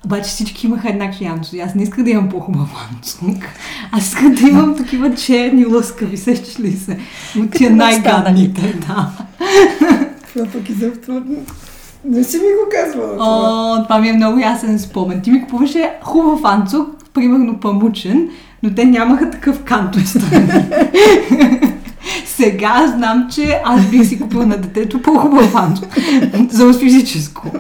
Обаче 0.04 0.30
всички 0.30 0.66
имаха 0.66 0.88
еднакви 0.88 1.24
янцузи. 1.24 1.60
Аз 1.60 1.74
не 1.74 1.82
исках 1.82 2.04
да 2.04 2.10
имам 2.10 2.28
по-хубав 2.28 2.68
янцук. 2.90 3.44
Аз 3.92 4.06
исках 4.06 4.28
да 4.28 4.48
имам 4.48 4.76
такива 4.76 5.14
черни 5.14 5.66
лъскави, 5.66 6.16
сещаш 6.16 6.60
ли 6.60 6.72
се? 6.72 6.98
От 7.38 7.50
тия 7.50 7.70
най-гадните, 7.70 8.74
да. 8.88 9.10
Това 10.32 10.46
пък 10.52 10.68
изобщо 10.68 11.22
не 12.04 12.24
си 12.24 12.36
ми 12.36 12.42
го 12.42 12.70
казвала. 12.72 13.16
О, 13.18 13.82
това 13.82 13.98
ми 13.98 14.08
е 14.08 14.12
много 14.12 14.38
ясен 14.38 14.78
спомен. 14.78 15.20
Ти 15.20 15.30
ми 15.30 15.42
купуваше 15.42 15.92
хубав 16.02 16.40
анцук, 16.44 16.88
примерно 17.14 17.60
памучен, 17.60 18.28
но 18.62 18.74
те 18.74 18.84
нямаха 18.84 19.30
такъв 19.30 19.62
канто 19.62 20.06
страни. 20.06 20.48
Сега 22.26 22.92
знам, 22.96 23.28
че 23.30 23.60
аз 23.64 23.86
бих 23.86 24.08
си 24.08 24.20
купила 24.20 24.46
на 24.46 24.56
детето 24.56 25.02
по-хубав 25.02 25.54
анцук. 25.54 25.88
За 26.50 26.72
физическо. 26.72 27.50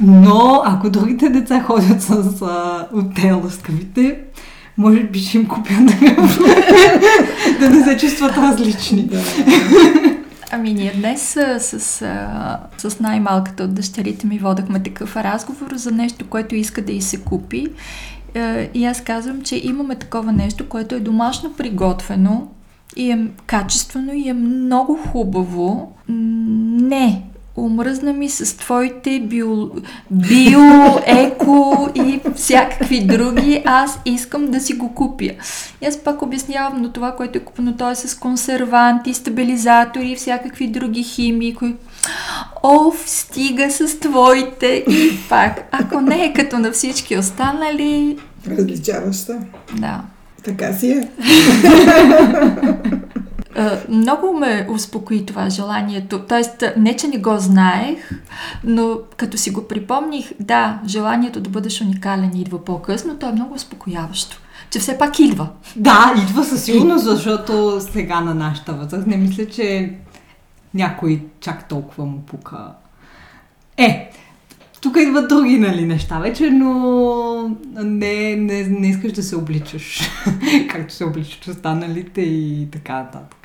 Но 0.00 0.62
ако 0.64 0.90
другите 0.90 1.28
деца 1.28 1.60
ходят 1.60 2.02
с 2.02 2.42
а, 2.42 3.34
лъскавите, 3.44 4.20
може 4.78 5.02
би 5.04 5.18
ще 5.18 5.38
им 5.38 5.48
купя 5.48 5.74
да, 5.80 6.16
да 7.60 7.70
не 7.70 7.84
се 7.84 7.96
чувстват 7.96 8.36
различни. 8.36 9.10
Ами 10.52 10.74
ние 10.74 10.92
днес 10.96 11.38
с, 11.58 11.80
с, 11.80 12.06
с 12.78 13.00
най-малката 13.00 13.64
от 13.64 13.74
дъщерите 13.74 14.26
ми 14.26 14.38
водахме 14.38 14.82
такъв 14.82 15.16
разговор 15.16 15.74
за 15.74 15.90
нещо, 15.90 16.26
което 16.28 16.54
иска 16.54 16.82
да 16.82 16.92
и 16.92 17.02
се 17.02 17.20
купи. 17.20 17.66
И 18.74 18.84
аз 18.84 19.00
казвам, 19.00 19.42
че 19.42 19.60
имаме 19.64 19.94
такова 19.94 20.32
нещо, 20.32 20.68
което 20.68 20.94
е 20.94 21.00
домашно 21.00 21.52
приготвено 21.52 22.48
и 22.96 23.10
е 23.10 23.26
качествено 23.46 24.12
и 24.12 24.28
е 24.28 24.34
много 24.34 24.98
хубаво. 25.12 25.92
Не 26.08 27.22
Омръзна 27.56 28.12
ми 28.12 28.28
с 28.28 28.56
твоите 28.56 29.20
био, 29.20 29.70
био, 30.10 30.98
еко 31.06 31.88
и 31.94 32.20
всякакви 32.34 33.06
други. 33.06 33.62
Аз 33.64 33.98
искам 34.04 34.46
да 34.46 34.60
си 34.60 34.74
го 34.74 34.94
купя. 34.94 35.30
И 35.82 35.86
аз 35.86 35.98
пак 35.98 36.22
обяснявам, 36.22 36.82
но 36.82 36.92
това, 36.92 37.12
което 37.12 37.38
е 37.38 37.40
купено, 37.40 37.76
то 37.76 37.90
е 37.90 37.94
с 37.94 38.18
консерванти, 38.18 39.14
стабилизатори 39.14 40.10
и 40.10 40.16
всякакви 40.16 40.68
други 40.68 41.02
химии, 41.02 41.54
които 41.54 41.76
Оф, 42.62 43.02
стига 43.06 43.70
с 43.70 44.00
твоите 44.00 44.66
и 44.66 45.18
пак. 45.28 45.68
Ако 45.72 46.00
не 46.00 46.24
е 46.24 46.32
като 46.32 46.58
на 46.58 46.72
всички 46.72 47.18
останали... 47.18 48.18
Различаваш 48.50 49.16
се. 49.16 49.38
Да. 49.78 50.00
Така 50.44 50.72
си 50.72 50.90
е. 50.90 51.08
много 53.88 54.32
ме 54.32 54.66
успокои 54.70 55.26
това 55.26 55.50
желанието. 55.50 56.20
Тоест, 56.28 56.64
не 56.76 56.96
че 56.96 57.08
не 57.08 57.18
го 57.18 57.38
знаех, 57.38 58.10
но 58.64 58.98
като 59.16 59.38
си 59.38 59.50
го 59.50 59.68
припомних, 59.68 60.32
да, 60.40 60.80
желанието 60.86 61.40
да 61.40 61.50
бъдеш 61.50 61.80
уникален 61.80 62.30
идва 62.34 62.64
по-късно, 62.64 63.18
то 63.18 63.28
е 63.28 63.32
много 63.32 63.54
успокояващо. 63.54 64.40
Че 64.70 64.78
все 64.78 64.98
пак 64.98 65.18
идва. 65.18 65.48
Да, 65.76 66.14
идва 66.22 66.44
със 66.44 66.64
сигурност, 66.64 67.04
защото 67.04 67.80
сега 67.80 68.20
на 68.20 68.34
нашата 68.34 68.72
възраст 68.72 69.06
не 69.06 69.16
мисля, 69.16 69.46
че 69.46 69.94
някой 70.74 71.22
чак 71.40 71.68
толкова 71.68 72.04
му 72.04 72.20
пука. 72.20 72.72
Е, 73.76 74.10
тук 74.80 74.96
идват 75.00 75.28
други 75.28 75.58
нали, 75.58 75.86
неща 75.86 76.18
вече, 76.18 76.50
но 76.50 77.56
не, 77.74 78.36
не, 78.36 78.62
не 78.62 78.88
искаш 78.88 79.12
да 79.12 79.22
се 79.22 79.36
обличаш, 79.36 80.00
както 80.70 80.94
се 80.94 81.04
обличат 81.04 81.46
останалите 81.46 82.20
и 82.20 82.68
така 82.72 82.92
нататък. 82.92 83.43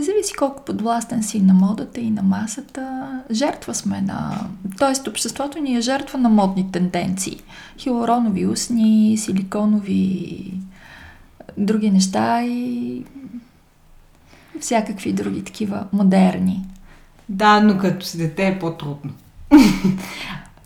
Зависи 0.00 0.34
колко 0.38 0.64
подвластен 0.64 1.22
си 1.22 1.40
на 1.40 1.54
модата 1.54 2.00
и 2.00 2.10
на 2.10 2.22
масата. 2.22 3.06
Жертва 3.30 3.74
сме 3.74 4.00
на... 4.00 4.40
Тоест, 4.78 5.06
обществото 5.06 5.58
ни 5.58 5.76
е 5.76 5.80
жертва 5.80 6.18
на 6.18 6.28
модни 6.28 6.72
тенденции. 6.72 7.40
Хилоронови 7.78 8.46
устни, 8.46 9.16
силиконови 9.18 10.52
други 11.58 11.90
неща 11.90 12.42
и 12.42 13.04
всякакви 14.60 15.12
други 15.12 15.44
такива 15.44 15.86
модерни. 15.92 16.66
Да, 17.28 17.60
но 17.60 17.78
като 17.78 18.06
си 18.06 18.18
дете 18.18 18.46
е 18.46 18.58
по-трудно. 18.58 19.12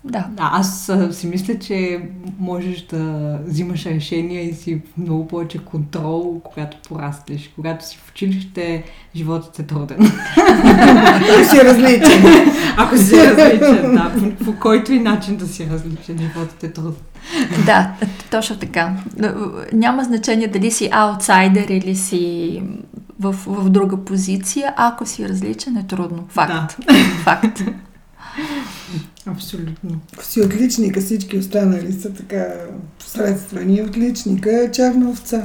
Да. 0.04 0.26
Да, 0.30 0.50
аз 0.52 0.92
си 1.12 1.26
мисля, 1.26 1.58
че 1.58 2.02
можеш 2.38 2.86
да 2.86 3.38
взимаш 3.46 3.86
решения 3.86 4.42
и 4.48 4.54
си 4.54 4.82
много 4.98 5.28
повече 5.28 5.58
контрол, 5.58 6.40
когато 6.44 6.76
порастеш. 6.88 7.50
Когато 7.54 7.88
си 7.88 7.96
в 7.96 8.10
училище, 8.10 8.84
животът 9.16 9.58
е 9.58 9.62
труден. 9.62 9.98
Ако 10.36 11.50
си 11.50 11.64
различен. 11.64 12.24
Ако 12.76 12.96
си 12.96 13.16
различен, 13.16 13.94
да. 13.94 14.12
По, 14.18 14.44
по 14.44 14.58
който 14.60 14.92
и 14.92 15.00
начин 15.00 15.36
да 15.36 15.46
си 15.46 15.68
различен, 15.70 16.18
животът 16.18 16.64
е 16.64 16.72
труден. 16.72 17.02
Да, 17.66 17.92
точно 18.30 18.56
така. 18.56 18.92
Няма 19.72 20.04
значение 20.04 20.48
дали 20.48 20.70
си 20.70 20.88
аутсайдер 20.92 21.68
или 21.68 21.96
си 21.96 22.62
в, 23.20 23.34
в 23.46 23.70
друга 23.70 23.96
позиция. 23.96 24.74
Ако 24.76 25.06
си 25.06 25.28
различен 25.28 25.76
е 25.76 25.86
трудно. 25.86 26.24
Факт. 26.28 26.76
Да. 26.86 26.94
Факт. 27.22 27.62
Абсолютно. 29.26 30.00
Си 30.22 30.40
отличника, 30.40 31.00
всички 31.00 31.38
останали 31.38 31.92
са 31.92 32.12
така 32.12 32.46
посредствени. 32.98 33.82
Отличника 33.82 34.50
е 34.64 34.70
черна 34.70 35.10
овца. 35.10 35.42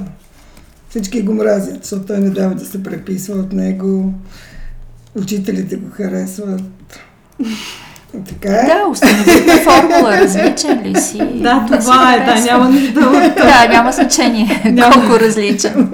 Всички 0.90 1.22
го 1.22 1.34
мразят, 1.34 1.84
защото 1.84 2.06
той 2.06 2.20
не 2.20 2.30
дава 2.30 2.56
да 2.56 2.66
се 2.66 2.84
преписва 2.84 3.36
от 3.36 3.54
него. 3.54 4.14
Учителите 5.16 5.76
го 5.76 5.90
харесват. 5.92 6.62
Така 8.28 8.54
е. 8.54 8.66
Да, 8.66 8.88
установихме 8.92 9.64
формула. 9.64 10.18
Различен 10.18 10.82
ли 10.84 11.02
си? 11.02 11.18
Да, 11.18 11.68
това 11.80 12.16
е, 12.16 12.26
да, 12.26 12.42
няма 12.42 12.70
нужда 12.70 13.00
от... 13.00 13.36
Да, 13.36 13.68
няма 13.68 13.92
значение 13.92 14.62
Няма. 14.72 14.94
колко 14.94 15.20
различен. 15.20 15.94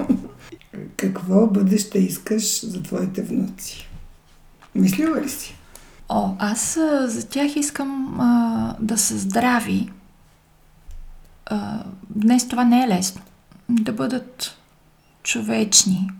Какво 0.96 1.46
бъдеще 1.46 1.98
искаш 1.98 2.66
за 2.66 2.82
твоите 2.82 3.22
внуци? 3.22 3.88
Мислила 4.74 5.20
ли 5.20 5.28
си? 5.28 5.55
О, 6.08 6.34
аз 6.38 6.78
за 7.04 7.28
тях 7.28 7.56
искам 7.56 8.20
а, 8.20 8.74
да 8.80 8.98
са 8.98 9.18
здрави. 9.18 9.90
А, 11.46 11.78
днес 12.10 12.48
това 12.48 12.64
не 12.64 12.84
е 12.84 12.88
лесно. 12.88 13.22
Да 13.68 13.92
бъдат 13.92 14.58
човечни, 15.22 16.10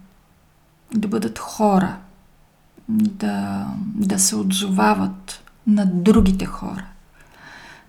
да 0.95 1.09
бъдат 1.09 1.39
хора, 1.39 1.97
да, 2.89 3.67
да 3.79 4.19
се 4.19 4.37
отзовават 4.37 5.43
на 5.67 5.87
другите 5.87 6.45
хора, 6.45 6.87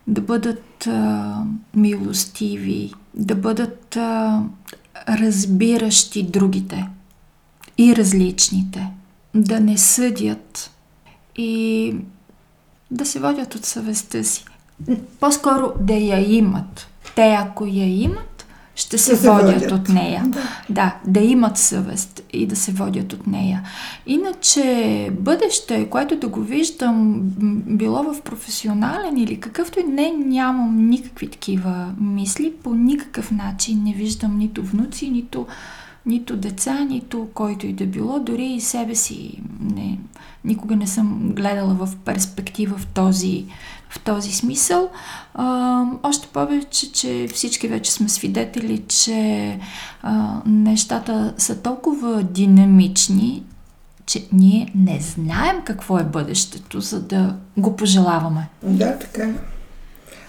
да 0.07 0.21
бъдат 0.21 0.87
а, 0.87 1.43
милостиви, 1.75 2.93
да 3.13 3.35
бъдат 3.35 3.95
а, 3.95 4.43
разбиращи 5.09 6.23
другите 6.23 6.89
и 7.77 7.95
различните, 7.95 8.87
да 9.35 9.59
не 9.59 9.77
съдят 9.77 10.71
и 11.37 11.95
да 12.91 13.05
се 13.05 13.19
водят 13.19 13.55
от 13.55 13.65
съвестта 13.65 14.23
си. 14.23 14.45
По-скоро 15.19 15.73
да 15.79 15.93
я 15.93 16.37
имат. 16.37 16.87
Те, 17.15 17.37
ако 17.39 17.65
я 17.65 18.01
имат, 18.01 18.37
ще 18.77 18.97
се, 18.97 19.15
се 19.15 19.29
водят, 19.29 19.53
водят. 19.53 19.71
от 19.71 19.89
нея. 19.89 20.23
Да. 20.27 20.41
Да, 20.69 20.95
да 21.07 21.19
имат 21.19 21.57
съвест 21.57 22.23
и 22.33 22.47
да 22.47 22.55
се 22.55 22.71
водят 22.71 23.13
от 23.13 23.27
нея. 23.27 23.63
Иначе 24.05 25.09
бъдеще, 25.19 25.89
което 25.89 26.15
да 26.15 26.27
го 26.27 26.41
виждам, 26.41 27.21
било 27.65 28.03
в 28.03 28.21
професионален 28.21 29.17
или 29.17 29.39
какъвто 29.39 29.79
и 29.79 29.83
не, 29.83 30.11
нямам 30.11 30.89
никакви 30.89 31.27
такива 31.27 31.93
мисли. 31.99 32.53
По 32.63 32.73
никакъв 32.73 33.31
начин 33.31 33.83
не 33.83 33.93
виждам 33.93 34.37
нито 34.37 34.63
внуци, 34.63 35.09
нито, 35.09 35.47
нито 36.07 36.37
деца, 36.37 36.85
нито 36.89 37.27
който 37.33 37.67
и 37.67 37.73
да 37.73 37.85
било. 37.85 38.19
Дори 38.19 38.45
и 38.45 38.61
себе 38.61 38.95
си 38.95 39.41
не, 39.61 39.99
никога 40.45 40.75
не 40.75 40.87
съм 40.87 41.31
гледала 41.35 41.73
в 41.73 41.89
перспектива 42.05 42.77
в 42.77 42.85
този, 42.85 43.45
в 43.89 43.99
този 43.99 44.31
смисъл. 44.31 44.89
А, 45.33 45.83
още 46.03 46.27
повече, 46.27 46.91
че 46.91 47.27
всички 47.33 47.67
вече 47.67 47.91
сме 47.91 48.09
свидетели, 48.09 48.83
че 48.87 49.59
а, 50.01 50.41
нещата 50.45 51.33
са 51.37 51.61
толкова 51.61 52.23
динамични, 52.23 53.43
че 54.05 54.27
ние 54.33 54.71
не 54.75 54.99
знаем 54.99 55.61
какво 55.65 55.99
е 55.99 56.03
бъдещето, 56.03 56.81
за 56.81 57.01
да 57.01 57.35
го 57.57 57.75
пожелаваме. 57.75 58.47
Да, 58.63 58.99
така 58.99 59.23
е. 59.23 59.33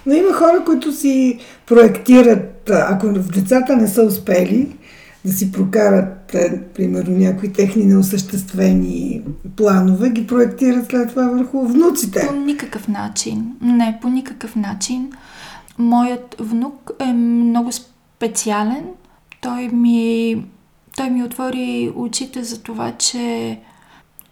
Но 0.07 0.15
има 0.15 0.33
хора, 0.33 0.65
които 0.67 0.93
си 0.93 1.39
проектират, 1.67 2.71
ако 2.71 3.07
в 3.07 3.29
децата 3.29 3.77
не 3.77 3.89
са 3.89 4.03
успели, 4.03 4.78
да 5.25 5.33
си 5.33 5.53
прокарат, 5.53 6.35
е, 6.35 6.65
примерно, 6.75 7.19
някои 7.19 7.53
техни 7.53 7.85
неосъществени 7.85 9.23
планове, 9.57 10.11
ги 10.11 10.27
проектират 10.27 10.87
след 10.87 11.09
това 11.09 11.23
върху 11.23 11.67
внуците. 11.67 12.27
По 12.29 12.35
никакъв 12.35 12.89
начин. 12.89 13.57
Не, 13.61 13.99
по 14.03 14.09
никакъв 14.09 14.57
начин. 14.57 15.13
Моят 15.79 16.37
внук 16.39 16.91
е 16.99 17.13
много 17.13 17.73
специален. 17.73 18.85
Той 19.41 19.69
ми, 19.69 20.45
той 20.97 21.11
ми 21.11 21.23
отвори 21.23 21.93
очите 21.97 22.45
за 22.45 22.63
това, 22.63 22.93
че 22.93 23.59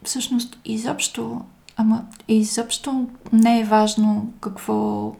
всъщност 0.03 0.59
изобщо, 0.65 1.41
ама 1.77 2.05
изобщо 2.29 3.09
не 3.33 3.61
е 3.61 3.65
важно 3.65 4.33
какво, 4.41 5.13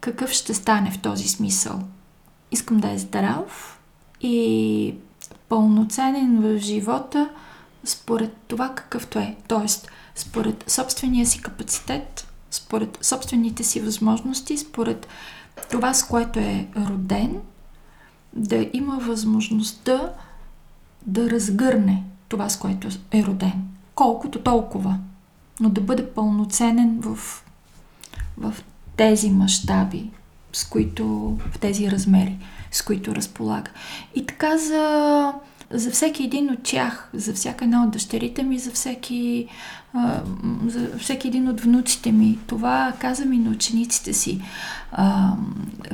какъв 0.00 0.30
ще 0.30 0.54
стане 0.54 0.90
в 0.90 0.98
този 0.98 1.28
смисъл. 1.28 1.80
Искам 2.54 2.76
да 2.78 2.90
е 2.90 2.98
здрав 2.98 3.80
и 4.20 4.94
пълноценен 5.48 6.40
в 6.40 6.58
живота 6.58 7.30
според 7.84 8.36
това 8.48 8.74
какъвто 8.74 9.18
е. 9.18 9.36
Тоест, 9.48 9.90
според 10.14 10.64
собствения 10.70 11.26
си 11.26 11.42
капацитет, 11.42 12.28
според 12.50 12.98
собствените 13.02 13.64
си 13.64 13.80
възможности, 13.80 14.58
според 14.58 15.06
това, 15.70 15.94
с 15.94 16.06
което 16.06 16.38
е 16.38 16.68
роден, 16.76 17.40
да 18.32 18.66
има 18.72 18.98
възможността 18.98 20.12
да 21.06 21.30
разгърне 21.30 22.04
това, 22.28 22.48
с 22.48 22.58
което 22.58 22.88
е 23.12 23.22
роден. 23.22 23.64
Колкото 23.94 24.40
толкова. 24.42 24.98
Но 25.60 25.68
да 25.68 25.80
бъде 25.80 26.10
пълноценен 26.10 27.00
в, 27.00 27.18
в 28.36 28.54
тези 28.96 29.30
мащаби, 29.30 30.10
с 30.54 30.64
които, 30.64 31.04
в 31.52 31.58
тези 31.58 31.90
размери, 31.90 32.36
с 32.70 32.82
които 32.82 33.14
разполага. 33.14 33.70
И 34.14 34.26
така 34.26 34.58
за, 34.58 35.32
за 35.70 35.90
всеки 35.90 36.24
един 36.24 36.50
от 36.50 36.62
тях, 36.62 37.10
за 37.14 37.34
всяка 37.34 37.64
една 37.64 37.84
от 37.84 37.90
дъщерите 37.90 38.42
ми, 38.42 38.58
за 38.58 38.70
всеки, 38.70 39.46
за 40.66 40.98
всеки 40.98 41.28
един 41.28 41.48
от 41.48 41.60
внуците 41.60 42.12
ми. 42.12 42.38
Това 42.46 42.92
казвам 42.98 43.32
и 43.32 43.38
на 43.38 43.50
учениците 43.50 44.12
си. 44.12 44.42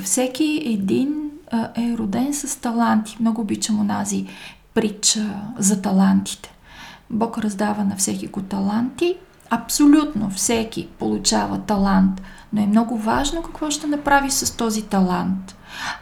Всеки 0.02 0.62
един 0.66 1.30
е 1.76 1.94
роден 1.98 2.34
с 2.34 2.60
таланти. 2.60 3.16
Много 3.20 3.40
обичам 3.40 3.80
онази 3.80 4.26
притча 4.74 5.34
за 5.58 5.82
талантите. 5.82 6.52
Бог 7.10 7.38
раздава 7.38 7.84
на 7.84 7.96
всеки 7.96 8.26
го 8.26 8.42
таланти. 8.42 9.14
Абсолютно 9.50 10.30
всеки 10.30 10.88
получава 10.98 11.58
талант, 11.58 12.22
но 12.52 12.62
е 12.62 12.66
много 12.66 12.98
важно 12.98 13.42
какво 13.42 13.70
ще 13.70 13.86
направи 13.86 14.30
с 14.30 14.56
този 14.56 14.82
талант. 14.82 15.56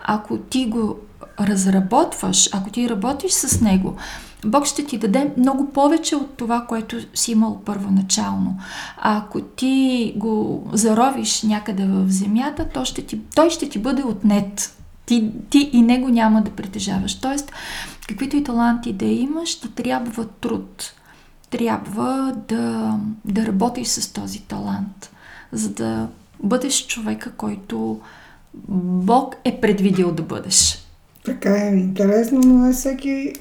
Ако 0.05 0.39
ти 0.39 0.67
го 0.67 0.97
разработваш, 1.41 2.49
ако 2.53 2.71
ти 2.71 2.89
работиш 2.89 3.33
с 3.33 3.61
него, 3.61 3.97
Бог 4.45 4.67
ще 4.67 4.85
ти 4.85 4.99
даде 4.99 5.33
много 5.37 5.73
повече 5.73 6.17
от 6.17 6.37
това, 6.37 6.67
което 6.69 6.97
си 7.15 7.33
имал 7.33 7.61
първоначално. 7.65 8.59
Ако 8.99 9.41
ти 9.41 10.13
го 10.17 10.65
заровиш 10.73 11.43
някъде 11.43 11.87
в 11.87 12.07
земята, 12.09 12.69
то 12.75 12.85
ще 12.85 13.03
ти, 13.03 13.21
той 13.35 13.51
ще 13.51 13.69
ти 13.69 13.79
бъде 13.79 14.03
отнет. 14.03 14.75
Ти, 15.07 15.31
ти 15.51 15.71
и 15.73 15.83
него 15.83 16.09
няма 16.09 16.43
да 16.43 16.51
притежаваш. 16.51 17.15
Тоест, 17.15 17.53
каквито 18.09 18.37
и 18.37 18.45
таланти 18.45 18.93
да 18.93 19.05
имаш, 19.05 19.61
ти 19.61 19.69
трябва 19.75 20.25
труд. 20.27 20.93
Трябва 21.51 22.37
да, 22.49 22.95
да 23.25 23.47
работиш 23.47 23.89
с 23.89 24.13
този 24.13 24.41
талант, 24.41 25.11
за 25.53 25.71
да 25.71 26.09
бъдеш 26.43 26.87
човека, 26.87 27.33
който 27.37 28.01
Бог 28.79 29.35
е 29.45 29.61
предвидил 29.61 30.13
да 30.13 30.23
бъдеш. 30.23 30.87
Така 31.25 31.57
е 31.57 31.71
интересно, 31.71 32.41
но 32.45 32.55
не 32.55 32.73
всеки 32.73 33.33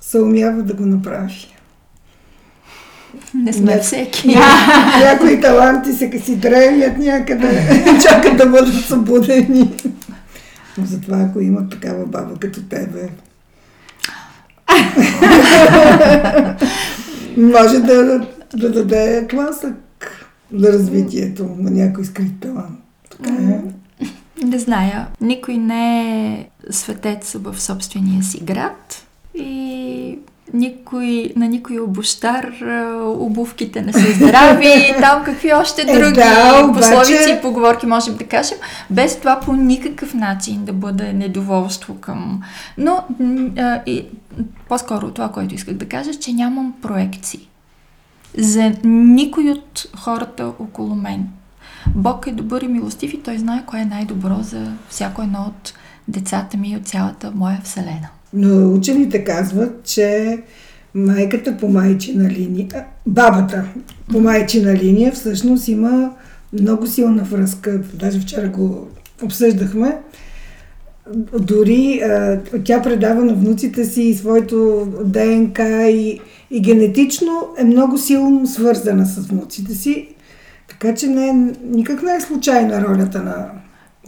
се 0.00 0.18
умява 0.18 0.62
да 0.62 0.74
го 0.74 0.86
направи. 0.86 1.54
Не 3.34 3.52
сме 3.52 3.74
Не. 3.74 3.80
всеки. 3.80 4.28
Някои 5.00 5.40
таланти 5.40 5.92
се 5.92 6.20
си 6.24 6.36
древнят 6.36 6.98
някъде, 6.98 7.84
чакат 8.02 8.36
да 8.36 8.46
бъдат 8.46 8.84
събудени. 8.84 9.72
Но 10.78 10.86
затова, 10.86 11.20
ако 11.20 11.40
има 11.40 11.68
такава 11.68 12.06
баба 12.06 12.34
като 12.40 12.62
тебе, 12.62 13.08
Може 17.36 17.80
да, 17.80 18.26
да 18.56 18.72
даде 18.72 19.26
тласък 19.28 19.74
за 20.52 20.72
развитието 20.72 21.44
на 21.58 21.70
някой 21.70 22.04
скрит 22.04 22.40
талант. 22.40 22.78
Така 23.10 23.32
е. 23.32 23.60
Не 24.44 24.58
зная. 24.58 25.06
Никой 25.20 25.56
не 25.56 26.00
е 26.32 26.48
светец 26.70 27.32
в 27.34 27.60
собствения 27.60 28.22
си 28.22 28.40
град 28.44 29.06
и 29.34 30.18
никой, 30.54 31.32
на 31.36 31.48
никой 31.48 31.80
обощар 31.80 32.52
обувките 33.04 33.82
не 33.82 33.92
са 33.92 34.12
здрави, 34.12 34.94
там 35.00 35.24
какви 35.24 35.52
още 35.52 35.82
Е, 35.82 35.98
други 35.98 36.12
да, 36.14 36.64
обаче- 36.64 36.78
пословици 36.78 37.36
и 37.38 37.42
поговорки 37.42 37.86
можем 37.86 38.16
да 38.16 38.24
кажем, 38.24 38.58
без 38.90 39.18
това 39.18 39.40
по 39.40 39.52
никакъв 39.52 40.14
начин 40.14 40.64
да 40.64 40.72
бъде 40.72 41.12
недоволство 41.12 41.94
към... 41.94 42.42
Но 42.78 43.04
а, 43.58 43.80
и, 43.86 44.04
по-скоро 44.68 45.10
това, 45.10 45.28
което 45.28 45.54
исках 45.54 45.74
да 45.74 45.88
кажа, 45.88 46.14
че 46.14 46.32
нямам 46.32 46.74
проекции 46.82 47.48
за 48.38 48.72
никой 48.84 49.50
от 49.50 49.86
хората 49.96 50.46
около 50.58 50.94
мен. 50.94 51.28
Бог 51.94 52.26
е 52.26 52.32
добър 52.32 52.62
и 52.62 52.68
милостив 52.68 53.14
и 53.14 53.22
Той 53.22 53.38
знае 53.38 53.62
кое 53.66 53.80
е 53.80 53.84
най-добро 53.84 54.36
за 54.42 54.72
всяко 54.88 55.22
едно 55.22 55.44
от 55.48 55.74
децата 56.08 56.56
ми 56.56 56.70
и 56.70 56.76
от 56.76 56.88
цялата 56.88 57.32
моя 57.34 57.60
вселена. 57.64 58.08
Но 58.32 58.74
учените 58.74 59.24
казват, 59.24 59.84
че 59.84 60.38
майката 60.94 61.56
по 61.56 61.68
майчина 61.68 62.30
линия, 62.30 62.84
бабата 63.06 63.64
по 64.12 64.20
майчина 64.20 64.74
линия 64.74 65.12
всъщност 65.12 65.68
има 65.68 66.10
много 66.60 66.86
силна 66.86 67.22
връзка. 67.22 67.80
Даже 67.94 68.20
вчера 68.20 68.48
го 68.48 68.88
обсъждахме. 69.22 69.98
Дори 71.40 72.00
а, 72.00 72.40
тя 72.64 72.82
предава 72.82 73.24
на 73.24 73.34
внуците 73.34 73.84
си 73.84 74.14
своето 74.14 74.88
ДНК 75.04 75.88
и, 75.90 76.20
и 76.52 76.62
генетично 76.62 77.32
е 77.58 77.64
много 77.64 77.98
силно 77.98 78.46
свързана 78.46 79.06
с 79.06 79.18
внуците 79.18 79.74
си. 79.74 80.08
Така 80.68 80.94
че 80.94 81.06
не, 81.06 81.28
е- 81.28 81.32
никак 81.64 82.02
не 82.02 82.14
е 82.14 82.20
случайна 82.20 82.82
ролята 82.82 83.22
на, 83.22 83.46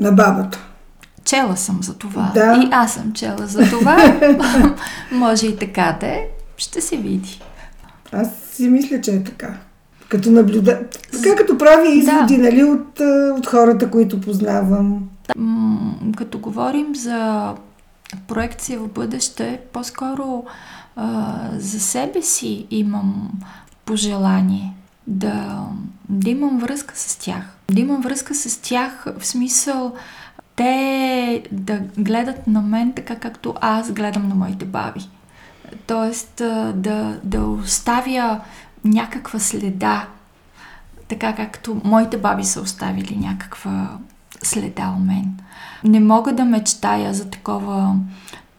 на 0.01 0.12
бабата. 0.12 0.59
Чела 1.24 1.57
съм 1.57 1.78
за 1.82 1.95
това. 1.95 2.30
Да. 2.34 2.62
И 2.64 2.68
аз 2.70 2.95
съм 2.95 3.12
чела 3.12 3.47
за 3.47 3.70
това. 3.70 4.18
Може 5.12 5.47
и 5.47 5.57
така 5.57 5.97
да 6.01 6.07
е. 6.07 6.20
Ще 6.57 6.80
се 6.80 6.97
види. 6.97 7.40
Аз 8.12 8.28
си 8.53 8.68
мисля, 8.68 9.01
че 9.01 9.11
е 9.11 9.24
така. 9.24 9.55
Като 10.09 10.30
наблюда... 10.30 10.80
Така 11.12 11.36
като 11.36 11.59
прави 11.59 11.88
изводи, 11.88 12.36
Да. 12.36 12.42
нали, 12.42 12.64
от, 12.64 13.01
от 13.38 13.47
хората, 13.47 13.90
които 13.90 14.20
познавам. 14.20 15.09
М, 15.36 15.95
Като 16.16 16.38
говорим 16.38 16.95
за 16.95 17.53
проекция 18.28 18.78
в 18.78 18.88
бъдеще, 18.88 19.61
по-скоро 19.72 20.45
за 21.57 21.80
себе 21.80 22.22
си 22.22 22.66
имам 22.70 23.30
пожелание 23.84 24.72
да, 25.07 25.66
да 26.09 26.30
имам 26.30 26.59
връзка 26.59 26.97
с 26.97 27.16
тях. 27.16 27.57
Да 27.70 27.80
имам 27.80 28.01
връзка 28.01 28.34
с 28.34 28.57
тях 28.62 29.07
в 29.18 29.26
смисъл 29.26 29.95
те 30.57 31.45
да 31.53 31.80
гледат 31.99 32.47
на 32.47 32.62
мен 32.62 32.92
така, 32.92 33.16
както 33.16 33.55
аз 33.61 33.92
гледам 33.92 34.28
на 34.28 34.34
моите 34.34 34.64
баби. 34.64 35.09
Тоест 35.86 36.36
да, 36.74 37.20
да 37.24 37.45
оставя 37.45 38.40
някаква 38.84 39.38
следа, 39.38 40.07
така 41.09 41.34
както 41.34 41.80
моите 41.84 42.16
баби 42.16 42.45
са 42.45 42.61
оставили 42.61 43.16
някаква 43.16 43.88
следа 44.42 44.95
у 44.99 45.01
мен. 45.01 45.38
Не 45.84 46.01
мога 46.01 46.32
да 46.32 46.45
мечтая 46.45 47.14
за 47.14 47.30
такова 47.30 47.97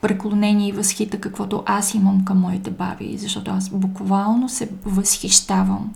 преклонение 0.05 0.69
и 0.69 0.71
възхита, 0.71 1.19
каквото 1.19 1.63
аз 1.65 1.93
имам 1.93 2.25
към 2.25 2.39
моите 2.39 2.71
баби, 2.71 3.17
защото 3.17 3.51
аз 3.51 3.69
буквално 3.69 4.49
се 4.49 4.69
възхищавам 4.85 5.93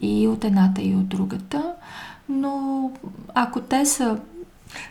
и 0.00 0.28
от 0.28 0.44
едната 0.44 0.82
и 0.82 0.94
от 0.94 1.08
другата, 1.08 1.72
но 2.28 2.90
ако 3.34 3.60
те 3.60 3.86
са 3.86 4.18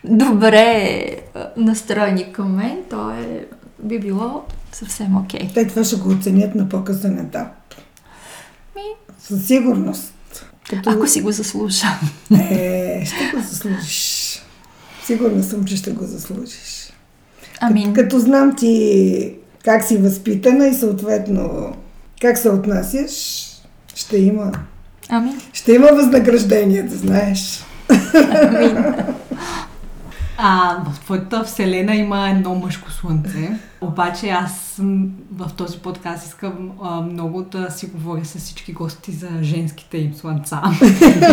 добре 0.04 1.06
а, 1.36 1.48
настроени 1.58 2.34
към 2.34 2.56
мен, 2.56 2.78
то 2.90 3.12
е, 3.12 3.46
би 3.84 4.00
било 4.00 4.44
съвсем 4.72 5.18
окей. 5.18 5.50
Те 5.54 5.68
това 5.68 5.84
ще 5.84 5.96
го 5.96 6.10
оценят 6.10 6.56
на 6.56 6.70
по-късен 6.70 7.20
етап. 7.20 7.76
Ми. 8.76 8.82
Със 9.20 9.48
сигурност. 9.48 10.14
Като... 10.70 10.90
Ако 10.90 11.08
си 11.08 11.22
го 11.22 11.32
заслужа. 11.32 11.88
Е, 12.32 13.06
ще 13.06 13.38
го 13.38 13.44
заслужиш. 13.44 14.42
Сигурна 15.04 15.44
съм, 15.44 15.66
че 15.66 15.78
ще 15.78 15.92
го 15.92 16.06
заслужиш. 16.06 16.75
Амин. 17.70 17.94
Като 17.94 18.20
знам 18.20 18.56
ти 18.56 19.34
как 19.66 19.84
си 19.84 19.98
възпитана 19.98 20.68
и 20.68 20.74
съответно 20.74 21.74
как 22.22 22.38
се 22.38 22.50
отнасяш, 22.50 23.46
ще 23.96 24.18
има, 24.18 24.52
Амин. 25.10 25.42
ще 25.54 25.74
има 25.74 25.88
възнаграждение, 25.88 26.84
да 26.84 26.96
знаеш. 26.96 27.66
А, 30.38 30.78
в 30.90 31.00
твоята 31.00 31.44
вселена 31.44 31.96
има 31.96 32.30
едно 32.30 32.56
мъжко 32.56 32.92
слънце. 32.92 33.60
Обаче 33.82 34.30
аз 34.30 34.76
в 35.32 35.54
този 35.58 35.80
подкаст 35.80 36.28
искам 36.28 36.72
а, 36.84 37.02
много 37.02 37.42
да 37.42 37.72
си 37.72 37.88
говоря 37.88 38.26
с 38.26 38.38
всички 38.38 38.74
гости 38.74 39.12
за 39.12 39.30
женските 39.42 39.98
им 39.98 40.14
слънца 40.14 40.62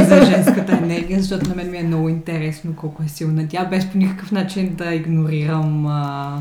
и 0.01 0.05
за 0.05 0.25
женската 0.25 0.73
енергия, 0.73 1.21
защото 1.21 1.49
на 1.49 1.55
мен 1.55 1.71
ми 1.71 1.79
е 1.79 1.83
много 1.83 2.09
интересно 2.09 2.77
колко 2.77 3.03
е 3.03 3.09
силна 3.09 3.49
тя, 3.49 3.65
без 3.65 3.91
по 3.91 3.99
никакъв 3.99 4.33
начин 4.33 4.75
да 4.75 4.95
игнорирам 4.95 5.87
а, 5.87 6.39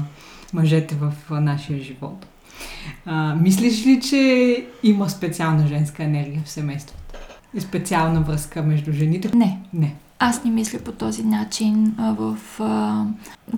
мъжете 0.54 0.96
в 0.96 1.14
а, 1.30 1.40
нашия 1.40 1.80
живот. 1.80 2.26
А, 3.06 3.36
мислиш 3.36 3.86
ли, 3.86 4.02
че 4.02 4.66
има 4.84 5.10
специална 5.10 5.68
женска 5.68 6.04
енергия 6.04 6.42
в 6.46 6.50
семейството? 6.50 7.02
И 7.54 7.62
специална 7.62 8.22
връзка 8.22 8.62
между 8.64 8.92
жените? 8.92 9.38
Не. 9.38 9.60
Не. 9.74 9.96
Аз 10.24 10.44
не 10.44 10.52
мисля 10.52 10.80
по 10.80 10.92
този 10.92 11.24
начин. 11.24 11.96
В, 11.98 12.38
а, 12.60 13.06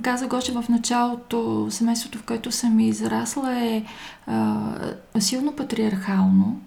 казах 0.02 0.34
още 0.34 0.52
в 0.52 0.66
началото, 0.70 1.68
семейството, 1.70 2.18
в 2.18 2.24
което 2.24 2.52
съм 2.52 2.80
израсла 2.80 3.60
е 3.60 3.84
а, 4.28 4.72
силно 5.20 5.52
патриархално, 5.52 6.62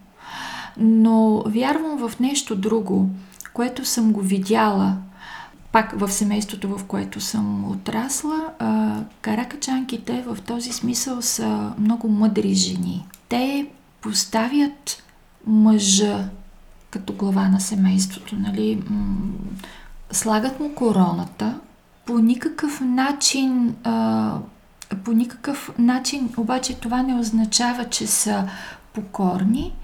но 0.77 1.43
вярвам 1.47 2.09
в 2.09 2.21
нещо 2.21 2.57
друго, 2.57 3.11
което 3.53 3.85
съм 3.85 4.13
го 4.13 4.21
видяла 4.21 4.97
пак 5.73 5.93
в 5.99 6.13
семейството, 6.13 6.79
в 6.79 6.85
което 6.85 7.21
съм 7.21 7.71
отрасла. 7.71 8.41
А, 8.59 9.01
каракачанките 9.21 10.25
в 10.27 10.39
този 10.47 10.73
смисъл 10.73 11.23
са 11.23 11.73
много 11.79 12.09
мъдри 12.09 12.55
жени. 12.55 13.07
Те 13.29 13.67
поставят 14.01 15.03
мъжа 15.47 16.29
като 16.91 17.13
глава 17.13 17.49
на 17.49 17.61
семейството, 17.61 18.37
нали? 18.37 18.83
Слагат 20.11 20.61
му 20.61 20.75
короната, 20.75 21.61
по 22.05 22.19
никакъв 22.19 22.81
начин, 22.81 23.77
а, 23.85 24.33
по 25.05 25.13
никакъв 25.13 25.71
начин, 25.79 26.31
обаче 26.37 26.81
това 26.81 27.03
не 27.03 27.19
означава, 27.19 27.85
че 27.85 28.07
са 28.07 28.49
покорни, 28.93 29.75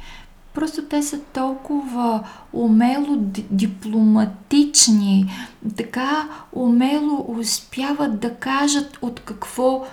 просто 0.54 0.84
те 0.84 1.02
са 1.02 1.20
толкова 1.20 2.24
умело 2.52 3.16
ди- 3.16 3.46
дипломатични, 3.50 5.30
така 5.76 6.28
умело 6.52 7.26
успяват 7.28 8.20
да 8.20 8.34
кажат 8.34 8.98
от 9.02 9.20
какво 9.20 9.86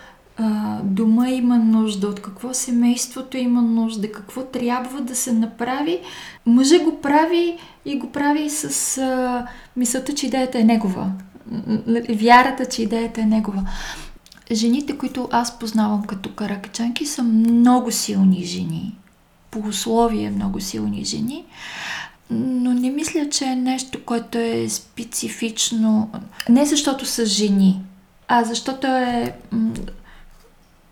дома 0.83 1.29
има 1.29 1.57
нужда, 1.57 2.07
от 2.07 2.21
какво 2.21 2.53
семейството 2.53 3.37
има 3.37 3.61
нужда, 3.61 4.11
какво 4.11 4.43
трябва 4.43 5.01
да 5.01 5.15
се 5.15 5.33
направи. 5.33 5.99
Мъжа 6.45 6.79
го 6.79 7.01
прави 7.01 7.57
и 7.85 7.97
го 7.97 8.11
прави 8.11 8.49
с 8.49 8.97
а, 8.97 9.45
мисълта, 9.75 10.15
че 10.15 10.27
идеята 10.27 10.59
е 10.59 10.63
негова. 10.63 11.11
Вярата, 12.09 12.65
че 12.65 12.83
идеята 12.83 13.21
е 13.21 13.25
негова. 13.25 13.69
Жените, 14.51 14.97
които 14.97 15.29
аз 15.31 15.59
познавам 15.59 16.03
като 16.03 16.33
каракачанки, 16.35 17.05
са 17.05 17.23
много 17.23 17.91
силни 17.91 18.43
жени. 18.43 18.95
По 19.51 19.59
условие 19.59 20.31
много 20.31 20.61
силни 20.61 21.05
жени. 21.05 21.45
Но 22.31 22.73
не 22.73 22.89
мисля, 22.89 23.29
че 23.29 23.45
е 23.45 23.55
нещо, 23.55 23.99
което 24.05 24.37
е 24.37 24.69
специфично. 24.69 26.09
Не 26.49 26.65
защото 26.65 27.05
са 27.05 27.25
жени, 27.25 27.81
а 28.27 28.43
защото 28.43 28.87
е. 28.87 29.35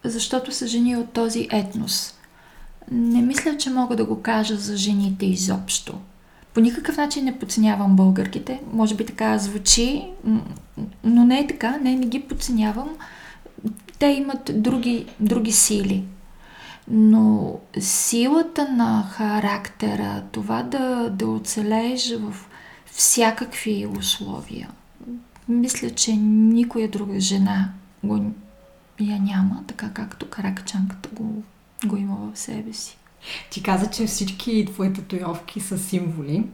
Защото 0.03 0.51
са 0.51 0.67
жени 0.67 0.97
от 0.97 1.09
този 1.09 1.47
етнос. 1.51 2.13
Не 2.91 3.21
мисля, 3.21 3.57
че 3.57 3.69
мога 3.69 3.95
да 3.95 4.05
го 4.05 4.21
кажа 4.21 4.55
за 4.55 4.77
жените 4.77 5.25
изобщо. 5.25 5.93
По 6.53 6.59
никакъв 6.59 6.97
начин 6.97 7.25
не 7.25 7.39
подценявам 7.39 7.95
българките. 7.95 8.61
Може 8.73 8.95
би 8.95 9.05
така 9.05 9.37
звучи, 9.37 10.03
но 11.03 11.25
не 11.25 11.39
е 11.39 11.47
така. 11.47 11.77
Не, 11.77 11.95
не 11.95 12.05
ги 12.05 12.19
подценявам. 12.19 12.89
Те 13.99 14.05
имат 14.05 14.51
други, 14.63 15.05
други 15.19 15.51
сили. 15.51 16.03
Но 16.87 17.55
силата 17.79 18.71
на 18.71 19.03
характера, 19.11 20.23
това 20.31 20.63
да, 20.63 21.09
да 21.09 21.27
оцелееш 21.27 22.15
в 22.17 22.49
всякакви 22.85 23.87
условия, 23.99 24.69
мисля, 25.49 25.89
че 25.89 26.15
никоя 26.15 26.89
друга 26.89 27.19
жена 27.19 27.69
го 28.03 28.31
я 28.99 29.19
няма, 29.19 29.63
така 29.67 29.89
както 29.89 30.29
каракачанката 30.29 31.09
го 31.13 31.43
го 31.85 31.97
има 31.97 32.15
в 32.15 32.39
себе 32.39 32.73
си. 32.73 32.97
Ти 33.51 33.63
каза, 33.63 33.89
че 33.89 34.05
всички 34.05 34.65
твои 34.65 34.93
татуировки 34.93 35.59
са 35.59 35.77
символи. 35.77 36.45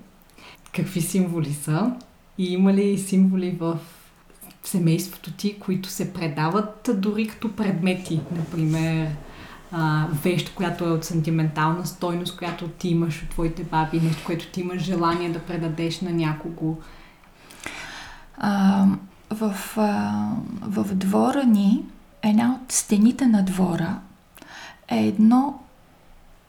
Какви 0.75 1.01
символи 1.01 1.53
са? 1.53 1.93
И 2.37 2.53
има 2.53 2.73
ли 2.73 2.97
символи 2.97 3.57
в 3.59 3.77
семейството 4.63 5.31
ти, 5.31 5.59
които 5.59 5.89
се 5.89 6.13
предават 6.13 6.89
дори 6.95 7.27
като 7.27 7.55
предмети? 7.55 8.21
Например, 8.35 9.11
а, 9.71 10.07
вещ, 10.23 10.55
която 10.55 10.85
е 10.85 10.91
от 10.91 11.03
сантиментална 11.03 11.85
стойност, 11.85 12.37
която 12.37 12.67
ти 12.67 12.89
имаш 12.89 13.23
от 13.23 13.29
твоите 13.29 13.63
баби, 13.63 14.01
нещо, 14.01 14.21
което 14.25 14.47
ти 14.47 14.61
имаш 14.61 14.81
желание 14.81 15.29
да 15.29 15.39
предадеш 15.39 16.01
на 16.01 16.11
някого. 16.11 16.77
А, 18.37 18.85
в, 19.29 19.55
а, 19.77 20.27
в 20.61 20.95
двора 20.95 21.43
ни, 21.43 21.83
една 22.23 22.59
от 22.63 22.71
стените 22.71 23.27
на 23.27 23.43
двора 23.43 23.99
е 24.87 24.97
едно 24.97 25.59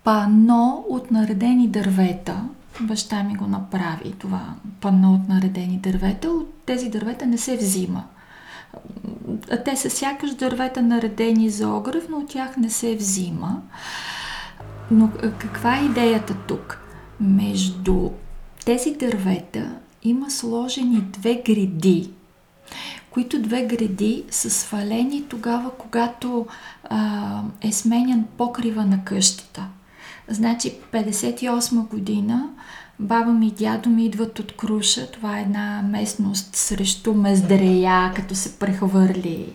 пано 0.05 0.85
от 0.89 1.11
наредени 1.11 1.69
дървета. 1.69 2.45
Баща 2.81 3.23
ми 3.23 3.35
го 3.35 3.47
направи, 3.47 4.13
това 4.19 4.55
пано 4.81 5.15
от 5.15 5.29
наредени 5.29 5.79
дървета. 5.79 6.31
От 6.31 6.55
тези 6.67 6.89
дървета 6.89 7.27
не 7.27 7.39
се 7.39 7.57
взима. 7.57 8.05
Те 9.65 9.77
са 9.77 9.91
сякаш 9.91 10.35
дървета 10.35 10.83
наредени 10.83 11.51
за 11.51 11.69
огрев, 11.69 12.07
но 12.11 12.17
от 12.17 12.29
тях 12.29 12.57
не 12.57 12.71
се 12.71 12.97
взима. 12.97 13.63
Но 14.91 15.11
каква 15.39 15.79
е 15.79 15.85
идеята 15.85 16.35
тук? 16.35 16.81
Между 17.21 18.11
тези 18.65 18.91
дървета 18.91 19.75
има 20.03 20.31
сложени 20.31 21.01
две 21.01 21.43
гради, 21.47 22.11
които 23.15 23.43
две 23.43 23.63
гради 23.63 24.25
са 24.31 24.51
свалени 24.51 25.25
тогава, 25.29 25.71
когато 25.79 26.47
а, 26.85 27.41
е 27.61 27.73
сменян 27.73 28.25
покрива 28.39 28.85
на 28.85 29.05
къщата. 29.05 29.67
Значи 30.29 30.75
58 30.93 31.89
година 31.89 32.49
баба 32.99 33.33
ми 33.33 33.47
и 33.47 33.51
дядо 33.51 33.91
ми 33.91 34.05
идват 34.07 34.39
от 34.39 34.57
Круша. 34.57 35.11
Това 35.11 35.39
е 35.39 35.43
една 35.43 35.83
местност 35.83 36.57
срещу 36.57 37.15
Мездрея, 37.15 38.13
като 38.17 38.35
се 38.35 38.59
прехвърли 38.59 39.53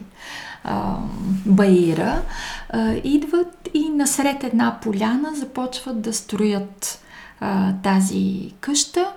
а, 0.64 0.98
Баира. 1.46 2.22
А, 2.70 2.94
идват 3.04 3.70
и 3.74 3.90
насред 3.90 4.44
една 4.44 4.80
поляна 4.82 5.36
започват 5.36 6.02
да 6.02 6.14
строят 6.14 7.02
а, 7.40 7.74
тази 7.74 8.54
къща. 8.60 9.12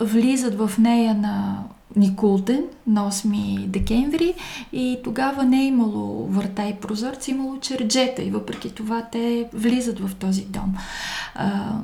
Влизат 0.00 0.54
в 0.54 0.78
нея 0.78 1.14
на 1.14 1.64
Никулден 1.96 2.64
на 2.86 3.10
8 3.10 3.66
декември 3.66 4.34
и 4.72 4.98
тогава 5.04 5.44
не 5.44 5.62
е 5.62 5.66
имало 5.66 6.26
врата 6.26 6.68
и 6.68 6.74
прозорци, 6.74 7.30
имало 7.30 7.60
черджета 7.60 8.22
и 8.22 8.30
въпреки 8.30 8.74
това 8.74 9.02
те 9.12 9.48
влизат 9.52 10.00
в 10.00 10.14
този 10.14 10.44
дом. 10.44 10.74
А, 11.34 11.78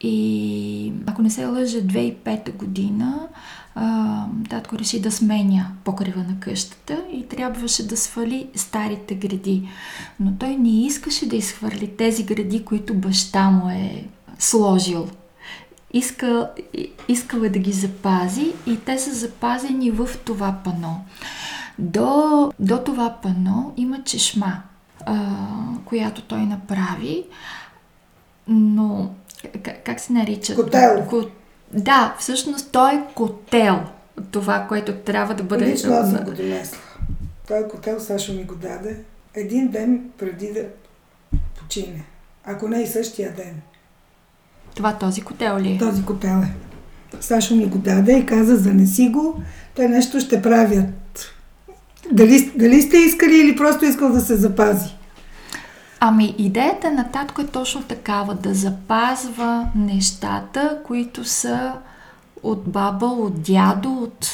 и 0.00 0.92
ако 1.06 1.22
не 1.22 1.30
се 1.30 1.46
лъжа, 1.46 1.78
2005 1.78 2.56
година 2.56 3.28
татко 4.48 4.78
реши 4.78 5.00
да 5.00 5.12
сменя 5.12 5.66
покрива 5.84 6.20
на 6.20 6.40
къщата 6.40 7.04
и 7.12 7.28
трябваше 7.28 7.86
да 7.86 7.96
свали 7.96 8.48
старите 8.54 9.14
гради. 9.14 9.68
Но 10.20 10.32
той 10.38 10.56
не 10.56 10.86
искаше 10.86 11.28
да 11.28 11.36
изхвърли 11.36 11.96
тези 11.96 12.24
гради, 12.24 12.64
които 12.64 12.94
баща 12.94 13.50
му 13.50 13.68
е 13.70 14.04
сложил 14.38 15.08
иска, 15.92 16.50
искал 17.08 17.40
е 17.40 17.48
да 17.48 17.58
ги 17.58 17.72
запази 17.72 18.52
и 18.66 18.80
те 18.84 18.98
са 18.98 19.14
запазени 19.14 19.90
в 19.90 20.08
това 20.24 20.56
пано. 20.64 21.04
До, 21.78 22.52
до 22.58 22.78
това 22.78 23.16
пано 23.22 23.74
има 23.76 24.04
чешма, 24.04 24.62
а, 25.06 25.36
която 25.84 26.22
той 26.22 26.40
направи, 26.40 27.24
но 28.48 29.10
как, 29.62 29.84
как 29.84 30.00
се 30.00 30.12
нарича? 30.12 30.54
Котел. 30.54 31.06
Ко, 31.10 31.22
да, 31.72 32.16
всъщност 32.18 32.72
той 32.72 32.94
е 32.94 33.02
котел. 33.14 33.80
Това, 34.30 34.66
което 34.68 34.94
трябва 34.94 35.34
да 35.34 35.42
бъде... 35.42 35.66
Лично 35.66 35.92
аз 35.92 36.10
съм 36.10 36.24
го 36.24 36.32
донесла. 36.32 36.78
Той 37.48 37.68
котел 37.68 38.00
Сашо 38.00 38.32
ми 38.32 38.44
го 38.44 38.54
даде 38.54 38.96
един 39.34 39.68
ден 39.68 40.10
преди 40.18 40.52
да 40.52 40.64
почине. 41.58 42.04
Ако 42.44 42.68
не 42.68 42.82
и 42.82 42.86
същия 42.86 43.34
ден. 43.34 43.62
Това 44.76 44.92
този 44.92 45.20
котел 45.20 45.58
ли 45.58 45.72
е? 45.72 45.78
Този 45.78 46.04
котел 46.04 46.42
е. 46.42 46.54
Сашо 47.20 47.56
ми 47.56 47.66
го 47.66 47.78
даде 47.78 48.18
и 48.18 48.26
каза, 48.26 48.56
занеси 48.56 49.08
го, 49.08 49.40
те 49.74 49.88
нещо 49.88 50.20
ще 50.20 50.42
правят. 50.42 51.32
Дали, 52.12 52.52
дали 52.56 52.82
сте 52.82 52.96
искали 52.96 53.36
или 53.36 53.56
просто 53.56 53.84
искал 53.84 54.12
да 54.12 54.20
се 54.20 54.36
запази? 54.36 54.94
Ами, 56.00 56.34
идеята 56.38 56.90
на 56.90 57.04
татко 57.12 57.40
е 57.40 57.46
точно 57.46 57.82
такава, 57.82 58.34
да 58.34 58.54
запазва 58.54 59.66
нещата, 59.76 60.78
които 60.84 61.24
са 61.24 61.72
от 62.42 62.68
баба, 62.68 63.06
от 63.06 63.42
дядо, 63.42 63.92
от, 63.92 64.28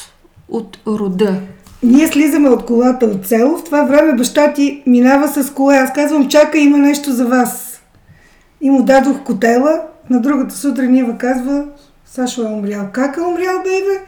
от 0.49 0.77
рода. 0.87 1.41
Ние 1.83 2.07
слизаме 2.07 2.49
от 2.49 2.65
колата 2.65 3.05
от 3.05 3.27
село, 3.27 3.57
в 3.57 3.63
това 3.63 3.83
време 3.83 4.13
баща 4.13 4.53
ти 4.53 4.83
минава 4.87 5.27
с 5.27 5.53
кола. 5.53 5.75
Аз 5.75 5.93
казвам, 5.93 6.29
чакай, 6.29 6.61
има 6.61 6.77
нещо 6.77 7.11
за 7.11 7.25
вас. 7.25 7.81
И 8.61 8.69
му 8.69 8.83
дадох 8.83 9.23
котела, 9.23 9.81
на 10.09 10.21
другата 10.21 10.55
сутрин 10.55 10.95
Ива 10.95 11.17
казва, 11.17 11.65
Сашо 12.05 12.41
е 12.41 12.45
умрял. 12.45 12.87
Как 12.91 13.17
е 13.17 13.21
умрял, 13.21 13.63
бейбе? 13.63 14.05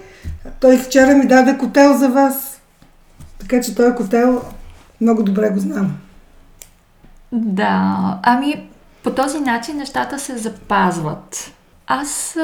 Той 0.59 0.77
вчера 0.77 1.15
ми 1.15 1.27
даде 1.27 1.57
котел 1.57 1.97
за 1.97 2.09
вас. 2.09 2.61
Така 3.39 3.61
че 3.61 3.75
той 3.75 3.95
котел 3.95 4.41
много 5.01 5.23
добре 5.23 5.49
го 5.49 5.59
знам. 5.59 5.97
Да, 7.31 8.19
ами 8.23 8.69
по 9.03 9.11
този 9.11 9.39
начин 9.39 9.77
нещата 9.77 10.19
се 10.19 10.37
запазват. 10.37 11.51
Аз 11.87 12.37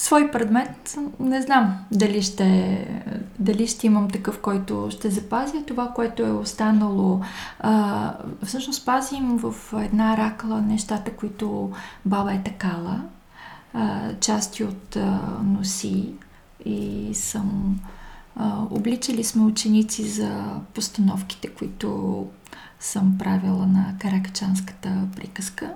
свой 0.00 0.30
предмет 0.30 0.98
не 1.20 1.42
знам 1.42 1.78
дали 1.92 2.22
ще, 2.22 2.86
дали 3.38 3.66
ще 3.66 3.86
имам 3.86 4.10
такъв, 4.10 4.40
който 4.40 4.88
ще 4.90 5.10
запазя 5.10 5.62
това, 5.66 5.88
което 5.88 6.22
е 6.22 6.30
останало. 6.30 7.20
А, 7.60 8.14
всъщност 8.44 8.86
пазим 8.86 9.36
в 9.36 9.54
една 9.72 10.16
ракла 10.16 10.60
нещата, 10.62 11.12
които 11.12 11.70
баба 12.04 12.34
е 12.34 12.42
такала, 12.42 13.02
а, 13.74 14.00
части 14.20 14.64
от 14.64 14.96
а, 14.96 15.20
носи 15.44 16.12
и 16.64 17.10
съм 17.14 17.80
а, 18.36 18.62
обличали 18.70 19.24
сме 19.24 19.42
ученици 19.42 20.08
за 20.08 20.44
постановките, 20.74 21.48
които 21.48 22.26
съм 22.80 23.18
правила 23.18 23.66
на 23.66 23.94
каракачанската 23.98 24.90
приказка. 25.16 25.70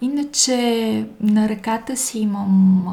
Иначе 0.00 1.08
на 1.20 1.48
ръката 1.48 1.96
си 1.96 2.18
имам 2.18 2.86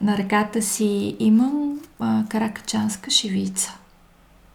на 0.00 0.18
ръката 0.18 0.62
си 0.62 1.16
имам 1.18 1.80
а, 2.00 2.24
каракачанска 2.28 3.10
шивица. 3.10 3.78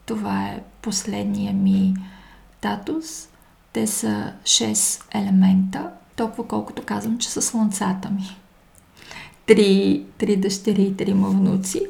Това 0.05 0.45
е 0.45 0.61
последния 0.81 1.53
ми 1.53 1.93
татус. 2.61 3.27
Те 3.73 3.87
са 3.87 4.33
6 4.43 5.01
елемента, 5.13 5.89
толкова 6.15 6.47
колкото 6.47 6.83
казвам, 6.85 7.17
че 7.17 7.29
са 7.29 7.41
слънцата 7.41 8.09
ми. 8.09 8.37
Три, 9.45 10.03
три 10.17 10.35
дъщери 10.35 10.81
и 10.81 10.97
трима 10.97 11.29
внуци. 11.29 11.81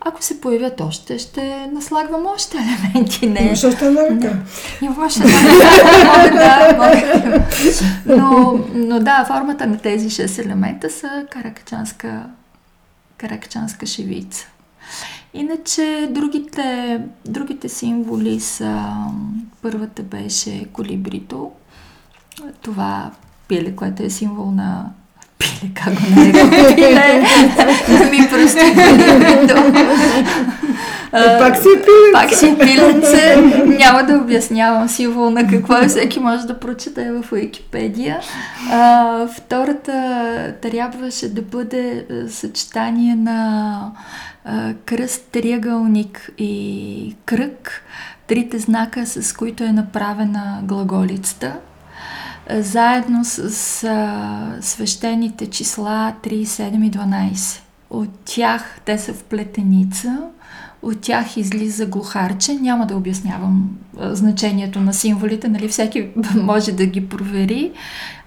Ако 0.00 0.22
се 0.22 0.40
появят 0.40 0.80
още, 0.80 1.18
ще 1.18 1.66
наслагвам 1.72 2.26
още 2.26 2.56
елементи. 2.56 3.26
Не. 3.26 3.40
Имаш 3.40 3.64
още 3.64 3.86
една 3.86 4.02
ръка. 4.02 4.38
Имам 4.82 5.04
още 5.04 5.22
една 5.22 5.40
ръка. 5.42 6.04
Мога 6.04 6.38
да, 6.38 6.72
мога. 6.76 7.44
Но, 8.06 8.58
но 8.74 9.00
да, 9.00 9.24
формата 9.24 9.66
на 9.66 9.78
тези 9.78 10.10
6 10.10 10.44
елемента 10.44 10.90
са 10.90 11.26
каракачанска 11.30 12.26
каракчанска 13.22 13.86
шевица. 13.86 14.46
Иначе 15.34 16.08
другите, 16.10 17.00
другите 17.24 17.68
символи 17.68 18.40
са... 18.40 18.94
Първата 19.62 20.02
беше 20.02 20.64
колибрито. 20.72 21.50
Това 22.62 23.10
пиле, 23.48 23.76
което 23.76 24.02
е 24.02 24.10
символ 24.10 24.50
на 24.50 24.90
пиле, 25.38 25.70
как 25.74 25.94
го 25.94 26.20
нарека? 26.20 26.74
Пиле! 26.74 27.20
ми 28.10 28.28
колибрито. 28.28 29.54
Е, 31.12 31.38
пак 31.38 31.56
си 31.56 31.62
пиленце. 31.62 32.12
Пак 32.12 32.34
си 32.34 32.56
пиленце. 32.60 33.36
Няма 33.66 34.02
да 34.02 34.16
обяснявам 34.16 34.88
символ 34.88 35.30
на 35.30 35.46
какво 35.46 35.76
е. 35.76 35.88
Всеки 35.88 36.20
може 36.20 36.46
да 36.46 36.60
прочита 36.60 37.22
в 37.22 37.32
Уикипедия. 37.32 38.20
А, 38.70 39.26
втората 39.26 40.54
трябваше 40.62 41.34
да 41.34 41.42
бъде 41.42 42.06
съчетание 42.28 43.14
на 43.14 43.92
а, 44.44 44.74
кръст, 44.86 45.24
триъгълник 45.32 46.30
и 46.38 47.16
кръг. 47.24 47.84
Трите 48.26 48.58
знака, 48.58 49.06
с 49.06 49.32
които 49.32 49.64
е 49.64 49.72
направена 49.72 50.60
глаголицата 50.62 51.52
заедно 52.50 53.24
с 53.24 53.84
а, 53.84 54.56
свещените 54.60 55.46
числа 55.46 56.14
3, 56.22 56.42
7 56.44 56.86
и 56.86 56.90
12. 56.90 57.60
От 57.90 58.10
тях 58.24 58.80
те 58.84 58.98
са 58.98 59.12
в 59.12 59.22
плетеница, 59.22 60.18
от 60.82 61.00
тях 61.00 61.36
излиза 61.36 61.86
глухарче. 61.86 62.54
Няма 62.54 62.86
да 62.86 62.96
обяснявам 62.96 63.70
значението 63.98 64.80
на 64.80 64.94
символите, 64.94 65.48
нали? 65.48 65.68
всеки 65.68 66.08
може 66.36 66.72
да 66.72 66.86
ги 66.86 67.08
провери. 67.08 67.72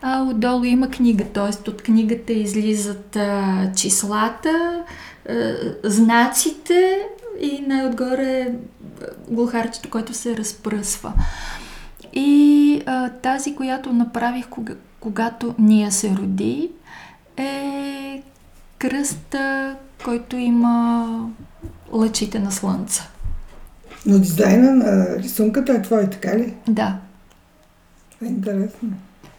А 0.02 0.24
отдолу 0.24 0.64
има 0.64 0.90
книга, 0.90 1.24
т.е. 1.24 1.70
от 1.70 1.82
книгата 1.82 2.34
излизат 2.34 3.16
а, 3.16 3.72
числата, 3.76 4.84
а, 5.30 5.34
знаците 5.84 7.00
и 7.42 7.64
най-отгоре 7.68 8.54
глухарчето, 9.30 9.90
което 9.90 10.14
се 10.14 10.38
разпръсва. 10.38 11.14
И 12.14 12.82
а, 12.86 13.10
тази, 13.10 13.56
която 13.56 13.94
направих, 13.94 14.48
кога, 14.48 14.74
когато 15.00 15.56
Ния 15.60 15.92
се 15.92 16.10
роди, 16.10 16.72
е 17.38 18.22
кръста, 18.78 19.76
който 20.06 20.36
има 20.36 21.30
лъчите 21.92 22.40
на 22.40 22.52
слънца. 22.52 23.10
Но 24.06 24.20
дизайна 24.20 24.72
на 24.72 25.18
рисунката 25.18 25.74
е 25.74 25.82
твой, 25.82 26.10
така 26.10 26.38
ли? 26.38 26.54
Да. 26.68 26.98
Е 28.24 28.26
интересно. 28.26 28.90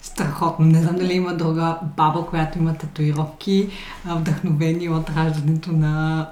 Страхотно. 0.02 0.66
Не 0.66 0.82
знам 0.82 0.96
дали 0.96 1.12
има 1.12 1.34
друга 1.34 1.76
баба, 1.96 2.26
която 2.26 2.58
има 2.58 2.74
татуировки, 2.74 3.68
вдъхновени 4.06 4.88
от 4.88 5.10
раждането 5.16 5.72
на 5.72 6.26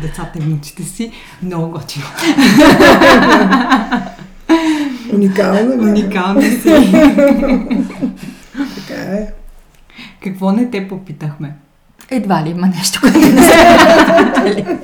децата 0.00 0.38
и 0.38 0.40
внуците 0.40 0.82
си. 0.82 1.12
Много 1.42 1.70
готино. 1.70 2.06
Уникално, 5.12 5.76
да. 5.76 5.82
Уникална 5.82 6.42
си. 6.42 6.92
Така 8.76 9.02
е. 9.02 9.32
Какво 10.22 10.52
не 10.52 10.70
те 10.70 10.88
попитахме? 10.88 11.54
Едва 12.10 12.42
ли 12.44 12.50
има 12.50 12.66
нещо, 12.66 13.00
което 13.00 13.18
не 13.18 13.42
сте 13.42 14.78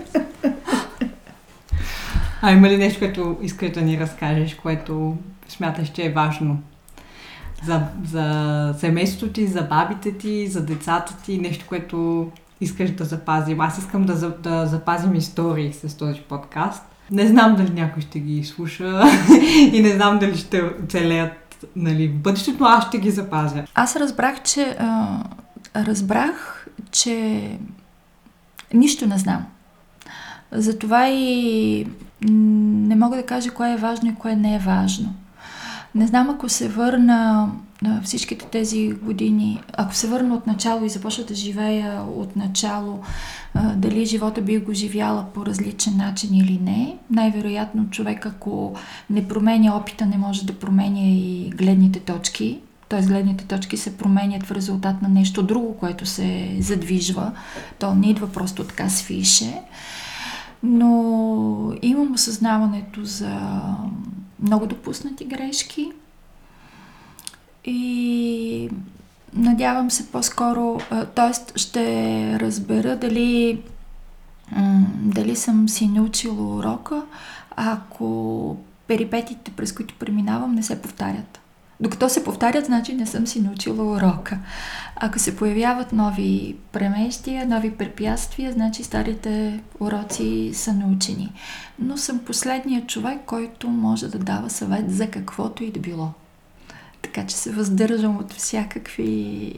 А 2.44 2.52
има 2.52 2.68
ли 2.68 2.76
нещо, 2.76 2.98
което 2.98 3.38
искаш 3.42 3.70
да 3.70 3.82
ни 3.82 4.00
разкажеш, 4.00 4.54
което 4.54 5.16
смяташ, 5.48 5.88
че 5.88 6.06
е 6.06 6.12
важно? 6.12 6.58
За, 7.64 7.82
за 8.04 8.74
семейството 8.78 9.32
ти, 9.32 9.46
за 9.46 9.62
бабите 9.62 10.18
ти, 10.18 10.46
за 10.46 10.66
децата 10.66 11.16
ти, 11.24 11.38
нещо, 11.38 11.64
което 11.68 12.30
искаш 12.60 12.90
да 12.90 13.04
запазим. 13.04 13.60
Аз 13.60 13.78
искам 13.78 14.04
да, 14.04 14.30
да 14.30 14.66
запазим 14.66 15.14
истории 15.14 15.72
с 15.72 15.96
този 15.96 16.20
подкаст. 16.20 16.84
Не 17.10 17.26
знам 17.26 17.56
дали 17.56 17.70
някой 17.70 18.02
ще 18.02 18.20
ги 18.20 18.44
слуша 18.44 19.02
и 19.72 19.80
не 19.82 19.90
знам 19.90 20.18
дали 20.18 20.36
ще 20.36 20.62
оцелеят 20.84 21.66
нали, 21.76 22.08
в 22.08 22.14
бъдещето, 22.14 22.64
аз 22.64 22.86
ще 22.86 22.98
ги 22.98 23.10
запазя. 23.10 23.64
Аз 23.74 23.96
разбрах, 23.96 24.42
че 24.42 24.76
а, 24.78 25.18
разбрах, 25.76 26.66
че 26.90 27.48
нищо 28.74 29.06
не 29.06 29.18
знам. 29.18 29.46
Затова 30.52 31.08
и 31.08 31.86
не 32.28 32.96
мога 32.96 33.16
да 33.16 33.26
кажа 33.26 33.50
кое 33.50 33.72
е 33.72 33.76
важно 33.76 34.10
и 34.10 34.14
кое 34.14 34.36
не 34.36 34.54
е 34.54 34.58
важно. 34.58 35.14
Не 35.94 36.06
знам 36.06 36.30
ако 36.30 36.48
се 36.48 36.68
върна 36.68 37.50
на 37.82 38.02
всичките 38.02 38.46
тези 38.46 38.92
години, 38.92 39.60
ако 39.72 39.94
се 39.94 40.06
върна 40.06 40.34
от 40.34 40.46
начало 40.46 40.84
и 40.84 40.88
започна 40.88 41.24
да 41.24 41.34
живея 41.34 42.02
от 42.16 42.36
начало, 42.36 43.00
дали 43.76 44.06
живота 44.06 44.42
би 44.42 44.58
го 44.58 44.72
живяла 44.72 45.24
по 45.34 45.46
различен 45.46 45.96
начин 45.96 46.34
или 46.34 46.60
не. 46.62 46.96
Най-вероятно 47.10 47.90
човек, 47.90 48.26
ако 48.26 48.74
не 49.10 49.28
променя 49.28 49.76
опита, 49.76 50.06
не 50.06 50.18
може 50.18 50.46
да 50.46 50.58
променя 50.58 51.00
и 51.00 51.50
гледните 51.56 52.00
точки. 52.00 52.60
Т.е. 52.88 53.02
гледните 53.02 53.44
точки 53.44 53.76
се 53.76 53.96
променят 53.96 54.42
в 54.42 54.52
резултат 54.52 55.02
на 55.02 55.08
нещо 55.08 55.42
друго, 55.42 55.76
което 55.76 56.06
се 56.06 56.56
задвижва. 56.60 57.32
То 57.78 57.94
не 57.94 58.10
идва 58.10 58.32
просто 58.32 58.64
така 58.64 58.88
с 58.88 59.02
фише. 59.02 59.62
Но 60.62 61.72
имам 61.82 62.12
осъзнаването 62.12 63.04
за 63.04 63.40
много 64.42 64.66
допуснати 64.66 65.24
грешки 65.24 65.92
и 67.64 68.70
надявам 69.34 69.90
се 69.90 70.12
по-скоро, 70.12 70.78
т.е. 71.14 71.58
ще 71.58 72.40
разбера 72.40 72.96
дали, 72.96 73.62
дали 74.94 75.36
съм 75.36 75.68
си 75.68 75.88
научила 75.88 76.56
урока, 76.56 77.02
ако 77.56 78.56
перипетите, 78.86 79.50
през 79.50 79.72
които 79.72 79.94
преминавам, 79.98 80.54
не 80.54 80.62
се 80.62 80.82
повтарят. 80.82 81.41
Докато 81.80 82.08
се 82.08 82.24
повтарят, 82.24 82.66
значи 82.66 82.94
не 82.94 83.06
съм 83.06 83.26
си 83.26 83.40
научила 83.40 83.84
урока. 83.84 84.38
Ако 84.96 85.18
се 85.18 85.36
появяват 85.36 85.92
нови 85.92 86.56
преместия, 86.72 87.46
нови 87.46 87.70
препятствия, 87.70 88.52
значи 88.52 88.84
старите 88.84 89.60
уроци 89.80 90.50
са 90.54 90.72
научени. 90.72 91.32
Но 91.78 91.96
съм 91.96 92.18
последният 92.18 92.86
човек, 92.86 93.20
който 93.26 93.68
може 93.68 94.08
да 94.08 94.18
дава 94.18 94.50
съвет 94.50 94.90
за 94.94 95.10
каквото 95.10 95.64
и 95.64 95.70
да 95.70 95.80
било. 95.80 96.08
Така 97.02 97.26
че 97.26 97.36
се 97.36 97.52
въздържам 97.52 98.16
от 98.16 98.32
всякакви 98.32 99.54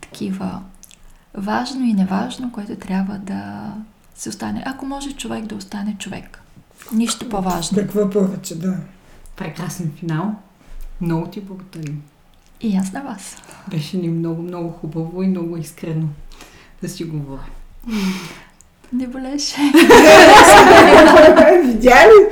такива 0.00 0.60
важно 1.34 1.84
и 1.84 1.94
неважно, 1.94 2.52
което 2.52 2.76
трябва 2.76 3.18
да 3.18 3.72
се 4.14 4.28
остане. 4.28 4.62
Ако 4.66 4.86
може 4.86 5.12
човек 5.12 5.44
да 5.44 5.54
остане 5.54 5.96
човек. 5.98 6.42
Нищо 6.92 7.28
по-важно. 7.28 7.78
Какво 7.78 8.10
повече, 8.10 8.58
да. 8.58 8.76
Прекрасен 9.36 9.92
финал. 9.98 10.34
Много 11.00 11.26
ти 11.26 11.40
благодарим. 11.40 12.02
И 12.60 12.76
аз 12.76 12.92
на 12.92 13.02
вас. 13.02 13.36
Беше 13.70 13.96
ни 13.96 14.08
много, 14.08 14.42
много 14.42 14.70
хубаво 14.70 15.22
и 15.22 15.26
много 15.26 15.56
искрено 15.56 16.08
да 16.82 16.88
си 16.88 17.04
говорим. 17.04 17.52
Не 18.92 19.06
болеше. 19.06 19.56
Видя 21.64 22.04
ли? 22.06 22.26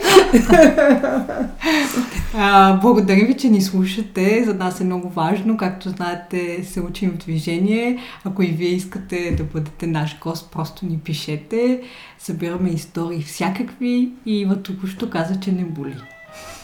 А, 2.35 2.77
благодаря 2.77 3.27
ви, 3.27 3.37
че 3.37 3.49
ни 3.49 3.63
слушате. 3.63 4.45
За 4.45 4.55
нас 4.55 4.81
е 4.81 4.85
много 4.85 5.09
важно. 5.09 5.57
Както 5.57 5.89
знаете, 5.89 6.65
се 6.65 6.81
учим 6.81 7.11
в 7.11 7.17
движение. 7.17 7.99
Ако 8.25 8.43
и 8.43 8.47
вие 8.47 8.69
искате 8.69 9.35
да 9.37 9.45
бъдете 9.45 9.87
наш 9.87 10.19
гост, 10.19 10.51
просто 10.53 10.87
ни 10.87 10.99
пишете. 10.99 11.81
Събираме 12.19 12.71
истории 12.71 13.23
всякакви 13.23 14.13
и 14.27 14.41
Ива 14.41 14.63
току-що 14.63 15.11
каза, 15.11 15.41
че 15.41 15.53
не 15.53 15.65
боли. 15.65 15.97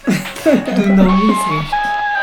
Doing 0.06 0.96
the. 0.96 2.15